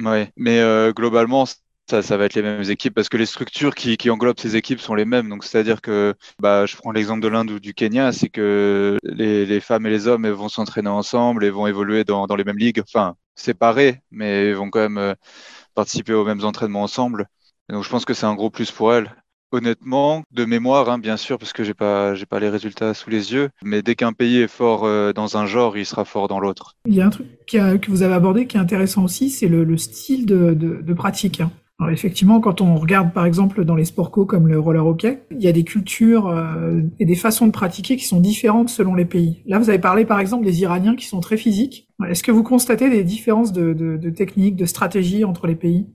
ouais, 0.00 0.32
mais 0.36 0.60
euh, 0.60 0.92
globalement, 0.92 1.44
ça, 1.88 2.02
ça 2.02 2.16
va 2.16 2.26
être 2.26 2.34
les 2.34 2.42
mêmes 2.42 2.68
équipes 2.70 2.94
parce 2.94 3.08
que 3.08 3.16
les 3.16 3.26
structures 3.26 3.74
qui, 3.74 4.10
englobent 4.10 4.38
ces 4.38 4.56
équipes 4.56 4.80
sont 4.80 4.94
les 4.94 5.04
mêmes. 5.04 5.28
Donc, 5.28 5.44
c'est-à-dire 5.44 5.80
que, 5.80 6.14
bah, 6.40 6.66
je 6.66 6.76
prends 6.76 6.92
l'exemple 6.92 7.20
de 7.20 7.28
l'Inde 7.28 7.50
ou 7.50 7.60
du 7.60 7.74
Kenya, 7.74 8.12
c'est 8.12 8.28
que 8.28 8.98
les, 9.02 9.60
femmes 9.60 9.86
et 9.86 9.90
les 9.90 10.06
hommes 10.06 10.28
vont 10.28 10.48
s'entraîner 10.48 10.90
ensemble 10.90 11.44
et 11.44 11.50
vont 11.50 11.66
évoluer 11.66 12.04
dans, 12.04 12.26
les 12.36 12.44
mêmes 12.44 12.58
ligues, 12.58 12.82
enfin, 12.82 13.16
séparés, 13.34 14.02
mais 14.10 14.52
vont 14.52 14.70
quand 14.70 14.80
même 14.80 14.98
euh, 14.98 15.14
participer 15.74 16.12
aux 16.12 16.24
mêmes 16.24 16.44
entraînements 16.44 16.82
ensemble. 16.82 17.26
donc, 17.70 17.84
je 17.84 17.88
pense 17.88 18.04
que 18.04 18.14
c'est 18.14 18.26
un 18.26 18.34
gros 18.34 18.50
plus 18.50 18.70
pour 18.70 18.92
elles. 18.92 19.14
Honnêtement, 19.50 20.24
de 20.30 20.44
mémoire, 20.44 20.90
hein, 20.90 20.98
bien 20.98 21.16
sûr, 21.16 21.38
parce 21.38 21.54
que 21.54 21.64
j'ai 21.64 21.72
pas, 21.72 22.14
j'ai 22.14 22.26
pas 22.26 22.38
les 22.38 22.50
résultats 22.50 22.92
sous 22.92 23.08
les 23.08 23.32
yeux, 23.32 23.48
mais 23.62 23.80
dès 23.80 23.94
qu'un 23.94 24.12
pays 24.12 24.42
est 24.42 24.48
fort 24.48 24.84
euh, 24.84 25.14
dans 25.14 25.38
un 25.38 25.46
genre, 25.46 25.78
il 25.78 25.86
sera 25.86 26.04
fort 26.04 26.28
dans 26.28 26.38
l'autre. 26.38 26.76
Il 26.84 26.94
y 26.94 27.00
a 27.00 27.06
un 27.06 27.10
truc 27.10 27.28
que 27.46 27.90
vous 27.90 28.02
avez 28.02 28.12
abordé 28.12 28.46
qui 28.46 28.58
est 28.58 28.60
intéressant 28.60 29.04
aussi, 29.04 29.30
c'est 29.30 29.48
le, 29.48 29.74
style 29.78 30.26
de, 30.26 30.52
de, 30.52 30.92
pratique. 30.92 31.40
Hein. 31.40 31.50
Alors 31.80 31.92
effectivement, 31.92 32.40
quand 32.40 32.60
on 32.60 32.74
regarde 32.74 33.12
par 33.12 33.24
exemple 33.24 33.64
dans 33.64 33.76
les 33.76 33.84
sports 33.84 34.10
co 34.10 34.26
comme 34.26 34.48
le 34.48 34.58
roller 34.58 34.84
hockey, 34.84 35.22
il 35.30 35.40
y 35.40 35.46
a 35.46 35.52
des 35.52 35.62
cultures 35.62 36.26
euh, 36.26 36.80
et 36.98 37.04
des 37.04 37.14
façons 37.14 37.46
de 37.46 37.52
pratiquer 37.52 37.96
qui 37.96 38.04
sont 38.04 38.18
différentes 38.18 38.68
selon 38.68 38.96
les 38.96 39.04
pays. 39.04 39.42
Là, 39.46 39.60
vous 39.60 39.70
avez 39.70 39.78
parlé 39.78 40.04
par 40.04 40.18
exemple 40.18 40.44
des 40.44 40.60
Iraniens 40.60 40.96
qui 40.96 41.06
sont 41.06 41.20
très 41.20 41.36
physiques. 41.36 41.88
Est-ce 42.08 42.24
que 42.24 42.32
vous 42.32 42.42
constatez 42.42 42.90
des 42.90 43.04
différences 43.04 43.52
de, 43.52 44.10
techniques, 44.10 44.56
de 44.56 44.66
stratégie 44.66 45.24
entre 45.24 45.46
les 45.46 45.54
pays? 45.54 45.86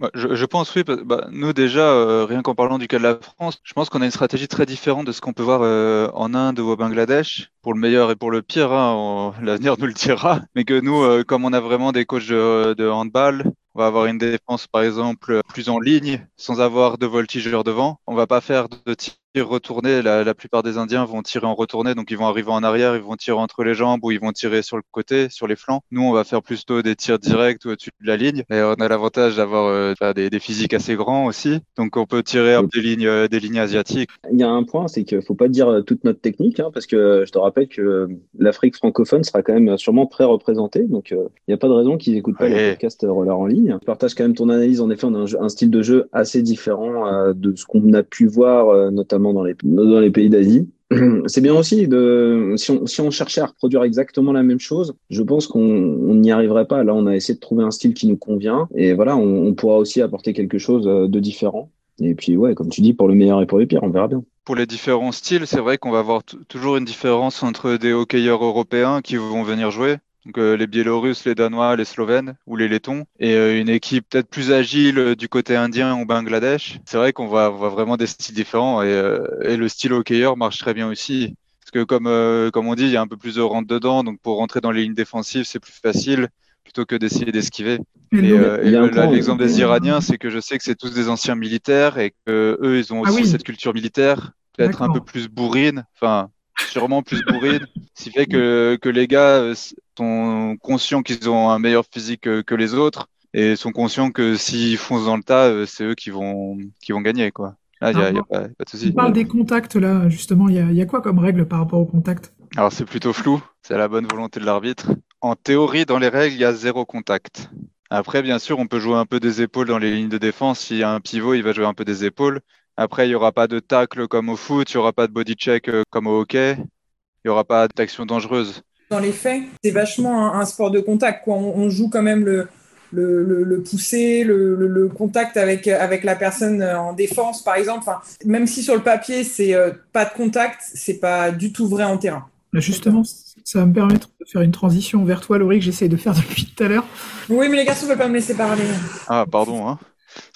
Bah, 0.00 0.10
je, 0.14 0.44
pense 0.44 0.74
oui. 0.74 0.82
Bah, 0.82 1.28
nous 1.30 1.52
déjà, 1.52 1.92
euh, 1.92 2.24
rien 2.24 2.42
qu'en 2.42 2.56
parlant 2.56 2.78
du 2.78 2.88
cas 2.88 2.98
de 2.98 3.04
la 3.04 3.14
France, 3.14 3.60
je 3.62 3.74
pense 3.74 3.90
qu'on 3.90 4.02
a 4.02 4.04
une 4.04 4.10
stratégie 4.10 4.48
très 4.48 4.66
différente 4.66 5.06
de 5.06 5.12
ce 5.12 5.20
qu'on 5.20 5.32
peut 5.32 5.44
voir 5.44 5.60
euh, 5.62 6.08
en 6.14 6.34
Inde 6.34 6.58
ou 6.58 6.68
au 6.68 6.76
Bangladesh, 6.76 7.52
pour 7.62 7.74
le 7.74 7.78
meilleur 7.78 8.10
et 8.10 8.16
pour 8.16 8.32
le 8.32 8.42
pire. 8.42 8.72
Hein, 8.72 9.34
L'avenir 9.42 9.76
nous 9.78 9.86
le 9.86 9.92
dira. 9.92 10.40
Mais 10.56 10.64
que 10.64 10.80
nous, 10.80 11.22
comme 11.24 11.44
on 11.44 11.52
a 11.52 11.60
vraiment 11.60 11.92
des 11.92 12.06
coachs 12.06 12.30
de 12.30 12.88
handball, 12.88 13.52
on 13.74 13.80
va 13.80 13.86
avoir 13.86 14.06
une 14.06 14.18
défense, 14.18 14.66
par 14.66 14.82
exemple, 14.82 15.40
plus 15.48 15.68
en 15.68 15.78
ligne, 15.80 16.26
sans 16.36 16.60
avoir 16.60 16.98
de 16.98 17.06
voltigeurs 17.06 17.64
devant. 17.64 18.00
On 18.06 18.14
va 18.14 18.26
pas 18.26 18.40
faire 18.40 18.68
de 18.68 18.94
tir 18.94 19.14
retourné. 19.40 20.02
La, 20.02 20.24
la, 20.24 20.34
plupart 20.34 20.62
des 20.62 20.76
Indiens 20.76 21.04
vont 21.04 21.22
tirer 21.22 21.46
en 21.46 21.54
retourné, 21.54 21.94
donc 21.94 22.10
ils 22.10 22.18
vont 22.18 22.26
arriver 22.26 22.50
en 22.50 22.62
arrière, 22.62 22.94
ils 22.96 23.02
vont 23.02 23.16
tirer 23.16 23.38
entre 23.38 23.64
les 23.64 23.74
jambes 23.74 24.00
ou 24.04 24.10
ils 24.10 24.20
vont 24.20 24.32
tirer 24.32 24.62
sur 24.62 24.76
le 24.76 24.82
côté, 24.90 25.28
sur 25.30 25.46
les 25.46 25.56
flancs. 25.56 25.80
Nous, 25.90 26.02
on 26.02 26.12
va 26.12 26.24
faire 26.24 26.42
plutôt 26.42 26.82
des 26.82 26.96
tirs 26.96 27.18
directs 27.18 27.64
au-dessus 27.64 27.90
de 28.00 28.06
la 28.06 28.16
ligne. 28.16 28.44
Et 28.50 28.60
on 28.60 28.74
a 28.74 28.88
l'avantage 28.88 29.36
d'avoir 29.36 29.66
euh, 29.66 29.94
des, 30.14 30.28
des, 30.28 30.38
physiques 30.38 30.74
assez 30.74 30.96
grands 30.96 31.26
aussi, 31.26 31.60
donc 31.76 31.96
on 31.96 32.04
peut 32.04 32.22
tirer 32.22 32.56
des 32.74 32.80
lignes, 32.80 33.06
euh, 33.06 33.28
des 33.28 33.40
lignes 33.40 33.58
asiatiques. 33.58 34.10
Il 34.30 34.38
y 34.38 34.42
a 34.42 34.50
un 34.50 34.64
point, 34.64 34.88
c'est 34.88 35.04
qu'il 35.04 35.22
faut 35.22 35.34
pas 35.34 35.48
dire 35.48 35.68
euh, 35.68 35.80
toute 35.82 36.04
notre 36.04 36.20
technique, 36.20 36.60
hein, 36.60 36.70
parce 36.72 36.86
que 36.86 37.24
je 37.26 37.30
te 37.30 37.38
rappelle 37.38 37.68
que 37.68 38.08
l'Afrique 38.38 38.76
francophone 38.76 39.24
sera 39.24 39.42
quand 39.42 39.54
même 39.54 39.78
sûrement 39.78 40.06
très 40.06 40.24
représentée, 40.24 40.82
donc 40.82 41.10
il 41.12 41.18
n'y 41.48 41.54
a 41.54 41.58
pas 41.58 41.68
de 41.68 41.72
raison 41.72 41.96
qu'ils 41.96 42.16
écoutent 42.16 42.38
pas 42.38 42.48
le 42.48 42.72
podcast 42.72 43.06
Roller 43.08 43.38
en 43.38 43.46
ligne. 43.46 43.78
Je 43.80 43.86
partage 43.86 44.14
quand 44.14 44.24
même 44.24 44.34
ton 44.34 44.48
analyse. 44.48 44.80
En 44.80 44.90
effet, 44.90 45.06
on 45.06 45.14
a 45.14 45.18
un, 45.18 45.44
un 45.44 45.48
style 45.48 45.70
de 45.70 45.82
jeu 45.82 46.08
assez 46.12 46.42
différent 46.42 47.32
de 47.34 47.54
ce 47.54 47.64
qu'on 47.64 47.92
a 47.92 48.02
pu 48.02 48.26
voir, 48.26 48.90
notamment 48.90 49.21
dans 49.22 49.44
les, 49.44 49.54
dans 49.62 50.00
les 50.00 50.10
pays 50.10 50.30
d'Asie. 50.30 50.68
C'est 51.26 51.40
bien 51.40 51.54
aussi 51.54 51.88
de 51.88 52.54
si 52.56 52.70
on, 52.70 52.86
si 52.86 53.00
on, 53.00 53.10
cherchait 53.10 53.40
à 53.40 53.46
reproduire 53.46 53.82
exactement 53.82 54.32
la 54.32 54.42
même 54.42 54.60
chose, 54.60 54.94
je 55.10 55.22
pense 55.22 55.46
qu'on 55.46 56.14
n'y 56.14 56.30
arriverait 56.32 56.66
pas. 56.66 56.84
Là, 56.84 56.94
on 56.94 57.06
a 57.06 57.14
essayé 57.14 57.34
de 57.34 57.40
trouver 57.40 57.64
un 57.64 57.70
style 57.70 57.94
qui 57.94 58.06
nous 58.06 58.16
convient 58.16 58.68
et 58.74 58.92
voilà, 58.92 59.16
on, 59.16 59.46
on 59.46 59.54
pourra 59.54 59.78
aussi 59.78 60.02
apporter 60.02 60.32
quelque 60.32 60.58
chose 60.58 60.86
euh, 60.86 61.08
de 61.08 61.20
différent. 61.20 61.70
Et 62.00 62.14
puis 62.14 62.36
ouais, 62.36 62.54
comme 62.54 62.68
tu 62.68 62.80
dis, 62.80 62.94
pour 62.94 63.08
le 63.08 63.14
meilleur 63.14 63.40
et 63.42 63.46
pour 63.46 63.58
le 63.58 63.66
pire, 63.66 63.82
on 63.82 63.90
verra 63.90 64.08
bien. 64.08 64.22
Pour 64.44 64.56
les 64.56 64.66
différents 64.66 65.12
styles, 65.12 65.46
c'est 65.46 65.60
vrai 65.60 65.78
qu'on 65.78 65.90
va 65.90 66.00
avoir 66.00 66.22
toujours 66.24 66.76
une 66.76 66.84
différence 66.84 67.42
entre 67.42 67.76
des 67.76 67.92
hockeyeurs 67.92 68.44
européens 68.44 69.00
qui 69.00 69.16
vont 69.16 69.44
venir 69.44 69.70
jouer 69.70 69.96
donc 70.24 70.38
euh, 70.38 70.56
les 70.56 70.66
Biélorusses, 70.66 71.24
les 71.24 71.34
Danois, 71.34 71.74
les 71.76 71.84
Slovènes 71.84 72.36
ou 72.46 72.56
les 72.56 72.68
Lettons, 72.68 73.04
et 73.18 73.34
euh, 73.34 73.60
une 73.60 73.68
équipe 73.68 74.06
peut-être 74.08 74.28
plus 74.28 74.52
agile 74.52 74.98
euh, 74.98 75.16
du 75.16 75.28
côté 75.28 75.56
indien 75.56 75.98
ou 76.00 76.06
Bangladesh. 76.06 76.78
C'est 76.84 76.96
vrai 76.96 77.12
qu'on 77.12 77.26
voit, 77.26 77.48
voit, 77.48 77.70
vraiment 77.70 77.96
des 77.96 78.06
styles 78.06 78.34
différents 78.34 78.82
et, 78.82 79.18
et, 79.42 79.56
le 79.56 79.68
style 79.68 79.92
hockeyeur 79.92 80.36
marche 80.36 80.58
très 80.58 80.74
bien 80.74 80.88
aussi. 80.88 81.34
Parce 81.60 81.70
que 81.72 81.84
comme, 81.84 82.50
comme 82.50 82.68
on 82.68 82.74
dit, 82.74 82.84
il 82.84 82.90
y 82.90 82.96
a 82.96 83.00
un 83.00 83.06
peu 83.06 83.16
plus 83.16 83.36
de 83.36 83.40
rentre 83.40 83.66
dedans, 83.66 84.04
donc 84.04 84.20
pour 84.20 84.36
rentrer 84.36 84.60
dans 84.60 84.70
les 84.70 84.82
lignes 84.82 84.94
défensives, 84.94 85.44
c'est 85.44 85.60
plus 85.60 85.72
facile 85.72 86.28
plutôt 86.64 86.84
que 86.84 86.94
d'essayer 86.94 87.32
d'esquiver. 87.32 87.78
Et, 88.12 88.18
l'exemple 88.20 89.42
des 89.42 89.58
Iraniens, 89.60 90.00
c'est 90.00 90.18
que 90.18 90.28
je 90.28 90.38
sais 90.38 90.58
que 90.58 90.64
c'est 90.64 90.74
tous 90.74 90.92
des 90.92 91.08
anciens 91.08 91.34
militaires 91.34 91.98
et 91.98 92.12
que 92.26 92.58
eux, 92.60 92.78
ils 92.78 92.92
ont 92.92 93.02
ah 93.04 93.10
aussi 93.10 93.26
cette 93.26 93.42
culture 93.42 93.74
militaire, 93.74 94.32
peut-être 94.56 94.82
un 94.82 94.92
peu 94.92 95.00
plus 95.00 95.28
bourrine. 95.28 95.86
Enfin, 95.94 96.30
sûrement 96.68 97.02
plus 97.02 97.22
bourrine, 97.24 97.66
ce 97.94 98.04
qui 98.04 98.10
fait 98.10 98.26
que, 98.26 98.78
que 98.80 98.88
les 98.88 99.06
gars 99.06 99.40
euh, 99.40 99.54
sont 99.96 100.56
conscients 100.60 101.02
qu'ils 101.02 101.28
ont 101.28 101.50
un 101.50 101.58
meilleur 101.58 101.84
physique 101.90 102.22
que, 102.22 102.54
les 102.54 102.74
autres 102.74 103.08
et 103.34 103.56
sont 103.56 103.72
conscients 103.72 104.10
que 104.10 104.36
s'ils 104.36 104.76
foncent 104.76 105.06
dans 105.06 105.16
le 105.16 105.22
tas, 105.22 105.46
euh, 105.46 105.66
c'est 105.66 105.84
eux 105.84 105.94
qui 105.94 106.10
vont, 106.10 106.58
qui 106.82 106.92
vont 106.92 107.00
gagner. 107.00 107.30
Quoi. 107.30 107.56
Là, 107.80 107.92
il 107.92 107.96
n'y 107.96 108.02
a, 108.04 108.10
y 108.12 108.18
a, 108.18 108.22
pas, 108.22 108.42
de 108.42 108.68
souci. 108.68 108.90
On 108.90 108.96
parle 108.96 109.12
des 109.12 109.26
contacts, 109.26 109.74
là, 109.74 110.08
justement. 110.08 110.48
Il 110.48 110.54
y, 110.54 110.74
y 110.76 110.82
a, 110.82 110.86
quoi 110.86 111.00
comme 111.00 111.18
règle 111.18 111.46
par 111.46 111.60
rapport 111.60 111.80
aux 111.80 111.86
contacts? 111.86 112.32
Alors, 112.56 112.72
c'est 112.72 112.84
plutôt 112.84 113.12
flou. 113.12 113.42
C'est 113.62 113.76
la 113.76 113.88
bonne 113.88 114.06
volonté 114.06 114.38
de 114.38 114.44
l'arbitre. 114.44 114.90
En 115.20 115.34
théorie, 115.34 115.86
dans 115.86 115.98
les 115.98 116.08
règles, 116.08 116.34
il 116.34 116.40
y 116.40 116.44
a 116.44 116.52
zéro 116.52 116.84
contact. 116.84 117.50
Après, 117.90 118.22
bien 118.22 118.38
sûr, 118.38 118.58
on 118.58 118.66
peut 118.66 118.80
jouer 118.80 118.96
un 118.96 119.06
peu 119.06 119.20
des 119.20 119.42
épaules 119.42 119.68
dans 119.68 119.78
les 119.78 119.90
lignes 119.90 120.08
de 120.08 120.18
défense. 120.18 120.60
S'il 120.60 120.78
y 120.78 120.82
a 120.82 120.90
un 120.90 121.00
pivot, 121.00 121.34
il 121.34 121.42
va 121.42 121.52
jouer 121.52 121.66
un 121.66 121.74
peu 121.74 121.84
des 121.84 122.04
épaules. 122.04 122.40
Après, 122.82 123.06
il 123.06 123.10
n'y 123.10 123.14
aura 123.14 123.30
pas 123.30 123.46
de 123.46 123.60
tacle 123.60 124.08
comme 124.08 124.28
au 124.28 124.34
foot, 124.34 124.72
il 124.72 124.76
n'y 124.76 124.80
aura 124.80 124.92
pas 124.92 125.06
de 125.06 125.12
body 125.12 125.34
check 125.34 125.68
euh, 125.68 125.84
comme 125.90 126.08
au 126.08 126.22
hockey, 126.22 126.56
il 126.58 127.26
n'y 127.26 127.30
aura 127.30 127.44
pas 127.44 127.68
d'action 127.68 128.04
dangereuse. 128.04 128.62
Dans 128.90 128.98
les 128.98 129.12
faits, 129.12 129.44
c'est 129.62 129.70
vachement 129.70 130.34
un, 130.34 130.44
sport 130.44 130.72
de 130.72 130.80
contact. 130.80 131.22
Quoi. 131.22 131.36
On, 131.36 131.70
joue 131.70 131.88
quand 131.88 132.02
même 132.02 132.24
le, 132.24 132.48
le, 132.90 133.22
le, 133.22 133.62
pousser, 133.62 134.24
le, 134.24 134.88
contact 134.88 135.36
avec, 135.36 135.68
avec 135.68 136.02
la 136.02 136.16
personne 136.16 136.60
en 136.60 136.92
défense, 136.92 137.44
par 137.44 137.54
exemple. 137.54 137.84
Enfin, 137.86 138.00
même 138.24 138.48
si 138.48 138.64
sur 138.64 138.74
le 138.74 138.82
papier, 138.82 139.22
c'est 139.22 139.54
euh, 139.54 139.70
pas 139.92 140.04
de 140.04 140.10
contact, 140.10 140.60
c'est 140.74 140.98
pas 140.98 141.30
du 141.30 141.52
tout 141.52 141.68
vrai 141.68 141.84
en 141.84 141.98
terrain. 141.98 142.26
Justement, 142.54 143.04
ça 143.44 143.60
va 143.60 143.66
me 143.66 143.72
permettre 143.72 144.08
de 144.20 144.26
faire 144.26 144.42
une 144.42 144.50
transition 144.50 145.04
vers 145.04 145.20
toi, 145.20 145.38
Laurie, 145.38 145.60
que 145.60 145.64
j'essaye 145.64 145.88
de 145.88 145.96
faire 145.96 146.14
depuis 146.16 146.46
tout 146.46 146.64
à 146.64 146.66
l'heure. 146.66 146.84
Oui, 147.28 147.48
mais 147.48 147.58
les 147.58 147.64
garçons 147.64 147.86
ne 147.86 147.90
veulent 147.90 147.98
pas 147.98 148.08
me 148.08 148.14
laisser 148.14 148.34
parler. 148.34 148.64
Ah, 149.06 149.24
pardon. 149.30 149.68
Hein. 149.68 149.78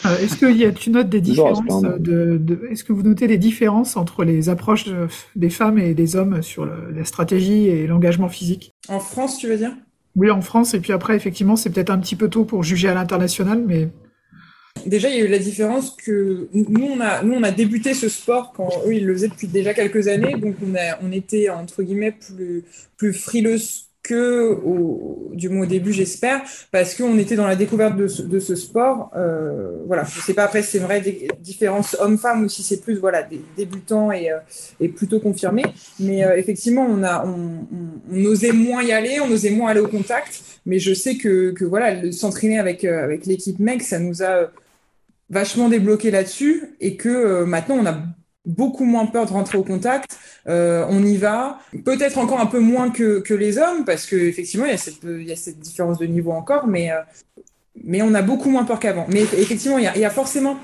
Euh, 0.05 0.19
est-ce 0.19 0.37
que 0.37 0.47
y 0.47 0.65
a, 0.65 0.73
tu 0.73 0.91
notes 0.91 1.09
des 1.09 1.21
différences 1.21 1.83
de, 1.83 2.37
de 2.37 2.69
Est-ce 2.71 2.85
que 2.85 2.93
vous 2.93 3.03
notez 3.03 3.27
des 3.27 3.39
différences 3.39 3.97
entre 3.97 4.25
les 4.25 4.49
approches 4.49 4.87
des 5.35 5.51
femmes 5.51 5.79
et 5.79 5.95
des 5.95 6.17
hommes 6.17 6.43
sur 6.43 6.67
la 6.67 7.05
stratégie 7.05 7.69
et 7.69 7.87
l'engagement 7.87 8.29
physique? 8.29 8.73
En 8.89 9.01
France, 9.01 9.39
tu 9.39 9.49
veux 9.49 9.57
dire? 9.57 9.73
Oui, 10.17 10.31
en 10.31 10.41
France. 10.41 10.75
Et 10.75 10.81
puis 10.81 10.93
après, 10.93 11.15
effectivement, 11.15 11.57
c'est 11.57 11.71
peut-être 11.71 11.91
un 11.91 11.99
petit 11.99 12.17
peu 12.17 12.29
tôt 12.29 12.45
pour 12.45 12.63
juger 12.63 12.89
à 12.89 12.95
l'international, 12.95 13.63
mais 13.67 13.89
Déjà, 14.85 15.09
il 15.09 15.17
y 15.17 15.23
a 15.23 15.25
eu 15.25 15.29
la 15.29 15.39
différence 15.39 15.91
que 15.91 16.49
nous, 16.53 16.85
on 16.85 17.01
a, 17.01 17.23
nous, 17.23 17.35
on 17.35 17.43
a 17.43 17.51
débuté 17.51 17.95
ce 17.95 18.09
sport 18.09 18.53
quand 18.53 18.69
eux, 18.87 18.95
ils 18.95 19.07
le 19.07 19.15
faisaient 19.15 19.29
depuis 19.29 19.49
déjà 19.49 19.73
quelques 19.73 20.07
années. 20.07 20.35
Donc, 20.35 20.57
on, 20.63 20.75
a, 20.75 20.99
on 21.03 21.13
était, 21.13 21.49
entre 21.49 21.83
guillemets, 21.83 22.13
plus, 22.13 22.63
plus 22.97 23.13
frileux 23.13 23.57
au, 24.15 25.31
du 25.35 25.49
moins 25.49 25.65
au 25.65 25.69
début, 25.69 25.93
j'espère, 25.93 26.43
parce 26.71 26.95
qu'on 26.95 27.19
était 27.19 27.37
dans 27.37 27.47
la 27.47 27.57
découverte 27.57 27.97
de 27.97 28.07
ce, 28.07 28.55
sport. 28.55 29.11
Euh, 29.17 29.83
voilà, 29.87 30.05
je 30.05 30.21
sais 30.21 30.35
pas 30.35 30.45
après 30.45 30.63
si 30.63 30.73
c'est 30.73 30.79
une 30.79 30.85
vraie 30.85 31.03
différence 31.41 31.97
homme-femme 32.01 32.45
ou 32.45 32.49
si 32.49 32.63
c'est 32.63 32.81
plus 32.81 32.99
voilà 32.99 33.23
des 33.23 33.41
débutants 33.57 34.11
et, 34.13 34.31
euh, 34.31 34.39
et 34.81 34.89
plutôt 34.89 35.21
confirmés. 35.21 35.67
Mais 36.01 36.25
euh, 36.25 36.37
effectivement, 36.37 36.87
on 36.89 37.03
a 37.03 37.27
on, 37.27 38.25
osait 38.25 38.53
moins 38.53 38.83
y 38.83 38.93
aller, 38.93 39.21
on 39.21 39.31
osait 39.31 39.51
moins 39.51 39.71
aller 39.71 39.81
au 39.81 39.89
contact. 39.89 40.43
Mais 40.65 40.79
je 40.79 40.95
sais 40.95 41.17
que, 41.17 41.53
que 41.53 41.65
voilà, 41.65 42.11
s'entraîner 42.13 42.59
avec 42.59 42.85
avec 42.85 43.27
l'équipe 43.27 43.59
mec, 43.59 43.83
ça 43.83 43.99
nous 43.99 44.23
a 44.23 44.51
vachement 45.31 45.69
débloqué 45.69 46.11
là-dessus 46.11 46.77
et 46.81 46.97
que 46.97 47.45
maintenant 47.45 47.77
on 47.77 47.87
a 47.87 47.99
beaucoup 48.47 48.85
moins 48.85 49.07
peur 49.07 49.27
de 49.27 49.33
rentrer 49.33 49.59
au 49.59 49.65
contact. 49.65 50.19
Euh, 50.49 50.87
on 50.89 51.03
y 51.03 51.17
va, 51.17 51.59
peut-être 51.85 52.19
encore 52.19 52.41
un 52.41 52.47
peu 52.47 52.61
moins 52.61 52.91
que, 52.91 53.19
que 53.19 53.35
les 53.35 53.59
hommes 53.59 53.85
parce 53.85 54.07
que 54.07 54.17
effectivement 54.17 54.67
il 54.67 54.71
y 54.71 54.75
a 54.75 54.79
cette, 54.79 55.03
il 55.03 55.25
y 55.25 55.33
a 55.33 55.37
cette 55.37 55.59
différence 55.59 55.99
de 55.99 56.07
niveau 56.07 56.31
encore, 56.31 56.67
mais 56.67 56.93
euh, 56.93 57.01
mais 57.85 58.01
on 58.03 58.15
a 58.15 58.23
beaucoup 58.23 58.49
moins 58.49 58.65
peur 58.65 58.79
qu'avant. 58.79 59.07
Mais 59.09 59.23
effectivement 59.23 59.79
il 59.79 59.85
y 59.85 59.89
a, 59.89 59.95
il 59.97 60.01
y 60.01 60.05
a 60.05 60.11
forcément 60.11 60.57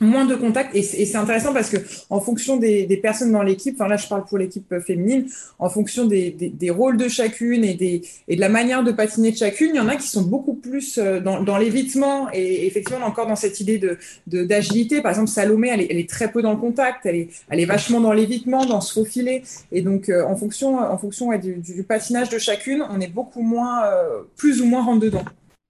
moins 0.00 0.26
de 0.26 0.34
contacts 0.34 0.74
et 0.74 0.82
c'est 0.82 1.16
intéressant 1.16 1.52
parce 1.52 1.70
que 1.70 1.78
en 2.10 2.20
fonction 2.20 2.56
des, 2.56 2.86
personnes 3.02 3.32
dans 3.32 3.42
l'équipe, 3.42 3.76
enfin 3.78 3.88
là 3.88 3.96
je 3.96 4.06
parle 4.06 4.24
pour 4.24 4.38
l'équipe 4.38 4.74
féminine, 4.80 5.26
en 5.58 5.68
fonction 5.68 6.04
des, 6.06 6.30
des, 6.30 6.70
rôles 6.70 6.96
de 6.96 7.08
chacune 7.08 7.64
et, 7.64 7.74
des, 7.74 8.02
et 8.28 8.36
de 8.36 8.40
la 8.40 8.48
manière 8.48 8.82
de 8.84 8.92
patiner 8.92 9.32
de 9.32 9.36
chacune, 9.36 9.70
il 9.74 9.76
y 9.76 9.80
en 9.80 9.88
a 9.88 9.96
qui 9.96 10.08
sont 10.08 10.22
beaucoup 10.22 10.54
plus 10.54 10.98
euh, 10.98 11.20
dans, 11.20 11.42
dans 11.42 11.56
l'évitement 11.56 12.28
et 12.32 12.66
effectivement 12.66 13.06
encore 13.06 13.26
dans 13.26 13.36
cette 13.36 13.60
idée 13.60 13.78
de 13.78 13.98
d'agilité. 14.26 15.00
Par 15.00 15.12
exemple 15.12 15.30
Salomé, 15.30 15.68
elle 15.68 15.80
est, 15.80 16.08
très 16.08 16.30
peu 16.30 16.42
dans 16.42 16.52
le 16.52 16.58
contact, 16.58 17.06
elle 17.06 17.16
est, 17.16 17.28
elle 17.48 17.60
est 17.60 17.64
vachement 17.64 18.00
dans 18.00 18.12
l'évitement, 18.12 18.64
dans 18.64 18.80
se 18.80 18.92
faufiler 18.92 19.42
et 19.72 19.82
donc 19.82 20.08
euh, 20.08 20.24
en 20.24 20.36
fonction 20.36 20.78
en 20.78 20.98
fonction 20.98 21.36
du, 21.38 21.82
patinage 21.82 22.28
de 22.28 22.38
chacune, 22.38 22.84
on 22.90 23.00
est 23.00 23.12
beaucoup 23.12 23.42
moins 23.42 23.84
euh, 23.84 24.22
plus 24.36 24.60
ou 24.60 24.66
moins 24.66 24.84
rentre 24.84 25.00
dedans. 25.00 25.24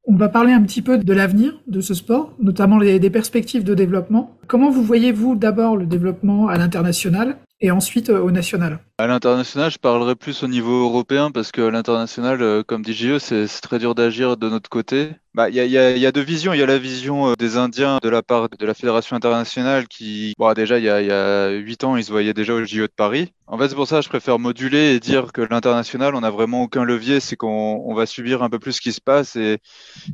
On 0.09 0.14
va 0.14 0.29
parler 0.29 0.53
un 0.53 0.62
petit 0.62 0.83
peu 0.83 0.99
de 0.99 1.12
l'avenir 1.12 1.61
de 1.66 1.81
ce 1.81 1.92
sport, 1.92 2.33
notamment 2.40 2.79
des 2.79 3.11
perspectives 3.11 3.64
de 3.64 3.75
développement. 3.75 4.38
Comment 4.47 4.71
vous 4.71 4.85
voyez-vous 4.85 5.35
d'abord 5.35 5.77
le 5.77 5.85
développement 5.85 6.47
à 6.47 6.57
l'international 6.57 7.38
et 7.61 7.73
ensuite 7.73 8.11
euh, 8.11 8.21
au 8.21 8.31
national? 8.31 8.79
À 8.98 9.06
l'international, 9.06 9.70
je 9.70 9.78
parlerai 9.78 10.16
plus 10.16 10.42
au 10.42 10.48
niveau 10.48 10.85
européen 10.85 11.30
parce 11.30 11.52
que 11.52 11.61
l'international, 11.61 12.40
euh, 12.40 12.62
comme 12.62 12.80
dit 12.82 12.94
JE, 12.94 13.18
c'est 13.18 13.46
très 13.61 13.78
dur 13.78 13.94
d'agir 13.94 14.38
de 14.38 14.48
notre 14.48 14.70
côté. 14.70 15.11
Bah, 15.35 15.50
il 15.50 15.54
y, 15.54 15.61
a, 15.61 15.66
y, 15.66 15.76
a, 15.76 15.94
y 15.94 16.06
a 16.06 16.12
deux 16.12 16.22
visions. 16.22 16.54
Il 16.54 16.61
y 16.61 16.62
a 16.62 16.66
la 16.66 16.78
vision 16.78 17.28
euh, 17.28 17.35
des 17.37 17.59
Indiens 17.59 17.98
de 18.02 18.09
la 18.09 18.22
part 18.22 18.48
de 18.48 18.64
la 18.64 18.72
Fédération 18.72 19.14
internationale 19.14 19.87
qui, 19.87 20.32
bon, 20.38 20.50
déjà, 20.54 20.78
il 20.78 20.85
y 20.85 20.88
a 20.88 21.50
huit 21.50 21.85
ans, 21.85 21.98
ils 21.98 22.04
se 22.04 22.11
voyaient 22.11 22.32
déjà 22.32 22.54
au 22.54 22.64
JO 22.64 22.87
de 22.87 22.92
Paris. 22.96 23.35
En 23.46 23.59
fait, 23.59 23.68
c'est 23.68 23.74
pour 23.74 23.87
ça 23.87 23.98
que 23.98 24.04
je 24.04 24.09
préfère 24.09 24.38
moduler 24.38 24.94
et 24.94 24.98
dire 25.00 25.30
que 25.32 25.42
l'international, 25.42 26.14
on 26.14 26.20
n'a 26.22 26.30
vraiment 26.30 26.62
aucun 26.62 26.82
levier. 26.85 27.20
C'est 27.20 27.37
qu'on 27.37 27.82
on 27.85 27.92
va 27.94 28.06
subir 28.06 28.42
un 28.42 28.48
peu 28.48 28.59
plus 28.59 28.72
ce 28.72 28.80
qui 28.80 28.92
se 28.94 29.00
passe. 29.02 29.37
Et, 29.37 29.59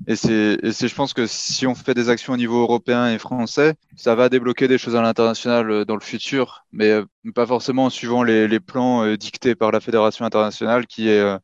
et 0.06 0.16
c'est, 0.16 0.58
je 0.88 0.94
pense 0.94 1.14
que 1.14 1.26
si 1.26 1.66
on 1.66 1.74
fait 1.74 1.94
des 1.94 2.08
actions 2.08 2.32
au 2.32 2.36
niveau 2.36 2.60
européen 2.62 3.08
et 3.12 3.18
français, 3.18 3.74
ça 3.96 4.14
va 4.14 4.28
débloquer 4.28 4.68
des 4.68 4.78
choses 4.78 4.96
à 4.96 5.02
l'international 5.02 5.84
dans 5.84 5.94
le 5.94 6.00
futur. 6.00 6.64
Mais 6.72 7.00
pas 7.34 7.46
forcément 7.46 7.84
en 7.86 7.90
suivant 7.90 8.22
les, 8.22 8.48
les 8.48 8.60
plans 8.72 9.04
euh, 9.04 9.16
dictés 9.16 9.54
par 9.54 9.70
la 9.72 9.80
Fédération 9.80 10.24
internationale, 10.24 10.86
qui 10.86 11.08
est, 11.08 11.20
euh, 11.20 11.38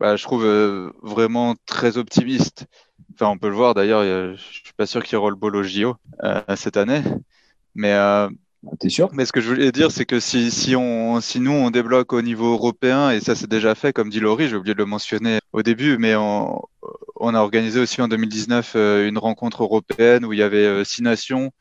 bah, 0.00 0.16
je 0.16 0.24
trouve, 0.24 0.44
euh, 0.44 0.90
vraiment 1.02 1.54
très 1.66 1.98
optimiste. 1.98 2.66
Enfin, 3.14 3.28
on 3.28 3.38
peut 3.38 3.48
le 3.48 3.54
voir 3.54 3.74
d'ailleurs, 3.74 4.02
je 4.02 4.42
suis 4.42 4.72
pas 4.76 4.86
sûr 4.86 5.02
qu'il 5.04 5.14
y 5.14 5.16
aura 5.16 5.30
le 5.30 5.36
bolo 5.36 5.62
JO 5.62 5.96
cette 6.56 6.76
année. 6.76 7.02
Mais 7.74 7.94
T'es 8.78 8.90
sûr? 8.90 9.08
Mais 9.12 9.24
ce 9.24 9.32
que 9.32 9.40
je 9.40 9.48
voulais 9.48 9.72
dire, 9.72 9.90
c'est 9.90 10.04
que 10.04 10.20
si, 10.20 10.50
si, 10.50 10.76
on, 10.76 11.20
si 11.20 11.40
nous, 11.40 11.52
on 11.52 11.70
débloque 11.70 12.12
au 12.12 12.22
niveau 12.22 12.52
européen, 12.52 13.10
et 13.10 13.20
ça 13.20 13.34
c'est 13.34 13.48
déjà 13.48 13.74
fait, 13.74 13.92
comme 13.92 14.10
dit 14.10 14.20
Laurie, 14.20 14.48
j'ai 14.48 14.56
oublié 14.56 14.74
de 14.74 14.78
le 14.78 14.86
mentionner 14.86 15.38
au 15.52 15.62
début, 15.62 15.98
mais 15.98 16.14
on, 16.14 16.60
on 17.16 17.34
a 17.34 17.40
organisé 17.40 17.80
aussi 17.80 18.00
en 18.02 18.08
2019 18.08 18.74
une 18.74 19.18
rencontre 19.18 19.62
européenne 19.62 20.24
où 20.24 20.32
il 20.32 20.38
y 20.38 20.42
avait 20.42 20.84
six 20.84 21.02
nations 21.02 21.52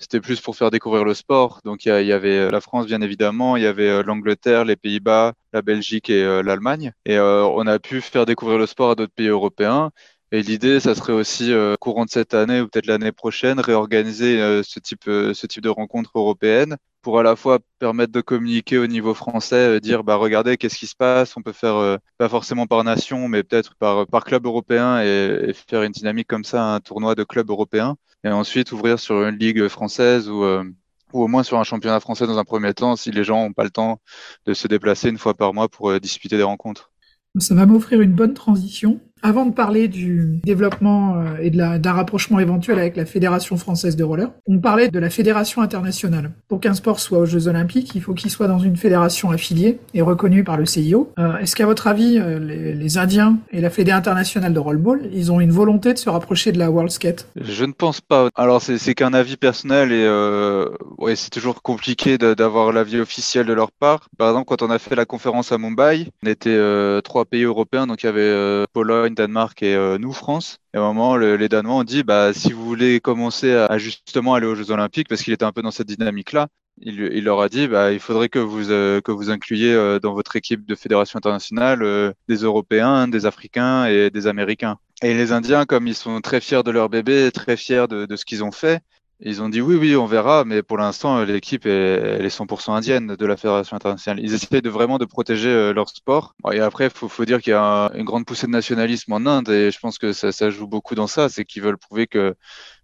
c'était 0.00 0.20
plus 0.20 0.40
pour 0.40 0.56
faire 0.56 0.70
découvrir 0.70 1.04
le 1.04 1.14
sport. 1.14 1.60
Donc 1.64 1.84
il 1.84 1.88
y, 1.88 2.12
avait 2.12 2.38
euh, 2.38 2.50
la 2.50 2.60
France 2.60 2.86
bien 2.86 3.02
évidemment, 3.02 3.56
il 3.56 3.62
y 3.62 3.66
avait 3.66 3.88
euh, 3.88 4.02
l'Angleterre, 4.02 4.64
les 4.64 4.76
Pays-Bas, 4.76 5.34
la 5.52 5.62
Belgique 5.62 6.10
et 6.10 6.24
euh, 6.24 6.42
l'Allemagne. 6.42 6.92
Et 7.04 7.18
on 7.20 7.66
a 7.66 7.78
pu 7.78 8.00
faire 8.00 8.26
découvrir 8.26 8.58
le 8.58 8.66
sport 8.66 8.90
à 8.90 8.94
d'autres 8.94 9.12
pays 9.12 9.28
européens. 9.28 9.90
Et 10.32 10.42
l'idée, 10.42 10.78
ça 10.80 10.94
serait 10.94 11.12
aussi 11.12 11.52
courant 11.80 12.04
de 12.04 12.10
cette 12.10 12.34
année 12.34 12.60
ou 12.60 12.68
peut-être 12.68 12.86
l'année 12.86 13.10
prochaine, 13.10 13.58
réorganiser 13.58 14.62
ce 14.62 14.78
type 14.78 15.02
ce 15.06 15.46
type 15.46 15.62
de 15.62 15.68
rencontre 15.68 16.12
européenne 16.14 16.76
pour 17.02 17.18
à 17.18 17.24
la 17.24 17.34
fois 17.34 17.58
permettre 17.80 18.12
de 18.12 18.20
communiquer 18.20 18.78
au 18.78 18.86
niveau 18.86 19.12
français, 19.12 19.80
dire 19.80 20.04
bah 20.04 20.14
regardez 20.14 20.56
qu'est-ce 20.56 20.78
qui 20.78 20.86
se 20.86 20.94
passe, 20.94 21.36
on 21.36 21.42
peut 21.42 21.52
faire 21.52 21.98
pas 22.16 22.28
forcément 22.28 22.68
par 22.68 22.84
nation, 22.84 23.26
mais 23.26 23.42
peut-être 23.42 23.74
par 23.74 24.06
par 24.06 24.22
club 24.24 24.46
européen 24.46 25.02
et, 25.02 25.48
et, 25.48 25.52
faire 25.52 25.82
une 25.82 25.92
dynamique 25.92 26.28
comme 26.28 26.44
ça, 26.44 26.74
un 26.74 26.80
tournoi 26.80 27.16
de 27.16 27.24
clubs 27.24 27.50
européens 27.50 27.96
et 28.24 28.28
ensuite 28.28 28.72
ouvrir 28.72 28.98
sur 28.98 29.22
une 29.22 29.36
ligue 29.36 29.68
française 29.68 30.28
ou, 30.28 30.44
euh, 30.44 30.64
ou 31.12 31.22
au 31.22 31.28
moins 31.28 31.42
sur 31.42 31.58
un 31.58 31.64
championnat 31.64 32.00
français 32.00 32.26
dans 32.26 32.38
un 32.38 32.44
premier 32.44 32.74
temps 32.74 32.96
si 32.96 33.10
les 33.10 33.24
gens 33.24 33.44
n'ont 33.44 33.52
pas 33.52 33.64
le 33.64 33.70
temps 33.70 34.00
de 34.46 34.54
se 34.54 34.68
déplacer 34.68 35.08
une 35.08 35.18
fois 35.18 35.34
par 35.34 35.54
mois 35.54 35.68
pour 35.68 35.90
euh, 35.90 36.00
disputer 36.00 36.36
des 36.36 36.42
rencontres. 36.42 36.90
Ça 37.38 37.54
va 37.54 37.64
m'offrir 37.64 38.00
une 38.00 38.12
bonne 38.12 38.34
transition 38.34 39.00
avant 39.22 39.46
de 39.46 39.52
parler 39.52 39.88
du 39.88 40.40
développement 40.44 41.16
euh, 41.16 41.36
et 41.40 41.50
d'un 41.50 41.92
rapprochement 41.92 42.40
éventuel 42.40 42.78
avec 42.78 42.96
la 42.96 43.04
Fédération 43.04 43.56
française 43.56 43.96
de 43.96 44.04
roller, 44.04 44.30
on 44.46 44.58
parlait 44.58 44.88
de 44.88 44.98
la 44.98 45.10
Fédération 45.10 45.62
internationale. 45.62 46.32
Pour 46.48 46.60
qu'un 46.60 46.74
sport 46.74 47.00
soit 47.00 47.18
aux 47.18 47.26
Jeux 47.26 47.48
olympiques, 47.48 47.94
il 47.94 48.02
faut 48.02 48.14
qu'il 48.14 48.30
soit 48.30 48.46
dans 48.46 48.58
une 48.58 48.76
fédération 48.76 49.30
affiliée 49.30 49.78
et 49.94 50.02
reconnue 50.02 50.44
par 50.44 50.56
le 50.56 50.66
CIO. 50.66 51.12
Euh, 51.18 51.38
est-ce 51.38 51.56
qu'à 51.56 51.66
votre 51.66 51.86
avis, 51.86 52.18
euh, 52.18 52.38
les, 52.38 52.98
Indiens 52.98 53.38
et 53.52 53.60
la 53.60 53.70
Fédération 53.70 54.00
internationale 54.00 54.52
de 54.52 54.58
rollball, 54.58 55.08
ils 55.12 55.32
ont 55.32 55.40
une 55.40 55.50
volonté 55.50 55.92
de 55.92 55.98
se 55.98 56.10
rapprocher 56.10 56.52
de 56.52 56.58
la 56.58 56.70
World 56.70 56.90
Skate? 56.90 57.26
Je 57.40 57.64
ne 57.64 57.72
pense 57.72 58.00
pas. 58.00 58.28
Alors 58.34 58.60
c'est 58.60 58.94
qu'un 58.94 59.14
avis 59.14 59.36
personnel 59.36 59.92
et 59.92 61.16
c'est 61.16 61.30
toujours 61.30 61.62
compliqué 61.62 62.18
d'avoir 62.18 62.72
l'avis 62.72 63.00
officiel 63.00 63.46
de 63.46 63.52
leur 63.52 63.72
part. 63.72 64.08
Par 64.18 64.28
exemple, 64.28 64.46
quand 64.46 64.62
on 64.62 64.70
a 64.70 64.78
fait 64.78 64.94
la 64.94 65.06
conférence 65.06 65.52
à 65.52 65.58
Mumbai, 65.58 66.08
on 66.24 66.28
était 66.28 66.58
trois 67.02 67.24
pays 67.24 67.44
européens, 67.44 67.86
donc 67.86 68.02
il 68.02 68.06
y 68.06 68.08
avait 68.08 68.66
Pologne, 68.72 69.09
Danemark 69.14 69.62
et 69.62 69.74
euh, 69.74 69.98
nous, 69.98 70.12
France. 70.12 70.58
Et 70.74 70.78
à 70.78 70.80
un 70.80 70.84
moment, 70.84 71.16
les 71.16 71.48
Danois 71.48 71.74
ont 71.74 71.84
dit, 71.84 72.02
bah, 72.02 72.32
si 72.32 72.52
vous 72.52 72.64
voulez 72.64 73.00
commencer 73.00 73.52
à, 73.52 73.78
justement 73.78 74.34
aller 74.34 74.46
aux 74.46 74.54
Jeux 74.54 74.70
Olympiques, 74.70 75.08
parce 75.08 75.22
qu'il 75.22 75.32
était 75.32 75.44
un 75.44 75.52
peu 75.52 75.62
dans 75.62 75.70
cette 75.70 75.86
dynamique-là, 75.86 76.48
il, 76.80 77.00
il, 77.12 77.24
leur 77.24 77.40
a 77.40 77.48
dit, 77.48 77.68
bah, 77.68 77.92
il 77.92 78.00
faudrait 78.00 78.28
que 78.28 78.38
vous 78.38 78.70
euh, 78.70 79.00
que 79.00 79.12
vous 79.12 79.30
incluiez 79.30 79.74
euh, 79.74 79.98
dans 79.98 80.14
votre 80.14 80.36
équipe 80.36 80.66
de 80.66 80.74
fédération 80.74 81.18
internationale 81.18 82.14
des 82.28 82.36
Européens, 82.36 83.08
des 83.08 83.26
Africains 83.26 83.86
et 83.86 84.10
des 84.10 84.26
Américains. 84.26 84.78
Et 85.02 85.14
les 85.14 85.32
Indiens, 85.32 85.64
comme 85.64 85.86
ils 85.86 85.94
sont 85.94 86.20
très 86.20 86.40
fiers 86.40 86.62
de 86.62 86.70
leur 86.70 86.88
bébé, 86.88 87.30
très 87.32 87.56
fiers 87.56 87.86
de 87.88 88.16
ce 88.16 88.24
qu'ils 88.24 88.44
ont 88.44 88.52
fait, 88.52 88.82
ils 89.22 89.42
ont 89.42 89.48
dit 89.48 89.60
oui, 89.60 89.76
oui, 89.76 89.96
on 89.96 90.06
verra, 90.06 90.44
mais 90.44 90.62
pour 90.62 90.78
l'instant, 90.78 91.22
l'équipe 91.24 91.66
est, 91.66 91.70
elle 91.70 92.24
est 92.24 92.34
100% 92.34 92.72
indienne 92.72 93.16
de 93.16 93.26
la 93.26 93.36
Fédération 93.36 93.76
internationale. 93.76 94.22
Ils 94.22 94.32
essaient 94.32 94.62
de 94.62 94.70
vraiment 94.70 94.96
de 94.96 95.04
protéger 95.04 95.50
euh, 95.50 95.72
leur 95.74 95.90
sport. 95.90 96.34
Et 96.52 96.60
après, 96.60 96.86
il 96.86 96.90
faut, 96.90 97.24
dire 97.24 97.40
qu'il 97.42 97.52
y 97.52 97.56
a 97.56 97.90
une 97.94 98.04
grande 98.04 98.24
poussée 98.24 98.46
de 98.46 98.52
nationalisme 98.52 99.12
en 99.12 99.26
Inde, 99.26 99.50
et 99.50 99.70
je 99.70 99.78
pense 99.78 99.98
que 99.98 100.12
ça, 100.12 100.50
joue 100.50 100.66
beaucoup 100.66 100.94
dans 100.94 101.06
ça, 101.06 101.28
c'est 101.28 101.44
qu'ils 101.44 101.62
veulent 101.62 101.76
prouver 101.76 102.06
que 102.06 102.34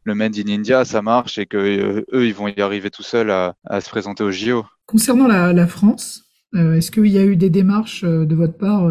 le 0.04 0.14
Made 0.14 0.36
in 0.36 0.52
India, 0.52 0.84
ça 0.84 1.00
marche, 1.00 1.38
et 1.38 1.46
que 1.46 1.56
euh, 1.56 2.04
eux, 2.12 2.26
ils 2.26 2.34
vont 2.34 2.48
y 2.48 2.60
arriver 2.60 2.90
tout 2.90 3.02
seuls 3.02 3.30
à, 3.30 3.54
se 3.80 3.88
présenter 3.88 4.22
au 4.22 4.30
JO. 4.30 4.64
Concernant 4.84 5.26
la, 5.26 5.54
la 5.54 5.66
France, 5.66 6.24
euh, 6.54 6.74
est-ce 6.74 6.90
qu'il 6.90 7.06
y 7.06 7.18
a 7.18 7.24
eu 7.24 7.36
des 7.36 7.50
démarches 7.50 8.04
de 8.04 8.34
votre 8.34 8.58
part 8.58 8.86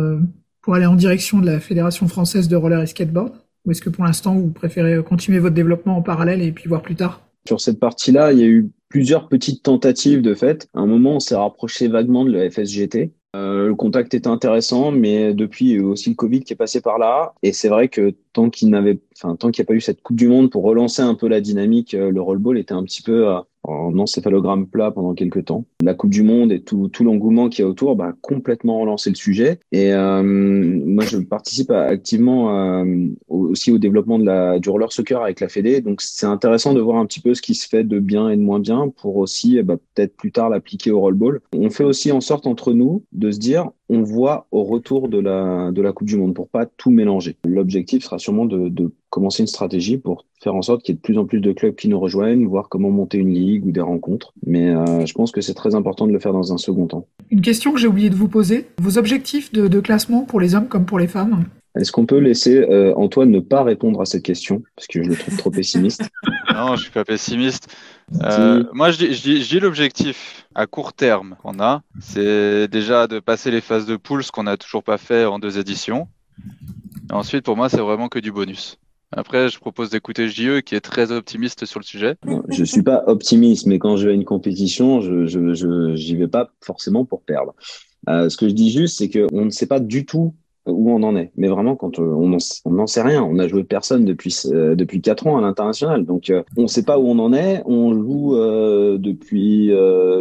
pour 0.62 0.74
aller 0.74 0.88
en 0.88 0.96
direction 0.96 1.40
de 1.40 1.46
la 1.46 1.60
Fédération 1.60 2.08
française 2.08 2.48
de 2.48 2.56
roller 2.56 2.82
et 2.82 2.88
skateboard? 2.88 3.34
Ou 3.66 3.72
est-ce 3.72 3.82
que 3.82 3.90
pour 3.90 4.04
l'instant, 4.04 4.36
vous 4.36 4.52
préférez 4.52 5.04
continuer 5.04 5.40
votre 5.40 5.56
développement 5.56 5.98
en 5.98 6.02
parallèle 6.02 6.42
et 6.42 6.52
puis 6.52 6.68
voir 6.68 6.82
plus 6.82 6.96
tard? 6.96 7.25
Sur 7.48 7.62
cette 7.62 7.80
partie-là, 7.80 8.34
il 8.34 8.40
y 8.40 8.44
a 8.44 8.48
eu 8.48 8.70
plusieurs 8.90 9.28
petites 9.28 9.64
tentatives 9.64 10.22
de 10.22 10.34
fait. 10.34 10.68
À 10.74 10.80
un 10.80 10.86
moment, 10.86 11.18
on 11.18 11.20
s'est 11.20 11.36
rapproché 11.36 11.88
vaguement 11.88 12.26
de 12.26 12.32
la 12.32 12.50
FSGT. 12.50 13.12
Euh, 13.36 13.68
le 13.68 13.76
contact 13.76 14.14
était 14.14 14.28
intéressant, 14.28 14.92
mais 14.92 15.34
depuis, 15.34 15.66
il 15.66 15.72
y 15.72 15.74
a 15.74 15.78
eu 15.78 15.84
aussi 15.84 16.10
le 16.10 16.16
Covid 16.16 16.42
qui 16.42 16.54
est 16.54 16.56
passé 16.56 16.80
par 16.82 16.98
là. 16.98 17.34
Et 17.44 17.52
c'est 17.52 17.68
vrai 17.68 17.90
que 17.90 18.16
tant 18.32 18.50
qu'ils 18.50 18.70
n'avaient, 18.70 19.00
enfin, 19.16 19.36
tant 19.36 19.52
qu'il 19.52 19.62
n'y 19.62 19.66
a 19.66 19.70
pas 19.70 19.74
eu 19.74 19.82
cette 19.82 20.02
Coupe 20.02 20.18
du 20.18 20.28
Monde 20.28 20.50
pour 20.50 20.64
relancer 20.64 21.02
un 21.02 21.16
peu 21.16 21.28
la 21.28 21.42
dynamique, 21.42 21.94
le 21.94 22.22
rollball 22.22 22.58
était 22.58 22.74
un 22.74 22.84
petit 22.84 23.02
peu 23.02 23.28
en 23.68 23.98
encéphalogramme 23.98 24.68
plat 24.68 24.92
pendant 24.92 25.14
quelques 25.14 25.46
temps. 25.46 25.66
La 25.82 25.94
Coupe 25.94 26.12
du 26.12 26.24
Monde 26.24 26.52
et 26.52 26.62
tout, 26.62 26.90
l'engouement 27.02 27.50
qui 27.50 27.62
y 27.62 27.66
a 27.66 27.68
autour 27.68 27.96
bah, 27.96 28.14
complètement 28.22 28.80
relancé 28.80 29.10
le 29.10 29.16
sujet. 29.16 29.60
Et 29.72 29.94
euh, 29.94 30.24
moi, 30.24 31.04
je 31.06 31.18
participe 31.18 31.72
activement 31.72 32.84
euh, 32.84 33.08
aussi 33.28 33.72
au 33.72 33.78
développement 33.78 34.20
de 34.20 34.26
la, 34.26 34.60
du 34.60 34.70
roller 34.70 34.92
soccer 34.92 35.22
avec 35.22 35.40
la 35.40 35.50
Fédé. 35.50 35.82
Donc, 35.82 36.02
c'est 36.02 36.26
intéressant 36.26 36.74
de 36.74 36.82
voir 36.82 36.98
un 36.98 37.06
petit 37.06 37.20
peu 37.20 37.34
ce 37.34 37.42
qui 37.42 37.56
se 37.56 37.68
fait 37.68 37.84
de 37.84 38.00
bien 38.00 38.30
et 38.30 38.38
de 38.38 38.42
moins 38.42 38.60
bien 38.60 38.90
pour 38.90 39.18
aussi 39.18 39.62
bah, 39.64 39.78
peut-être 39.94 40.16
plus 40.16 40.32
tard 40.32 40.50
l'appliquer 40.50 40.92
au 40.92 41.00
rollball. 41.00 41.42
On 41.56 41.70
fait 41.70 41.84
aussi 41.84 42.12
en 42.12 42.22
sorte 42.22 42.48
entre 42.48 42.74
nous 42.74 43.04
de 43.12 43.32
se 43.32 43.40
dire 43.40 43.72
on 43.90 44.02
voit 44.02 44.48
au 44.52 44.64
retour 44.64 45.10
de 45.10 45.20
la, 45.20 45.72
de 45.72 45.82
la 45.82 45.92
Coupe 45.92 46.08
du 46.08 46.18
Monde 46.18 46.34
pour 46.34 46.50
pas 46.50 46.66
tout 46.66 46.92
mélanger. 46.92 47.38
L'objectif 47.46 48.04
sera 48.04 48.18
sûrement 48.18 48.46
de, 48.46 48.70
de 48.70 48.92
commencer 49.10 49.44
une 49.44 49.48
stratégie 49.48 49.98
pour 49.98 50.26
faire 50.42 50.56
en 50.56 50.62
sorte 50.62 50.84
qu'il 50.84 50.94
y 50.94 50.96
ait 50.96 50.98
de 50.98 51.02
plus 51.02 51.18
en 51.18 51.26
plus 51.26 51.40
de 51.40 51.52
clubs 51.52 51.76
qui 51.76 51.88
nous 51.88 52.00
rejoignent, 52.00 52.46
voir 52.46 52.70
comment 52.70 52.90
monter 52.90 53.18
une 53.18 53.34
ligue 53.34 53.66
ou 53.66 53.72
des 53.72 53.82
rencontres. 53.82 54.34
Mais 54.46 54.70
euh, 54.70 55.06
je 55.06 55.14
pense 55.14 55.32
que 55.32 55.42
c'est 55.42 55.54
très 55.54 55.76
important 55.76 56.08
de 56.08 56.14
le 56.14 56.20
faire 56.20 56.34
dans 56.34 56.54
un 56.54 56.58
second 56.58 56.88
temps. 56.88 57.08
Une 57.30 57.42
question 57.42 57.72
que 57.72 57.80
j'ai 57.80 57.88
oublié 57.88 58.10
de 58.10 58.16
vous 58.16 58.28
poser, 58.28 58.68
vos 58.82 58.98
objectifs 58.98 59.52
de, 59.52 59.68
de 59.68 59.80
classement 59.80 60.24
pour 60.24 60.40
les 60.40 60.56
hommes 60.56 60.68
comme 60.68 60.86
pour 60.86 61.00
les 61.00 61.08
femmes? 61.08 61.46
Est-ce 61.76 61.92
qu'on 61.92 62.06
peut 62.06 62.20
laisser 62.20 62.58
euh, 62.58 62.94
Antoine 62.96 63.30
ne 63.30 63.40
pas 63.40 63.64
répondre 63.64 64.00
à 64.02 64.06
cette 64.06 64.24
question? 64.24 64.64
Parce 64.76 64.88
que 64.88 65.04
je 65.04 65.10
le 65.10 65.16
trouve 65.16 65.38
trop 65.38 65.52
pessimiste 65.52 66.04
Non, 66.54 66.76
je 66.76 66.84
suis 66.84 66.92
pas 66.92 67.04
pessimiste. 67.04 67.68
Euh, 68.22 68.64
moi, 68.74 68.92
je 68.92 68.98
dis, 68.98 69.14
je 69.14 69.50
dis, 69.50 69.60
l'objectif 69.60 70.48
à 70.54 70.68
court 70.68 70.94
terme 70.94 71.36
qu'on 71.42 71.60
a, 71.60 71.82
c'est 72.00 72.68
déjà 72.68 73.08
de 73.08 73.20
passer 73.20 73.52
les 73.52 73.62
phases 73.62 73.86
de 73.86 73.96
poule, 73.96 74.24
ce 74.24 74.32
qu'on 74.32 74.44
n'a 74.44 74.58
toujours 74.58 74.84
pas 74.84 74.98
fait 74.98 75.26
en 75.26 75.40
deux 75.40 75.58
éditions. 75.58 76.08
ensuite, 77.12 77.44
pour 77.44 77.58
moi, 77.58 77.70
c'est 77.70 77.82
vraiment 77.82 78.08
que 78.08 78.20
du 78.20 78.32
bonus. 78.32 78.78
Après, 79.12 79.50
je 79.50 79.60
propose 79.60 79.90
d'écouter 79.90 80.28
JE 80.28 80.62
qui 80.62 80.76
est 80.76 80.82
très 80.82 81.12
optimiste 81.12 81.66
sur 81.66 81.80
le 81.80 81.86
sujet. 81.86 82.16
Je 82.50 82.64
suis 82.64 82.84
pas 82.84 83.04
optimiste, 83.08 83.66
mais 83.66 83.80
quand 83.80 83.98
je 83.98 84.06
vais 84.06 84.12
à 84.12 84.16
une 84.16 84.26
compétition, 84.26 85.02
je 85.02 85.96
j'y 85.96 86.16
vais 86.16 86.28
pas 86.28 86.50
forcément 86.62 87.06
pour 87.06 87.22
perdre. 87.22 87.56
Euh, 88.10 88.30
ce 88.30 88.38
que 88.38 88.48
je 88.48 88.54
dis 88.54 88.72
juste, 88.72 88.98
c'est 88.98 89.10
qu'on 89.10 89.46
ne 89.46 89.50
sait 89.50 89.68
pas 89.68 89.80
du 89.80 90.06
tout 90.06 90.36
où 90.66 90.92
on 90.92 91.04
en 91.04 91.16
est. 91.16 91.32
Mais 91.36 91.48
vraiment, 91.48 91.76
quand 91.76 92.00
euh, 92.00 92.04
on 92.04 92.72
n'en 92.72 92.88
sait 92.88 93.02
rien, 93.02 93.24
on 93.24 93.40
a 93.40 93.48
joué 93.48 93.64
personne 93.64 94.06
depuis 94.06 94.36
euh, 94.46 94.76
depuis 94.76 95.02
quatre 95.02 95.28
ans 95.28 95.38
à 95.38 95.42
l'international, 95.42 96.06
donc 96.06 96.30
euh, 96.30 96.44
on 96.58 96.64
ne 96.64 96.68
sait 96.68 96.84
pas 96.84 96.98
où 96.98 97.08
on 97.08 97.20
en 97.20 97.34
est. 97.34 97.62
On 97.66 97.94
joue 97.94 98.36
depuis 98.98 99.72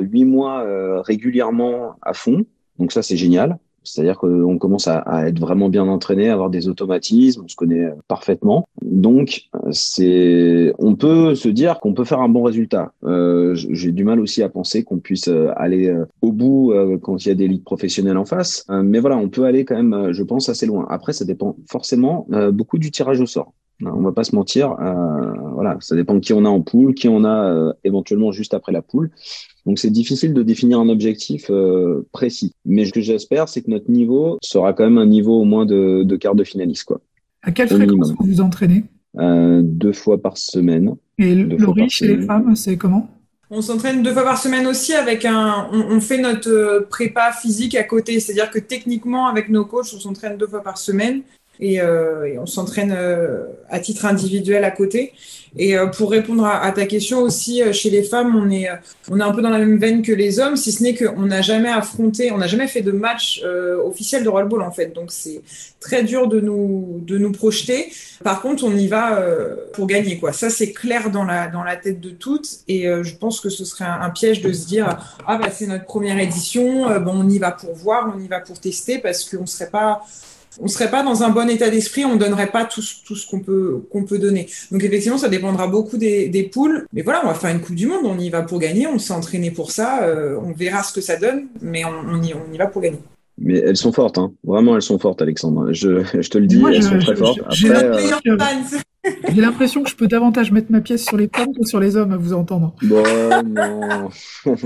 huit 0.01 0.25
mois 0.25 0.65
régulièrement 1.03 1.97
à 2.03 2.13
fond, 2.13 2.45
donc 2.79 2.93
ça 2.93 3.03
c'est 3.03 3.17
génial. 3.17 3.59
C'est-à-dire 3.85 4.19
qu'on 4.19 4.59
commence 4.59 4.89
à, 4.89 4.99
à, 4.99 5.29
être 5.29 5.39
vraiment 5.39 5.69
bien 5.69 5.87
entraîné, 5.89 6.31
à 6.31 6.35
avoir 6.35 6.51
des 6.51 6.69
automatismes, 6.69 7.43
on 7.45 7.49
se 7.49 7.57
connaît 7.57 7.91
parfaitement. 8.09 8.67
Donc, 8.83 9.43
c'est, 9.71 10.73
on 10.79 10.95
peut 10.95 11.35
se 11.35 11.49
dire 11.49 11.81
qu'on 11.81 11.95
peut 11.95 12.05
faire 12.05 12.21
un 12.21 12.29
bon 12.29 12.43
résultat. 12.43 12.93
Euh, 13.05 13.55
J'ai 13.55 13.93
du 13.93 14.05
mal 14.05 14.21
aussi 14.21 14.43
à 14.43 14.49
penser 14.49 14.85
qu'on 14.85 14.99
puisse 14.99 15.29
euh, 15.29 15.53
aller 15.57 15.89
euh, 15.89 16.07
au 16.23 16.33
bout 16.33 16.73
euh, 16.73 16.99
quand 16.99 17.25
il 17.25 17.29
y 17.29 17.33
a 17.33 17.35
des 17.35 17.49
ligues 17.49 17.65
professionnelles 17.65 18.17
en 18.17 18.25
face. 18.25 18.67
mais 18.69 19.01
voilà, 19.01 19.17
on 19.17 19.29
peut 19.29 19.45
aller 19.45 19.65
quand 19.65 19.77
même, 19.77 20.13
je 20.13 20.23
pense, 20.23 20.49
assez 20.49 20.67
loin. 20.67 20.87
Après, 20.89 21.13
ça 21.13 21.25
dépend 21.25 21.57
forcément 21.71 22.27
beaucoup 22.53 22.79
du 22.79 22.91
tirage 22.91 23.21
au 23.21 23.27
sort. 23.27 23.53
On 23.83 24.03
va 24.03 24.13
pas 24.13 24.25
se 24.25 24.35
mentir. 24.35 24.77
voilà, 25.53 25.77
ça 25.81 25.97
dépend 25.97 26.15
de 26.15 26.21
qui 26.21 26.33
on 26.33 26.45
a 26.45 26.49
en 26.49 26.61
poule, 26.61 26.95
qui 26.95 27.09
on 27.09 27.25
a 27.25 27.75
éventuellement 27.85 28.33
juste 28.33 28.55
après 28.55 28.73
la 28.73 28.83
poule. 28.83 29.11
Donc 29.67 29.79
c'est 29.79 29.91
difficile 29.91 30.35
de 30.35 30.43
définir 30.43 30.79
un 30.79 30.89
objectif 30.89 31.47
euh, 31.51 32.07
précis. 32.13 32.53
Mais 32.67 32.85
ce 32.85 32.93
que 32.93 33.01
j'espère, 33.01 33.49
c'est 33.49 33.63
que 33.63 33.71
notre 33.71 33.91
niveau 33.91 34.39
sera 34.43 34.73
quand 34.75 34.85
même 34.85 34.99
un 34.99 35.07
niveau 35.07 35.41
au 35.41 35.45
moins 35.45 35.65
de, 35.65 36.03
de 36.03 36.17
quart 36.17 36.35
de 36.35 36.45
finaliste. 36.45 36.85
Quoi. 36.85 37.01
À 37.43 37.51
quelle 37.51 37.69
fréquence 37.69 38.13
vous 38.19 38.27
vous 38.27 38.41
entraînez? 38.41 38.85
Euh, 39.19 39.63
Deux 39.63 39.93
fois 39.93 40.21
par 40.21 40.37
semaine. 40.37 40.95
Et 41.19 41.35
le 41.35 41.57
chez 41.89 42.17
les 42.17 42.23
femmes, 42.23 42.55
c'est 42.57 42.77
comment? 42.77 43.09
On 43.51 43.61
s'entraîne 43.61 44.03
deux 44.03 44.13
fois 44.13 44.25
par 44.25 44.39
semaine 44.39 44.67
aussi 44.67 44.95
avec 44.95 45.25
un. 45.25 45.69
On, 45.73 45.97
on, 45.97 46.01
fait 46.01 46.19
notre 46.19 46.51
euh, 46.51 46.81
prépa 46.89 47.31
physique 47.31 47.77
à 47.77 47.85
côté. 47.85 48.19
C'est-à-dire 48.19 48.51
que 48.51 48.59
techniquement, 48.59 49.27
avec 49.29 49.49
nos 49.49 49.65
coachs, 49.65 49.93
on 49.95 50.01
s'entraîne 50.01 50.37
deux 50.37 50.49
fois 50.49 50.63
par 50.63 50.77
semaine 50.77 51.23
et, 51.61 51.81
euh, 51.81 52.25
et 52.25 52.39
on 52.39 52.47
s'entraîne 52.47 52.95
euh, 52.97 53.45
à 53.69 53.79
titre 53.81 54.07
individuel 54.07 54.65
à 54.65 54.71
côté. 54.71 55.13
Et 55.57 55.79
euh, 55.79 55.87
pour 55.87 56.11
répondre 56.11 56.45
à, 56.45 56.73
ta 56.73 56.85
question 56.85 57.21
aussi, 57.21 57.63
chez 57.73 57.89
les 57.89 58.03
femmes, 58.03 58.35
on 58.35 58.51
est, 58.51 58.69
on 59.09 59.21
est 59.21 59.23
un 59.23 59.31
peu 59.31 59.41
dans 59.41 59.51
la 59.51 59.61
même 59.61 59.79
veine 59.79 60.03
que 60.03 60.11
les 60.11 60.41
hommes, 60.41 60.57
si 60.57 60.73
ce 60.73 60.83
n'est 60.83 60.97
qu'on 60.97 61.27
n'a 61.27 61.43
jamais 61.43 61.69
affronté, 61.69 62.33
on 62.33 62.39
n'a 62.39 62.49
jamais 62.49 62.67
fait 62.67 62.81
de 62.81 62.91
match 62.91 63.41
officiel 63.85 64.25
de 64.25 64.29
rollball 64.29 64.63
en 64.63 64.73
fait. 64.73 64.93
Donc 64.93 65.13
c'est 65.13 65.43
très 65.79 66.03
dur 66.03 66.27
de 66.27 66.41
nous, 66.41 67.01
de 67.07 67.19
nous 67.19 67.31
projeter. 67.31 67.93
Par 68.25 68.43
contre, 68.43 68.65
on 68.65 68.75
y 68.75 68.89
va 68.89 69.25
pour 69.75 69.87
gagner 69.87 70.19
quoi. 70.19 70.33
Ça 70.33 70.51
c'est 70.51 70.73
clair 70.73 71.11
dans 71.11 71.23
la, 71.23 71.47
dans 71.47 71.63
la 71.63 71.77
tête 71.77 72.01
de 72.01 72.11
toutes. 72.11 72.49
Et 72.67 72.89
je 73.03 73.15
pense 73.15 73.41
que 73.41 73.49
ce 73.49 73.65
serait 73.65 73.85
un, 73.85 74.11
piège 74.11 74.43
de 74.43 74.53
se 74.53 74.67
dire 74.67 74.99
ah 75.25 75.39
bah 75.39 75.51
c'est 75.53 75.69
notre 75.69 75.85
première 75.85 76.19
édition, 76.19 76.99
bon 76.99 77.13
on 77.15 77.29
y 77.29 77.39
va 77.39 77.53
pour 77.53 77.75
voir, 77.75 78.13
on 78.17 78.21
y 78.21 78.27
va 78.27 78.41
pour 78.41 78.59
tester 78.59 78.99
parce 78.99 79.23
qu'on 79.23 79.47
serait 79.47 79.71
pas 79.71 80.03
on 80.61 80.69
serait 80.69 80.91
pas 80.91 81.03
dans 81.03 81.23
un 81.23 81.31
bon 81.31 81.49
état 81.49 81.71
d'esprit, 81.71 82.05
on 82.05 82.17
donnerait 82.17 82.51
pas 82.51 82.65
tout, 82.65 82.83
tout 83.05 83.17
ce 83.17 83.29
qu'on 83.29 83.41
peut 83.41 83.83
qu'on 83.91 84.05
peut 84.05 84.19
donner. 84.19 84.49
Donc 84.71 84.83
effectivement, 84.85 85.19
ça 85.19 85.29
dépendra 85.29 85.67
beaucoup 85.67 85.97
des, 85.97 86.29
des 86.29 86.45
poules. 86.45 86.87
Mais 86.93 87.03
voilà, 87.03 87.23
on 87.25 87.29
va 87.29 87.35
faire 87.35 87.51
une 87.51 87.61
Coupe 87.61 87.77
du 87.77 87.87
Monde, 87.87 88.05
on 88.05 88.19
y 88.19 88.31
va 88.31 88.43
pour 88.43 88.59
gagner, 88.59 88.87
on 88.87 88.99
s'est 88.99 89.13
entraîné 89.13 89.51
pour 89.51 89.71
ça, 89.71 90.05
euh, 90.05 90.39
on 90.43 90.53
verra 90.53 90.83
ce 90.83 90.93
que 90.93 91.01
ça 91.01 91.17
donne, 91.17 91.47
mais 91.61 91.85
on, 91.85 91.93
on, 92.09 92.23
y, 92.23 92.35
on 92.35 92.53
y 92.53 92.59
va 92.59 92.67
pour 92.67 92.83
gagner. 92.83 92.99
Mais 93.37 93.59
elles 93.59 93.77
sont 93.77 93.93
fortes, 93.93 94.17
hein. 94.19 94.33
vraiment 94.45 94.77
elles 94.77 94.83
sont 94.83 94.99
fortes, 94.99 95.21
Alexandre. 95.21 95.73
Je, 95.73 96.05
je 96.05 96.31
te 96.31 96.39
le 96.39 96.47
dis, 96.47 96.63
elles 96.69 96.83
je, 96.83 96.89
sont 96.89 96.99
très 96.99 97.17
fortes. 97.17 97.41
J'ai 99.29 99.41
l'impression 99.41 99.83
que 99.83 99.91
je 99.91 99.97
peux 99.97 100.07
davantage 100.07 100.53
mettre 100.53 100.71
ma 100.71 100.81
pièce 100.81 101.05
sur 101.05 101.17
les 101.17 101.29
femmes 101.35 101.53
que 101.53 101.67
sur 101.67 101.81
les 101.81 101.97
hommes 101.97 102.13
à 102.13 102.17
vous 102.17 102.33
entendre. 102.33 102.75
Bon, 102.83 103.03
non. 103.45 104.09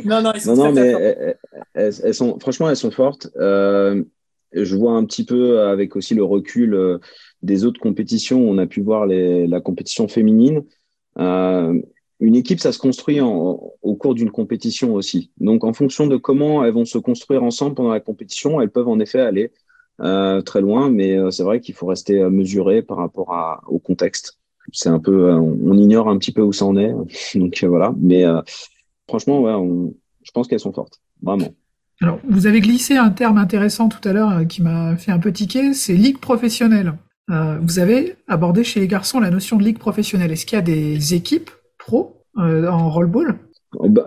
non, 0.04 0.22
non, 0.22 0.32
non, 0.46 0.56
non 0.56 0.72
mais 0.72 1.36
elles, 1.74 2.14
sont, 2.14 2.38
franchement, 2.38 2.68
elles 2.68 2.76
sont 2.76 2.90
fortes. 2.90 3.30
Euh, 3.38 4.02
je 4.52 4.76
vois 4.76 4.92
un 4.92 5.04
petit 5.04 5.24
peu 5.24 5.60
avec 5.60 5.96
aussi 5.96 6.14
le 6.14 6.24
recul 6.24 6.74
euh, 6.74 6.98
des 7.42 7.64
autres 7.64 7.80
compétitions. 7.80 8.40
On 8.40 8.58
a 8.58 8.66
pu 8.66 8.80
voir 8.80 9.06
les, 9.06 9.46
la 9.46 9.60
compétition 9.60 10.08
féminine. 10.08 10.64
Euh, 11.18 11.80
une 12.20 12.34
équipe, 12.34 12.60
ça 12.60 12.72
se 12.72 12.78
construit 12.78 13.20
en, 13.20 13.60
au 13.82 13.94
cours 13.94 14.14
d'une 14.14 14.30
compétition 14.30 14.94
aussi. 14.94 15.30
Donc, 15.38 15.64
en 15.64 15.72
fonction 15.72 16.06
de 16.06 16.16
comment 16.16 16.64
elles 16.64 16.72
vont 16.72 16.84
se 16.84 16.98
construire 16.98 17.42
ensemble 17.42 17.74
pendant 17.74 17.92
la 17.92 18.00
compétition, 18.00 18.60
elles 18.60 18.70
peuvent 18.70 18.88
en 18.88 18.98
effet 18.98 19.20
aller 19.20 19.52
euh, 20.00 20.42
très 20.42 20.60
loin, 20.60 20.90
mais 20.90 21.16
euh, 21.16 21.30
c'est 21.30 21.44
vrai 21.44 21.60
qu'il 21.60 21.74
faut 21.74 21.86
rester 21.86 22.22
mesuré 22.28 22.82
par 22.82 22.96
rapport 22.96 23.32
à, 23.32 23.62
au 23.68 23.78
contexte. 23.78 24.38
C'est 24.72 24.88
un 24.88 24.98
peu, 24.98 25.32
on, 25.32 25.58
on, 25.64 25.78
ignore 25.78 26.08
un 26.08 26.18
petit 26.18 26.32
peu 26.32 26.42
où 26.42 26.52
ça 26.52 26.66
en 26.66 26.76
est, 26.76 26.92
donc 27.36 27.62
voilà. 27.64 27.94
Mais 27.98 28.24
franchement, 29.08 29.40
ouais, 29.40 29.52
on, 29.52 29.94
je 30.22 30.30
pense 30.32 30.48
qu'elles 30.48 30.60
sont 30.60 30.72
fortes, 30.72 31.00
vraiment. 31.22 31.54
Alors, 32.00 32.20
vous 32.28 32.46
avez 32.46 32.60
glissé 32.60 32.96
un 32.96 33.10
terme 33.10 33.38
intéressant 33.38 33.88
tout 33.88 34.06
à 34.08 34.12
l'heure 34.12 34.30
euh, 34.30 34.44
qui 34.44 34.62
m'a 34.62 34.96
fait 34.96 35.10
un 35.10 35.18
peu 35.18 35.32
tiquer, 35.32 35.74
c'est 35.74 35.94
ligue 35.94 36.18
professionnelle. 36.18 36.94
Euh, 37.30 37.58
vous 37.60 37.78
avez 37.78 38.16
abordé 38.26 38.64
chez 38.64 38.80
les 38.80 38.88
garçons 38.88 39.20
la 39.20 39.30
notion 39.30 39.56
de 39.56 39.62
ligue 39.62 39.78
professionnelle. 39.78 40.32
Est-ce 40.32 40.46
qu'il 40.46 40.56
y 40.56 40.58
a 40.58 40.62
des 40.62 41.14
équipes 41.14 41.50
pro 41.78 42.22
euh, 42.38 42.68
en 42.68 42.90
rollball? 42.90 43.38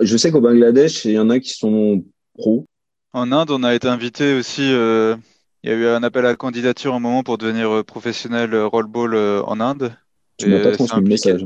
Je 0.02 0.18
sais 0.18 0.32
qu'au 0.32 0.42
Bangladesh, 0.42 1.06
il 1.06 1.12
y 1.12 1.20
en 1.20 1.30
a 1.30 1.40
qui 1.40 1.52
sont 1.52 2.04
pro. 2.34 2.66
En 3.14 3.32
Inde, 3.32 3.52
on 3.52 3.64
a 3.64 3.76
été 3.76 3.88
invité 3.88 4.34
aussi. 4.34 4.64
Euh, 4.64 5.16
il 5.64 5.70
y 5.70 5.74
a 5.74 5.76
eu 5.76 5.86
un 5.86 6.02
appel 6.02 6.26
à 6.26 6.36
candidature 6.36 6.96
un 6.96 7.00
moment 7.00 7.22
pour 7.22 7.38
devenir 7.38 7.86
professionnel 7.86 8.56
rollball 8.56 9.16
en 9.46 9.60
Inde. 9.60 9.94
Tu 10.38 10.50
m'as 10.50 10.64
pas 10.64 10.72
transmis 10.72 11.04
le 11.04 11.10
message. 11.10 11.46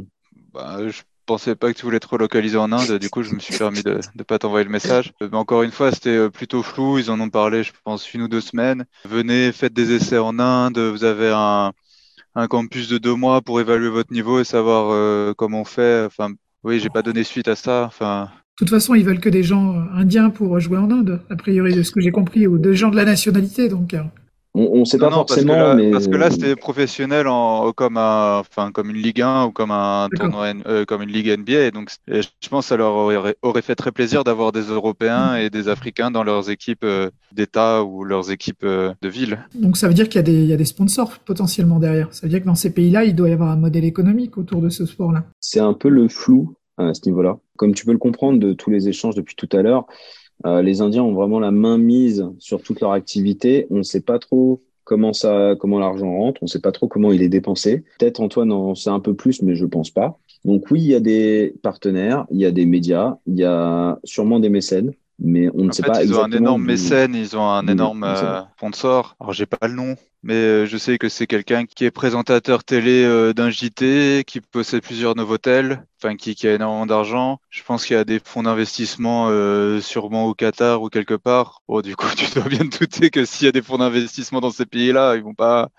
Bah, 0.54 0.78
je 0.88 1.02
pensais 1.26 1.56
pas 1.56 1.72
que 1.72 1.78
tu 1.78 1.86
voulais 1.86 2.00
te 2.00 2.08
relocaliser 2.08 2.58
en 2.58 2.72
Inde, 2.72 3.00
du 3.00 3.10
coup 3.10 3.24
je 3.24 3.34
me 3.34 3.40
suis 3.40 3.58
permis 3.58 3.84
de 3.84 4.00
ne 4.16 4.24
pas 4.24 4.40
t'envoyer 4.40 4.66
le 4.66 4.72
message. 4.72 5.14
Euh, 5.22 5.30
mais 5.32 5.38
encore 5.38 5.64
une 5.64 5.72
fois, 5.72 5.92
c'était 5.92 6.10
euh, 6.10 6.30
plutôt 6.30 6.64
flou, 6.64 6.98
ils 6.98 7.12
en 7.12 7.20
ont 7.20 7.30
parlé 7.30 7.64
je 7.64 7.72
pense 7.84 8.14
une 8.14 8.24
ou 8.24 8.28
deux 8.28 8.42
semaines. 8.42 8.86
Venez, 9.06 9.52
faites 9.52 9.74
des 9.74 9.92
essais 9.94 10.18
en 10.18 10.40
Inde, 10.40 10.78
vous 10.78 11.04
avez 11.04 11.32
un, 11.34 11.74
campus 12.50 12.90
de 12.90 12.98
deux 12.98 13.16
mois 13.16 13.42
pour 13.42 13.62
évaluer 13.62 13.90
votre 13.90 14.12
niveau 14.12 14.40
et 14.40 14.44
savoir 14.44 14.90
euh, 14.92 15.34
comment 15.38 15.62
on 15.62 15.66
fait. 15.66 16.06
Enfin, 16.06 16.34
oui, 16.64 16.80
j'ai 16.80 16.90
pas 16.90 17.02
donné 17.02 17.24
suite 17.24 17.48
à 17.48 17.56
ça. 17.56 17.86
Enfin. 17.86 18.30
De 18.60 18.66
toute 18.66 18.70
façon, 18.70 18.94
ils 18.94 19.06
veulent 19.06 19.20
que 19.20 19.30
des 19.30 19.44
gens 19.44 19.76
indiens 19.94 20.30
pour 20.30 20.60
jouer 20.60 20.78
en 20.78 20.92
Inde, 20.92 21.22
a 21.30 21.36
priori 21.36 21.74
de 21.74 21.84
ce 21.84 21.92
que 21.92 22.02
j'ai 22.02 22.12
compris, 22.12 22.48
ou 22.48 22.58
des 22.58 22.76
gens 22.76 22.90
de 22.90 22.96
la 22.96 23.06
nationalité, 23.06 23.70
donc. 23.70 23.96
On 24.58 24.80
ne 24.80 24.86
sait 24.86 24.98
pas 24.98 25.12
forcément, 25.12 25.54
parce 25.54 25.66
que 25.66 25.68
là, 25.68 25.76
mais 25.76 25.92
parce 25.92 26.08
que 26.08 26.16
là 26.16 26.32
c'était 26.32 26.56
professionnel 26.56 27.28
en, 27.28 27.74
comme 27.74 27.98
un, 27.98 28.40
enfin 28.40 28.72
comme 28.72 28.90
une 28.90 28.98
Ligue 28.98 29.22
1 29.22 29.46
ou 29.46 29.52
comme 29.52 29.72
un 29.72 30.08
tournoi, 30.16 30.54
euh, 30.66 30.86
comme 30.86 31.02
une 31.02 31.10
Ligue 31.10 31.28
NBA. 31.28 31.72
Donc 31.72 31.92
et 32.08 32.22
je 32.22 32.50
pense 32.50 32.66
que 32.66 32.70
ça 32.70 32.78
leur 32.78 32.94
aurait, 32.94 33.36
aurait 33.42 33.62
fait 33.62 33.76
très 33.76 33.92
plaisir 33.92 34.24
d'avoir 34.24 34.54
des 34.54 34.62
Européens 34.62 35.36
et 35.36 35.50
des 35.50 35.68
Africains 35.68 36.10
dans 36.10 36.24
leurs 36.24 36.50
équipes 36.50 36.86
euh, 36.86 37.10
d'État 37.34 37.84
ou 37.84 38.06
leurs 38.06 38.32
équipes 38.32 38.64
euh, 38.64 38.94
de 39.02 39.10
ville. 39.10 39.40
Donc 39.56 39.76
ça 39.76 39.88
veut 39.88 39.94
dire 39.94 40.08
qu'il 40.08 40.20
y 40.20 40.20
a 40.20 40.24
des, 40.24 40.34
il 40.34 40.48
y 40.48 40.54
a 40.54 40.58
des 40.58 40.66
sponsors 40.66 41.20
potentiellement 41.20 41.80
derrière. 41.80 42.14
Ça 42.14 42.22
veut 42.24 42.30
dire 42.30 42.40
que 42.40 42.46
dans 42.46 42.56
ces 42.56 42.74
pays-là, 42.74 43.04
il 43.04 43.16
doit 43.16 43.30
y 43.30 43.34
avoir 43.34 43.50
un 43.50 43.58
modèle 43.58 43.86
économique 43.86 44.38
autour 44.38 44.62
de 44.62 44.70
ce 44.70 44.86
sport-là. 44.86 45.26
C'est 45.42 45.60
un 45.60 45.74
peu 45.74 45.90
le 45.90 46.08
flou 46.08 46.56
à 46.78 46.94
ce 46.94 47.02
niveau-là. 47.06 47.38
Comme 47.58 47.74
tu 47.74 47.86
peux 47.86 47.92
le 47.92 47.98
comprendre 47.98 48.40
de 48.40 48.54
tous 48.54 48.70
les 48.70 48.88
échanges 48.88 49.16
depuis 49.16 49.36
tout 49.36 49.50
à 49.52 49.62
l'heure. 49.62 49.86
Euh, 50.46 50.62
les 50.62 50.82
Indiens 50.82 51.04
ont 51.04 51.14
vraiment 51.14 51.40
la 51.40 51.52
main 51.52 51.78
mise 51.78 52.26
sur 52.40 52.62
toute 52.62 52.82
leur 52.82 52.92
activité. 52.92 53.68
On 53.70 53.78
ne 53.78 53.84
sait 53.84 54.02
pas 54.02 54.20
trop 54.20 54.62
comment 54.84 55.14
ça, 55.14 55.56
comment 55.60 55.80
l'argent 55.80 56.12
rentre. 56.12 56.42
On 56.44 56.46
ne 56.46 56.50
sait 56.50 56.62
pas 56.62 56.72
trop 56.72 56.88
comment 56.88 57.12
il 57.12 57.22
est 57.22 57.30
dépensé. 57.30 57.84
Peut-être 58.00 58.20
Antoine 58.20 58.52
en 58.52 58.76
sait 58.76 58.90
un 58.90 59.00
peu 59.00 59.14
plus, 59.14 59.42
mais 59.42 59.56
je 59.56 59.66
pense 59.66 59.90
pas. 59.90 60.20
Donc 60.44 60.70
oui, 60.70 60.82
il 60.82 60.88
y 60.88 60.96
a 60.96 61.00
des 61.00 61.56
partenaires, 61.64 62.26
il 62.32 62.40
y 62.40 62.46
a 62.46 62.52
des 62.52 62.66
médias, 62.66 63.18
il 63.26 63.36
y 63.36 63.44
a 63.44 64.00
sûrement 64.04 64.40
des 64.40 64.50
mécènes 64.50 64.94
mais 65.20 65.50
on 65.54 65.66
ne 65.66 65.72
sait 65.72 65.82
pas 65.82 66.04
ils 66.04 66.08
exactement. 66.10 66.22
ont 66.22 66.26
un 66.26 66.32
énorme 66.32 66.64
mécène, 66.64 67.16
ils 67.16 67.38
ont 67.38 67.50
un 67.50 67.68
énorme 67.68 68.04
euh, 68.04 68.42
sponsor. 68.58 69.16
Alors 69.20 69.34
j'ai 69.34 69.46
pas 69.46 69.68
le 69.68 69.74
nom, 69.74 69.96
mais 70.26 70.34
euh, 70.34 70.66
je 70.66 70.76
sais 70.78 70.98
que 70.98 71.08
c'est 71.08 71.28
quelqu'un 71.28 71.66
qui 71.66 71.86
est 71.86 71.92
présentateur 71.92 72.64
télé 72.64 73.04
euh, 73.04 73.32
d'un 73.32 73.52
JT, 73.52 74.24
qui 74.26 74.42
possède 74.42 74.82
plusieurs 74.82 75.16
Novotel, 75.16 75.86
enfin 76.02 76.16
qui, 76.16 76.34
qui 76.34 76.48
a 76.48 76.56
énormément 76.56 76.88
d'argent. 76.88 77.40
Je 77.52 77.62
pense 77.62 77.86
qu'il 77.86 77.96
y 77.96 78.00
a 78.00 78.04
des 78.04 78.20
fonds 78.20 78.42
d'investissement 78.42 79.28
euh, 79.30 79.82
sûrement 79.82 80.26
au 80.26 80.34
Qatar 80.34 80.82
ou 80.82 80.90
quelque 80.90 81.14
part. 81.14 81.62
Bon, 81.68 81.82
du 81.82 81.96
coup, 81.96 82.08
tu 82.18 82.26
dois 82.34 82.50
bien 82.50 82.68
te 82.68 82.80
douter 82.80 83.12
que 83.12 83.24
s'il 83.24 83.46
y 83.46 83.50
a 83.50 83.52
des 83.52 83.62
fonds 83.62 83.78
d'investissement 83.78 84.42
dans 84.42 84.50
ces 84.50 84.66
pays-là, 84.66 85.16
ils 85.16 85.22
vont 85.22 85.36
pas 85.36 85.70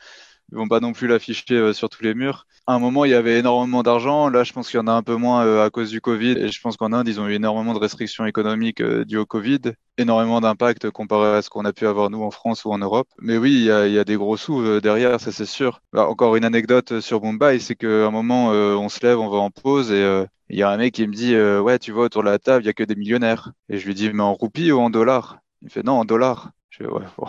ils 0.52 0.56
vont 0.56 0.68
pas 0.68 0.80
non 0.80 0.92
plus 0.92 1.08
l'afficher 1.08 1.54
euh, 1.54 1.72
sur 1.72 1.88
tous 1.88 2.04
les 2.04 2.14
murs. 2.14 2.46
À 2.66 2.74
un 2.74 2.78
moment, 2.78 3.04
il 3.04 3.10
y 3.10 3.14
avait 3.14 3.38
énormément 3.38 3.82
d'argent. 3.82 4.28
Là, 4.28 4.44
je 4.44 4.52
pense 4.52 4.70
qu'il 4.70 4.78
y 4.78 4.82
en 4.82 4.86
a 4.86 4.92
un 4.92 5.02
peu 5.02 5.16
moins 5.16 5.44
euh, 5.44 5.64
à 5.64 5.70
cause 5.70 5.90
du 5.90 6.00
Covid. 6.00 6.32
Et 6.38 6.48
je 6.48 6.60
pense 6.60 6.76
qu'en 6.76 6.92
Inde, 6.92 7.08
ils 7.08 7.20
ont 7.20 7.26
eu 7.28 7.34
énormément 7.34 7.74
de 7.74 7.78
restrictions 7.78 8.26
économiques 8.26 8.80
euh, 8.80 9.04
dues 9.04 9.18
au 9.18 9.26
Covid. 9.26 9.60
Énormément 9.98 10.40
d'impact 10.40 10.90
comparé 10.90 11.36
à 11.36 11.42
ce 11.42 11.50
qu'on 11.50 11.64
a 11.64 11.72
pu 11.72 11.86
avoir 11.86 12.10
nous 12.10 12.22
en 12.22 12.30
France 12.30 12.64
ou 12.64 12.70
en 12.70 12.78
Europe. 12.78 13.08
Mais 13.20 13.38
oui, 13.38 13.52
il 13.54 13.64
y 13.64 13.70
a, 13.98 14.04
des 14.04 14.16
gros 14.16 14.36
sous 14.36 14.80
derrière, 14.80 15.20
ça 15.20 15.32
c'est 15.32 15.46
sûr. 15.46 15.80
Bah, 15.92 16.06
encore 16.06 16.36
une 16.36 16.44
anecdote 16.44 17.00
sur 17.00 17.22
Mumbai, 17.22 17.58
c'est 17.60 17.76
qu'à 17.76 18.06
un 18.06 18.10
moment, 18.10 18.48
on 18.48 18.88
se 18.90 19.04
lève, 19.04 19.18
on 19.18 19.30
va 19.30 19.38
en 19.38 19.50
pause 19.50 19.90
et 19.90 20.24
il 20.50 20.58
y 20.58 20.62
a 20.62 20.70
un 20.70 20.76
mec 20.76 20.92
qui 20.92 21.06
me 21.06 21.14
dit 21.14 21.34
Ouais, 21.34 21.78
tu 21.78 21.92
vois, 21.92 22.04
autour 22.04 22.22
de 22.22 22.28
la 22.28 22.38
table, 22.38 22.64
il 22.64 22.66
y 22.66 22.70
a 22.70 22.74
que 22.74 22.84
des 22.84 22.94
millionnaires. 22.94 23.52
Et 23.70 23.78
je 23.78 23.86
lui 23.86 23.94
dis 23.94 24.12
Mais 24.12 24.22
en 24.22 24.34
roupies 24.34 24.70
ou 24.70 24.80
en 24.80 24.90
dollars? 24.90 25.38
Il 25.62 25.66
me 25.66 25.70
fait 25.70 25.82
Non, 25.82 26.00
en 26.00 26.04
dollars. 26.04 26.50
Je 26.68 26.84
fais 26.84 26.90
Ouais, 26.90 27.04
bon. 27.16 27.28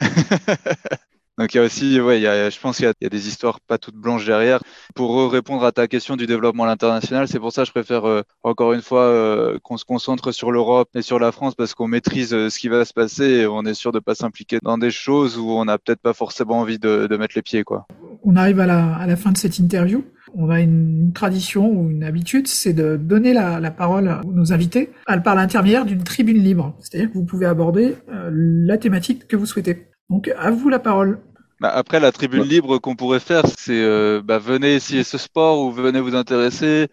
Donc 1.38 1.54
il 1.54 1.58
y 1.58 1.60
a 1.60 1.62
aussi, 1.62 2.00
ouais, 2.00 2.18
il 2.18 2.22
y 2.22 2.26
a, 2.26 2.50
je 2.50 2.58
pense 2.58 2.78
qu'il 2.78 2.92
y, 3.00 3.06
a- 3.06 3.08
des 3.08 3.28
histoires 3.28 3.60
pas 3.60 3.78
toutes 3.78 3.94
blanches 3.94 4.26
derrière. 4.26 4.60
Pour 4.96 5.30
répondre 5.30 5.64
à 5.64 5.70
ta 5.70 5.86
question 5.86 6.16
du 6.16 6.26
développement 6.26 6.64
à 6.64 6.66
l'international, 6.66 7.28
c'est 7.28 7.38
pour 7.38 7.52
ça 7.52 7.62
que 7.62 7.68
je 7.68 7.72
préfère 7.72 8.06
euh, 8.06 8.22
encore 8.42 8.72
une 8.72 8.82
fois 8.82 9.02
euh, 9.02 9.58
qu'on 9.62 9.76
se 9.76 9.84
concentre 9.84 10.32
sur 10.32 10.50
l'Europe 10.50 10.88
et 10.96 11.02
sur 11.02 11.20
la 11.20 11.30
France 11.30 11.54
parce 11.54 11.74
qu'on 11.74 11.86
maîtrise 11.86 12.34
euh, 12.34 12.50
ce 12.50 12.58
qui 12.58 12.68
va 12.68 12.84
se 12.84 12.92
passer 12.92 13.24
et 13.24 13.46
on 13.46 13.62
est 13.62 13.74
sûr 13.74 13.92
de 13.92 14.00
pas 14.00 14.16
s'impliquer 14.16 14.58
dans 14.62 14.78
des 14.78 14.90
choses 14.90 15.38
où 15.38 15.50
on 15.50 15.64
n'a 15.64 15.78
peut-être 15.78 16.00
pas 16.00 16.12
forcément 16.12 16.58
envie 16.58 16.80
de, 16.80 17.16
mettre 17.16 17.34
les 17.36 17.42
pieds, 17.42 17.62
quoi. 17.62 17.86
On 18.24 18.34
arrive 18.36 18.58
à 18.60 18.66
la, 18.66 19.16
fin 19.16 19.30
de 19.30 19.38
cette 19.38 19.58
interview. 19.58 20.04
On 20.34 20.50
a 20.50 20.60
une, 20.60 21.12
tradition 21.14 21.70
ou 21.70 21.88
une 21.88 22.04
habitude, 22.04 22.48
c'est 22.48 22.72
de 22.72 22.96
donner 22.96 23.32
la, 23.32 23.60
la 23.60 23.70
parole 23.70 24.08
à 24.08 24.20
nos 24.26 24.52
invités 24.52 24.90
par 25.24 25.34
l'intermédiaire 25.34 25.84
d'une 25.84 26.02
tribune 26.02 26.38
libre. 26.38 26.76
C'est-à-dire 26.80 27.08
que 27.08 27.14
vous 27.14 27.24
pouvez 27.24 27.46
aborder 27.46 27.94
la 28.08 28.76
thématique 28.76 29.26
que 29.26 29.36
vous 29.36 29.46
souhaitez. 29.46 29.88
Donc, 30.10 30.30
à 30.38 30.50
vous 30.50 30.68
la 30.68 30.78
parole. 30.78 31.18
Bah, 31.60 31.70
après, 31.70 31.98
la 32.00 32.12
tribune 32.12 32.42
Ouais. 32.42 32.48
libre 32.48 32.78
qu'on 32.78 32.94
pourrait 32.94 33.18
faire, 33.20 33.44
c'est 33.46 33.72
euh, 33.82 34.22
bah, 34.24 34.38
venez 34.38 34.74
essayer 34.74 35.02
ce 35.02 35.18
sport 35.18 35.60
ou 35.60 35.72
venez 35.72 36.00
vous 36.00 36.14
intéresser. 36.14 36.88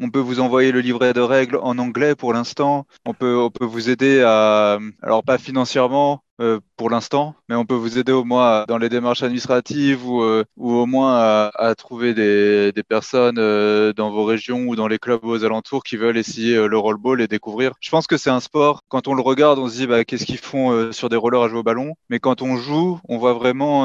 On 0.00 0.10
peut 0.10 0.20
vous 0.20 0.40
envoyer 0.40 0.72
le 0.72 0.80
livret 0.80 1.12
de 1.14 1.20
règles 1.20 1.58
en 1.58 1.78
anglais 1.78 2.16
pour 2.16 2.32
l'instant. 2.34 2.86
On 3.06 3.14
peut, 3.14 3.38
on 3.38 3.50
peut 3.50 3.66
vous 3.66 3.90
aider 3.90 4.22
à, 4.26 4.78
alors 5.02 5.24
pas 5.24 5.38
financièrement 5.38 6.24
euh, 6.40 6.60
pour 6.76 6.90
l'instant, 6.90 7.34
mais 7.48 7.54
on 7.54 7.64
peut 7.64 7.74
vous 7.74 7.98
aider 7.98 8.12
au 8.12 8.24
moins 8.24 8.64
dans 8.66 8.78
les 8.78 8.88
démarches 8.88 9.22
administratives 9.22 10.06
ou, 10.06 10.22
euh, 10.22 10.44
ou 10.56 10.72
au 10.72 10.86
moins 10.86 11.16
à, 11.16 11.50
à 11.54 11.74
trouver 11.74 12.14
des, 12.14 12.72
des 12.72 12.82
personnes 12.82 13.38
euh, 13.38 13.92
dans 13.92 14.10
vos 14.10 14.24
régions 14.24 14.64
ou 14.66 14.74
dans 14.76 14.88
les 14.88 14.98
clubs 14.98 15.24
aux 15.24 15.44
alentours 15.44 15.82
qui 15.84 15.96
veulent 15.96 16.16
essayer 16.16 16.56
euh, 16.56 16.66
le 16.68 16.78
rollball 16.78 17.20
et 17.20 17.28
découvrir. 17.28 17.72
Je 17.80 17.90
pense 17.90 18.06
que 18.06 18.16
c'est 18.16 18.30
un 18.30 18.40
sport, 18.40 18.80
quand 18.88 19.08
on 19.08 19.14
le 19.14 19.22
regarde, 19.22 19.58
on 19.58 19.68
se 19.68 19.76
dit 19.76 19.86
bah, 19.86 20.04
qu'est-ce 20.04 20.24
qu'ils 20.24 20.38
font 20.38 20.72
euh, 20.72 20.92
sur 20.92 21.08
des 21.08 21.16
rollers 21.16 21.42
à 21.42 21.48
jouer 21.48 21.58
au 21.60 21.62
ballon, 21.62 21.94
mais 22.08 22.18
quand 22.18 22.42
on 22.42 22.56
joue, 22.56 22.98
on 23.08 23.18
voit 23.18 23.34
vraiment 23.34 23.82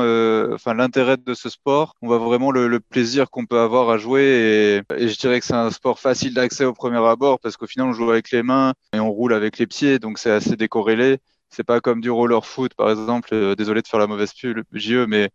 enfin 0.53 0.73
l'intérêt 0.73 1.17
de 1.17 1.33
ce 1.33 1.49
sport, 1.49 1.93
on 2.01 2.07
voit 2.07 2.17
vraiment 2.17 2.51
le, 2.51 2.67
le 2.67 2.79
plaisir 2.79 3.29
qu'on 3.29 3.45
peut 3.45 3.59
avoir 3.59 3.89
à 3.89 3.97
jouer 3.97 4.81
et, 4.89 5.03
et 5.03 5.07
je 5.09 5.17
dirais 5.17 5.39
que 5.39 5.45
c'est 5.45 5.53
un 5.53 5.71
sport 5.71 5.99
facile 5.99 6.33
d'accès 6.33 6.65
au 6.65 6.73
premier 6.73 6.97
abord 7.05 7.39
parce 7.39 7.57
qu'au 7.57 7.67
final 7.67 7.87
on 7.89 7.93
joue 7.93 8.09
avec 8.09 8.31
les 8.31 8.43
mains 8.43 8.73
et 8.93 8.99
on 8.99 9.11
roule 9.11 9.33
avec 9.33 9.57
les 9.57 9.67
pieds, 9.67 9.99
donc 9.99 10.17
c'est 10.17 10.31
assez 10.31 10.55
décorrélé. 10.55 11.17
C'est 11.49 11.63
pas 11.63 11.79
comme 11.81 12.01
du 12.01 12.09
roller 12.09 12.45
foot, 12.45 12.73
par 12.75 12.89
exemple. 12.89 13.29
Euh, 13.33 13.55
désolé 13.55 13.81
de 13.81 13.87
faire 13.87 13.99
la 13.99 14.07
mauvaise 14.07 14.33
pub, 14.33 14.63
JE, 14.73 15.05
mais, 15.07 15.29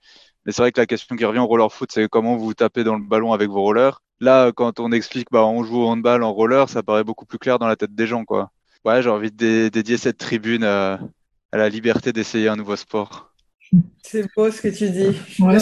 mais 0.45 0.53
c'est 0.53 0.63
vrai 0.63 0.73
que 0.73 0.81
la 0.81 0.87
question 0.87 1.17
qui 1.17 1.25
revient 1.25 1.41
au 1.41 1.47
roller 1.47 1.73
foot, 1.73 1.91
c'est 1.93 2.09
comment 2.09 2.37
vous 2.37 2.55
tapez 2.55 2.85
dans 2.85 2.97
le 2.97 3.03
ballon 3.05 3.33
avec 3.33 3.49
vos 3.49 3.63
rollers. 3.63 4.01
Là, 4.21 4.53
quand 4.53 4.79
on 4.81 4.93
explique, 4.93 5.29
bah, 5.31 5.45
on 5.45 5.65
joue 5.65 5.83
au 5.83 5.89
handball 5.89 6.23
en 6.23 6.33
roller, 6.33 6.69
ça 6.69 6.83
paraît 6.83 7.05
beaucoup 7.05 7.27
plus 7.27 7.39
clair 7.39 7.59
dans 7.59 7.67
la 7.67 7.77
tête 7.77 7.95
des 7.95 8.07
gens, 8.07 8.25
quoi. 8.25 8.51
Ouais, 8.85 9.03
j'ai 9.03 9.11
envie 9.11 9.31
de 9.31 9.37
dé- 9.37 9.71
dédier 9.71 9.97
cette 9.97 10.19
tribune 10.19 10.65
à, 10.65 11.01
à 11.53 11.57
la 11.57 11.69
liberté 11.69 12.13
d'essayer 12.13 12.49
un 12.49 12.57
nouveau 12.57 12.77
sport. 12.77 13.33
C'est 14.03 14.27
beau 14.37 14.51
ce 14.51 14.61
que 14.61 14.69
tu 14.69 14.91
dis. 14.91 15.13
Je 15.29 15.33
suis 15.33 15.43
Ouais, 15.43 15.59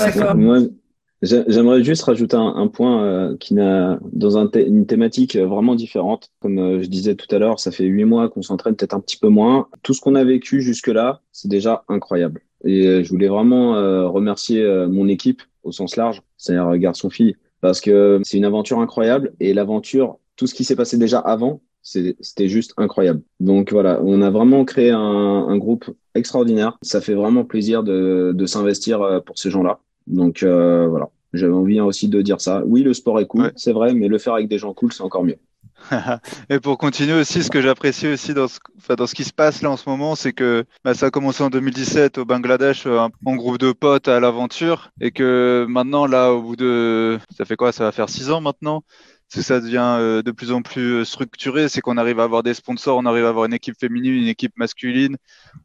j'aimerais 1.23 1.85
juste 1.85 2.03
rajouter 2.03 2.37
un, 2.37 2.66
point 2.68 3.05
euh, 3.05 3.37
qui 3.37 3.55
n'a 3.55 3.99
dans 4.12 4.39
un 4.39 4.51
une 4.55 4.87
thématique 4.87 5.37
euh, 5.37 5.47
vraiment 5.47 5.75
différente. 5.75 6.31
Comme 6.41 6.59
euh, 6.59 6.83
je 6.83 6.89
disais 6.89 7.14
tout 7.14 7.33
à 7.35 7.39
l'heure, 7.39 7.61
ça 7.61 7.71
fait 7.71 7.85
huit 7.85 8.05
mois 8.05 8.29
qu'on 8.29 8.43
s'entraîne 8.43 8.75
peut-être 8.75 8.95
un 8.95 9.01
petit 9.01 9.18
peu 9.18 9.29
moins. 9.29 9.68
Tout 9.83 9.95
ce 9.95 10.01
qu'on 10.01 10.14
a 10.14 10.25
vécu 10.25 10.62
jusque-là, 10.62 11.21
c'est 11.33 11.49
déjà 11.49 11.85
incroyable. 11.89 12.43
Et 12.64 12.87
euh, 12.87 13.05
je 13.05 13.11
voulais 13.11 13.29
vraiment 13.29 13.73
remercier 14.11 14.64
mon 14.89 15.09
équipe 15.09 15.43
au 15.62 15.73
sens 15.73 15.97
large, 15.97 16.23
c'est-à-dire 16.37 16.77
garçon-fille, 16.79 17.37
parce 17.61 17.81
que 17.81 18.21
c'est 18.25 18.39
une 18.39 18.45
aventure 18.45 18.81
incroyable. 18.81 19.35
Et 19.41 19.53
l'aventure, 19.53 20.18
tout 20.37 20.47
ce 20.47 20.55
qui 20.55 20.64
s'est 20.64 20.77
passé 20.77 20.97
déjà 20.97 21.18
avant, 21.18 21.61
c'était 21.83 22.49
juste 22.49 22.75
incroyable. 22.77 23.23
Donc 23.41 23.73
voilà, 23.73 24.01
on 24.03 24.21
a 24.23 24.31
vraiment 24.31 24.64
créé 24.64 24.91
un, 24.91 24.99
un 24.99 25.57
groupe 25.59 25.91
extraordinaire. 26.14 26.79
Ça 26.83 27.01
fait 27.01 27.14
vraiment 27.14 27.45
plaisir 27.45 27.83
de, 27.83 28.33
de 28.35 28.47
s'investir 28.47 29.23
pour 29.25 29.39
ces 29.39 29.51
gens-là. 29.51 29.81
Donc 30.07 30.43
euh, 30.43 30.89
voilà, 30.89 31.11
j'avais 31.33 31.53
envie 31.53 31.81
aussi 31.81 32.09
de 32.09 32.23
dire 32.23 32.41
ça. 32.41 32.63
Oui, 32.67 32.83
le 32.83 32.95
sport 32.95 33.21
est 33.21 33.27
cool, 33.27 33.45
Ouais. 33.45 33.53
c'est 33.57 33.73
vrai, 33.73 33.95
mais 33.95 34.09
le 34.09 34.19
faire 34.19 34.35
avec 34.35 34.49
des 34.49 34.59
gens 34.59 34.73
cool, 34.75 34.93
c'est 34.93 35.03
encore 35.03 35.25
mieux. 35.25 35.39
Et 36.51 36.61
pour 36.61 36.77
continuer 36.79 37.15
aussi, 37.15 37.43
ce 37.43 37.51
que 37.51 37.63
j'apprécie 37.63 38.07
aussi 38.09 38.35
dans 38.35 38.49
ce, 38.49 38.59
enfin, 38.77 38.95
dans 38.97 39.07
ce 39.07 39.15
qui 39.15 39.25
se 39.25 39.33
passe 39.33 39.63
là 39.63 39.71
en 39.71 39.77
ce 39.79 39.89
moment, 39.89 40.15
c'est 40.15 40.33
que 40.33 40.65
bah, 40.85 40.93
ça 40.95 41.07
a 41.07 41.11
commencé 41.11 41.43
en 41.43 41.49
2017 41.51 42.19
au 42.19 42.25
Bangladesh 42.27 42.87
euh, 42.87 42.99
en 43.25 43.35
groupe 43.37 43.59
de 43.59 43.73
potes 43.73 44.09
à 44.09 44.21
l'aventure 44.21 44.91
et 45.01 45.11
que 45.11 45.65
maintenant 45.69 46.07
là, 46.07 46.33
au 46.33 46.43
bout 46.43 46.57
de, 46.57 47.19
ça 47.37 47.45
fait 47.47 47.57
quoi? 47.57 47.73
Ça 47.73 47.85
va 47.85 47.93
faire 47.93 48.09
six 48.11 48.31
ans 48.31 48.41
maintenant. 48.43 48.83
C'est 49.29 49.41
que 49.41 49.47
ça 49.47 49.61
devient 49.61 49.97
euh, 50.01 50.23
de 50.23 50.33
plus 50.33 50.51
en 50.51 50.61
plus 50.61 51.01
euh, 51.01 51.05
structuré, 51.05 51.69
c'est 51.69 51.81
qu'on 51.81 51.97
arrive 51.97 52.19
à 52.19 52.25
avoir 52.25 52.43
des 52.43 52.53
sponsors, 52.53 52.99
on 52.99 53.07
arrive 53.07 53.25
à 53.25 53.29
avoir 53.29 53.45
une 53.45 53.55
équipe 53.55 53.77
féminine, 53.79 54.13
une 54.15 54.27
équipe 54.27 54.53
masculine, 54.57 55.17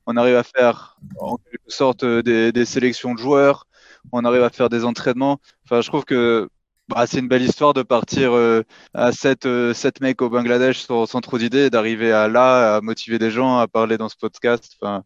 on 0.06 0.18
arrive 0.18 0.36
à 0.36 0.44
faire 0.44 0.98
en 1.20 1.38
quelque 1.38 1.70
sorte 1.72 2.04
euh, 2.04 2.22
des, 2.22 2.52
des 2.52 2.66
sélections 2.66 3.16
de 3.16 3.20
joueurs, 3.20 3.66
on 4.12 4.24
arrive 4.26 4.44
à 4.44 4.50
faire 4.50 4.70
des 4.70 4.84
entraînements. 4.86 5.40
Enfin, 5.66 5.82
je 5.82 5.88
trouve 5.88 6.06
que 6.06 6.50
bah, 6.88 7.06
c'est 7.08 7.20
une 7.20 7.28
belle 7.28 7.42
histoire 7.42 7.74
de 7.74 7.82
partir 7.82 8.34
euh, 8.34 8.62
à 8.94 9.12
sept, 9.12 9.46
euh, 9.46 9.74
sept 9.74 10.02
mecs 10.02 10.22
au 10.22 10.30
Bangladesh 10.30 10.80
sans, 10.82 11.06
sans 11.06 11.22
trop 11.22 11.38
d'idées, 11.38 11.66
et 11.66 11.70
d'arriver 11.70 12.12
à 12.12 12.28
là, 12.28 12.76
à 12.76 12.82
motiver 12.82 13.18
des 13.20 13.32
gens, 13.32 13.58
à 13.58 13.68
parler 13.68 13.98
dans 13.98 14.10
ce 14.10 14.16
podcast. 14.16 14.76
Enfin, 14.80 15.04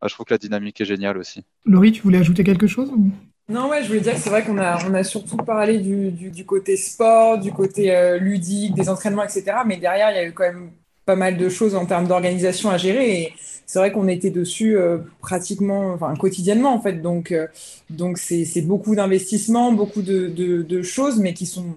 ah, 0.00 0.08
je 0.08 0.14
trouve 0.14 0.26
que 0.26 0.34
la 0.34 0.38
dynamique 0.38 0.80
est 0.80 0.84
géniale 0.84 1.18
aussi. 1.18 1.44
Laurie, 1.64 1.92
tu 1.92 2.02
voulais 2.02 2.18
ajouter 2.18 2.42
quelque 2.42 2.66
chose 2.66 2.90
ou- 2.90 3.10
Non, 3.48 3.68
ouais, 3.68 3.82
je 3.82 3.88
voulais 3.88 4.00
dire 4.00 4.14
que 4.14 4.18
c'est 4.18 4.30
vrai 4.30 4.44
qu'on 4.44 4.58
a, 4.58 4.84
on 4.84 4.94
a 4.94 5.04
surtout 5.04 5.36
parlé 5.36 5.78
du, 5.78 6.10
du, 6.10 6.30
du 6.30 6.44
côté 6.44 6.76
sport, 6.76 7.38
du 7.38 7.52
côté 7.52 7.94
euh, 7.94 8.18
ludique, 8.18 8.74
des 8.74 8.88
entraînements, 8.88 9.22
etc. 9.22 9.44
Mais 9.64 9.76
derrière, 9.76 10.10
il 10.10 10.16
y 10.16 10.18
a 10.18 10.26
eu 10.26 10.32
quand 10.32 10.44
même 10.44 10.72
pas 11.04 11.16
mal 11.16 11.36
de 11.36 11.48
choses 11.48 11.74
en 11.74 11.86
termes 11.86 12.06
d'organisation 12.06 12.70
à 12.70 12.78
gérer. 12.78 13.32
C'est 13.66 13.78
vrai 13.78 13.90
qu'on 13.90 14.08
était 14.08 14.30
dessus 14.30 14.76
euh, 14.76 14.98
pratiquement, 15.20 15.92
enfin, 15.92 16.14
quotidiennement, 16.16 16.74
en 16.74 16.80
fait. 16.80 17.00
Donc, 17.00 17.32
euh, 17.32 17.46
donc 17.90 18.18
c'est, 18.18 18.60
beaucoup 18.62 18.94
d'investissements, 18.94 19.72
beaucoup 19.72 20.02
de, 20.02 20.82
choses, 20.82 21.18
mais 21.18 21.32
qui 21.32 21.46
sont, 21.46 21.76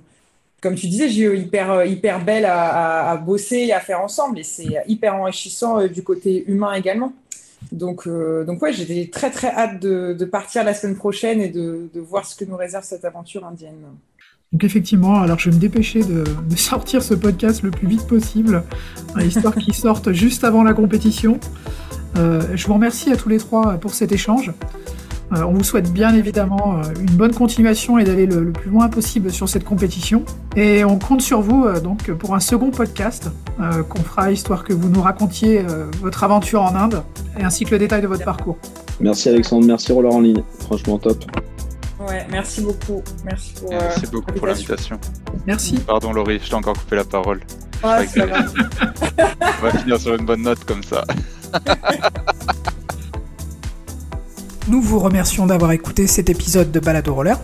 comme 0.61 0.75
tu 0.75 0.87
disais, 0.87 1.09
hyper, 1.09 1.71
euh, 1.71 1.85
hyper 1.85 2.23
belles 2.23 2.45
à, 2.45 3.15
bosser 3.17 3.57
et 3.57 3.73
à 3.73 3.79
faire 3.79 4.01
ensemble. 4.01 4.39
Et 4.39 4.43
c'est 4.43 4.83
hyper 4.87 5.15
enrichissant 5.15 5.87
du 5.87 6.03
côté 6.03 6.43
humain 6.47 6.73
également. 6.73 7.13
Donc, 7.71 8.07
donc 8.07 8.61
ouais, 8.61 8.73
j'ai 8.73 9.09
très 9.09 9.31
très 9.31 9.47
hâte 9.47 9.79
de, 9.79 10.25
partir 10.25 10.63
la 10.63 10.73
semaine 10.73 10.95
prochaine 10.95 11.41
et 11.41 11.49
de 11.49 11.99
voir 11.99 12.25
ce 12.25 12.35
que 12.35 12.45
nous 12.45 12.57
réserve 12.57 12.83
cette 12.83 13.05
aventure 13.05 13.45
indienne. 13.45 13.73
Donc 14.51 14.63
effectivement, 14.63 15.21
alors 15.21 15.39
je 15.39 15.49
vais 15.49 15.55
me 15.55 15.61
dépêcher 15.61 16.01
de, 16.03 16.23
sortir 16.55 17.03
ce 17.03 17.13
podcast 17.13 17.61
le 17.63 17.71
plus 17.71 17.87
vite 17.87 18.07
possible, 18.07 18.63
euh, 19.17 19.23
histoire 19.23 19.55
qu'il 19.55 19.73
sorte 19.73 20.11
juste 20.13 20.43
avant 20.43 20.63
la 20.63 20.73
compétition. 20.73 21.39
Euh, 22.17 22.41
je 22.55 22.67
vous 22.67 22.73
remercie 22.73 23.11
à 23.11 23.17
tous 23.17 23.29
les 23.29 23.37
trois 23.37 23.73
pour 23.73 23.93
cet 23.93 24.11
échange. 24.11 24.51
Euh, 25.33 25.43
on 25.43 25.53
vous 25.53 25.63
souhaite 25.63 25.91
bien 25.91 26.13
évidemment 26.13 26.77
euh, 26.77 26.83
une 26.99 27.15
bonne 27.15 27.33
continuation 27.33 27.97
et 27.97 28.03
d'aller 28.03 28.27
le, 28.27 28.51
plus 28.51 28.69
loin 28.69 28.89
possible 28.89 29.31
sur 29.31 29.49
cette 29.49 29.63
compétition. 29.63 30.23
Et 30.55 30.85
on 30.85 30.99
compte 30.99 31.21
sur 31.21 31.41
vous 31.41 31.67
donc 31.83 32.11
pour 32.11 32.35
un 32.35 32.39
second 32.39 32.71
podcast 32.71 33.29
qu'on 33.57 34.01
fera 34.01 34.31
histoire 34.31 34.63
que 34.63 34.73
vous 34.73 34.89
nous 34.89 35.01
racontiez 35.01 35.61
votre 36.01 36.23
aventure 36.23 36.61
en 36.61 36.75
Inde 36.75 37.03
ainsi 37.39 37.65
que 37.65 37.71
le 37.71 37.79
détail 37.79 38.01
de 38.01 38.07
votre 38.07 38.23
parcours. 38.23 38.57
Merci 39.01 39.29
Alexandre, 39.29 39.65
merci 39.65 39.91
Roller 39.91 40.13
en 40.13 40.21
ligne, 40.21 40.43
franchement 40.59 40.97
top. 40.97 41.25
Ouais, 41.99 42.25
merci 42.29 42.61
beaucoup. 42.61 43.01
Merci 43.23 43.53
pour. 43.59 43.71
euh, 43.71 43.79
Merci 43.79 44.07
beaucoup 44.07 44.31
pour 44.33 44.47
l'invitation. 44.47 44.99
Merci. 45.47 45.79
Pardon 45.79 46.11
Laurie, 46.13 46.39
je 46.43 46.49
t'ai 46.49 46.55
encore 46.55 46.73
coupé 46.77 46.95
la 46.97 47.05
parole. 47.05 47.39
Ah, 47.83 48.01
va. 48.15 48.25
On 49.59 49.63
va 49.63 49.71
finir 49.71 49.99
sur 49.99 50.15
une 50.15 50.25
bonne 50.25 50.41
note 50.41 50.63
comme 50.65 50.83
ça. 50.83 51.03
Nous 54.67 54.81
vous 54.81 54.97
remercions 54.99 55.45
d'avoir 55.45 55.71
écouté 55.73 56.07
cet 56.07 56.29
épisode 56.29 56.71
de 56.71 56.79
Balado 56.79 57.13
Roller. 57.13 57.37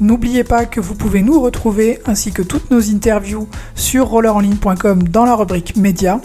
N'oubliez 0.00 0.44
pas 0.44 0.66
que 0.66 0.80
vous 0.80 0.94
pouvez 0.94 1.22
nous 1.22 1.40
retrouver 1.40 1.98
ainsi 2.04 2.30
que 2.30 2.42
toutes 2.42 2.70
nos 2.70 2.90
interviews 2.90 3.48
sur 3.74 4.06
rollerenligne.com 4.08 5.02
dans 5.04 5.24
la 5.24 5.34
rubrique 5.34 5.76
médias 5.76 6.20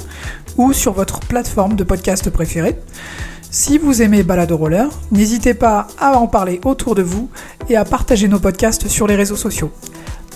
ou 0.57 0.73
sur 0.73 0.91
votre 0.93 1.21
plateforme 1.21 1.75
de 1.75 1.83
podcast 1.85 2.29
préférée. 2.29 2.77
Si 3.55 3.77
vous 3.77 4.01
aimez 4.01 4.23
Balado 4.23 4.57
Roller, 4.57 4.89
n'hésitez 5.11 5.53
pas 5.53 5.85
à 5.99 6.17
en 6.17 6.25
parler 6.25 6.59
autour 6.65 6.95
de 6.95 7.03
vous 7.03 7.29
et 7.69 7.75
à 7.75 7.85
partager 7.85 8.27
nos 8.27 8.39
podcasts 8.39 8.87
sur 8.87 9.05
les 9.05 9.15
réseaux 9.15 9.35
sociaux. 9.35 9.71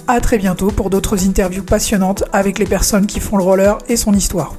À 0.08 0.22
très 0.22 0.38
bientôt 0.38 0.68
pour 0.68 0.92
d'autres 0.92 1.28
interviews 1.28 1.64
passionnantes 1.64 2.26
avec 2.32 2.60
les 2.60 2.68
personnes 2.68 3.08
qui 3.08 3.20
font 3.20 3.38
le 3.38 3.44
roller 3.44 3.80
et 3.90 3.98
son 3.98 4.14
histoire. 4.14 4.54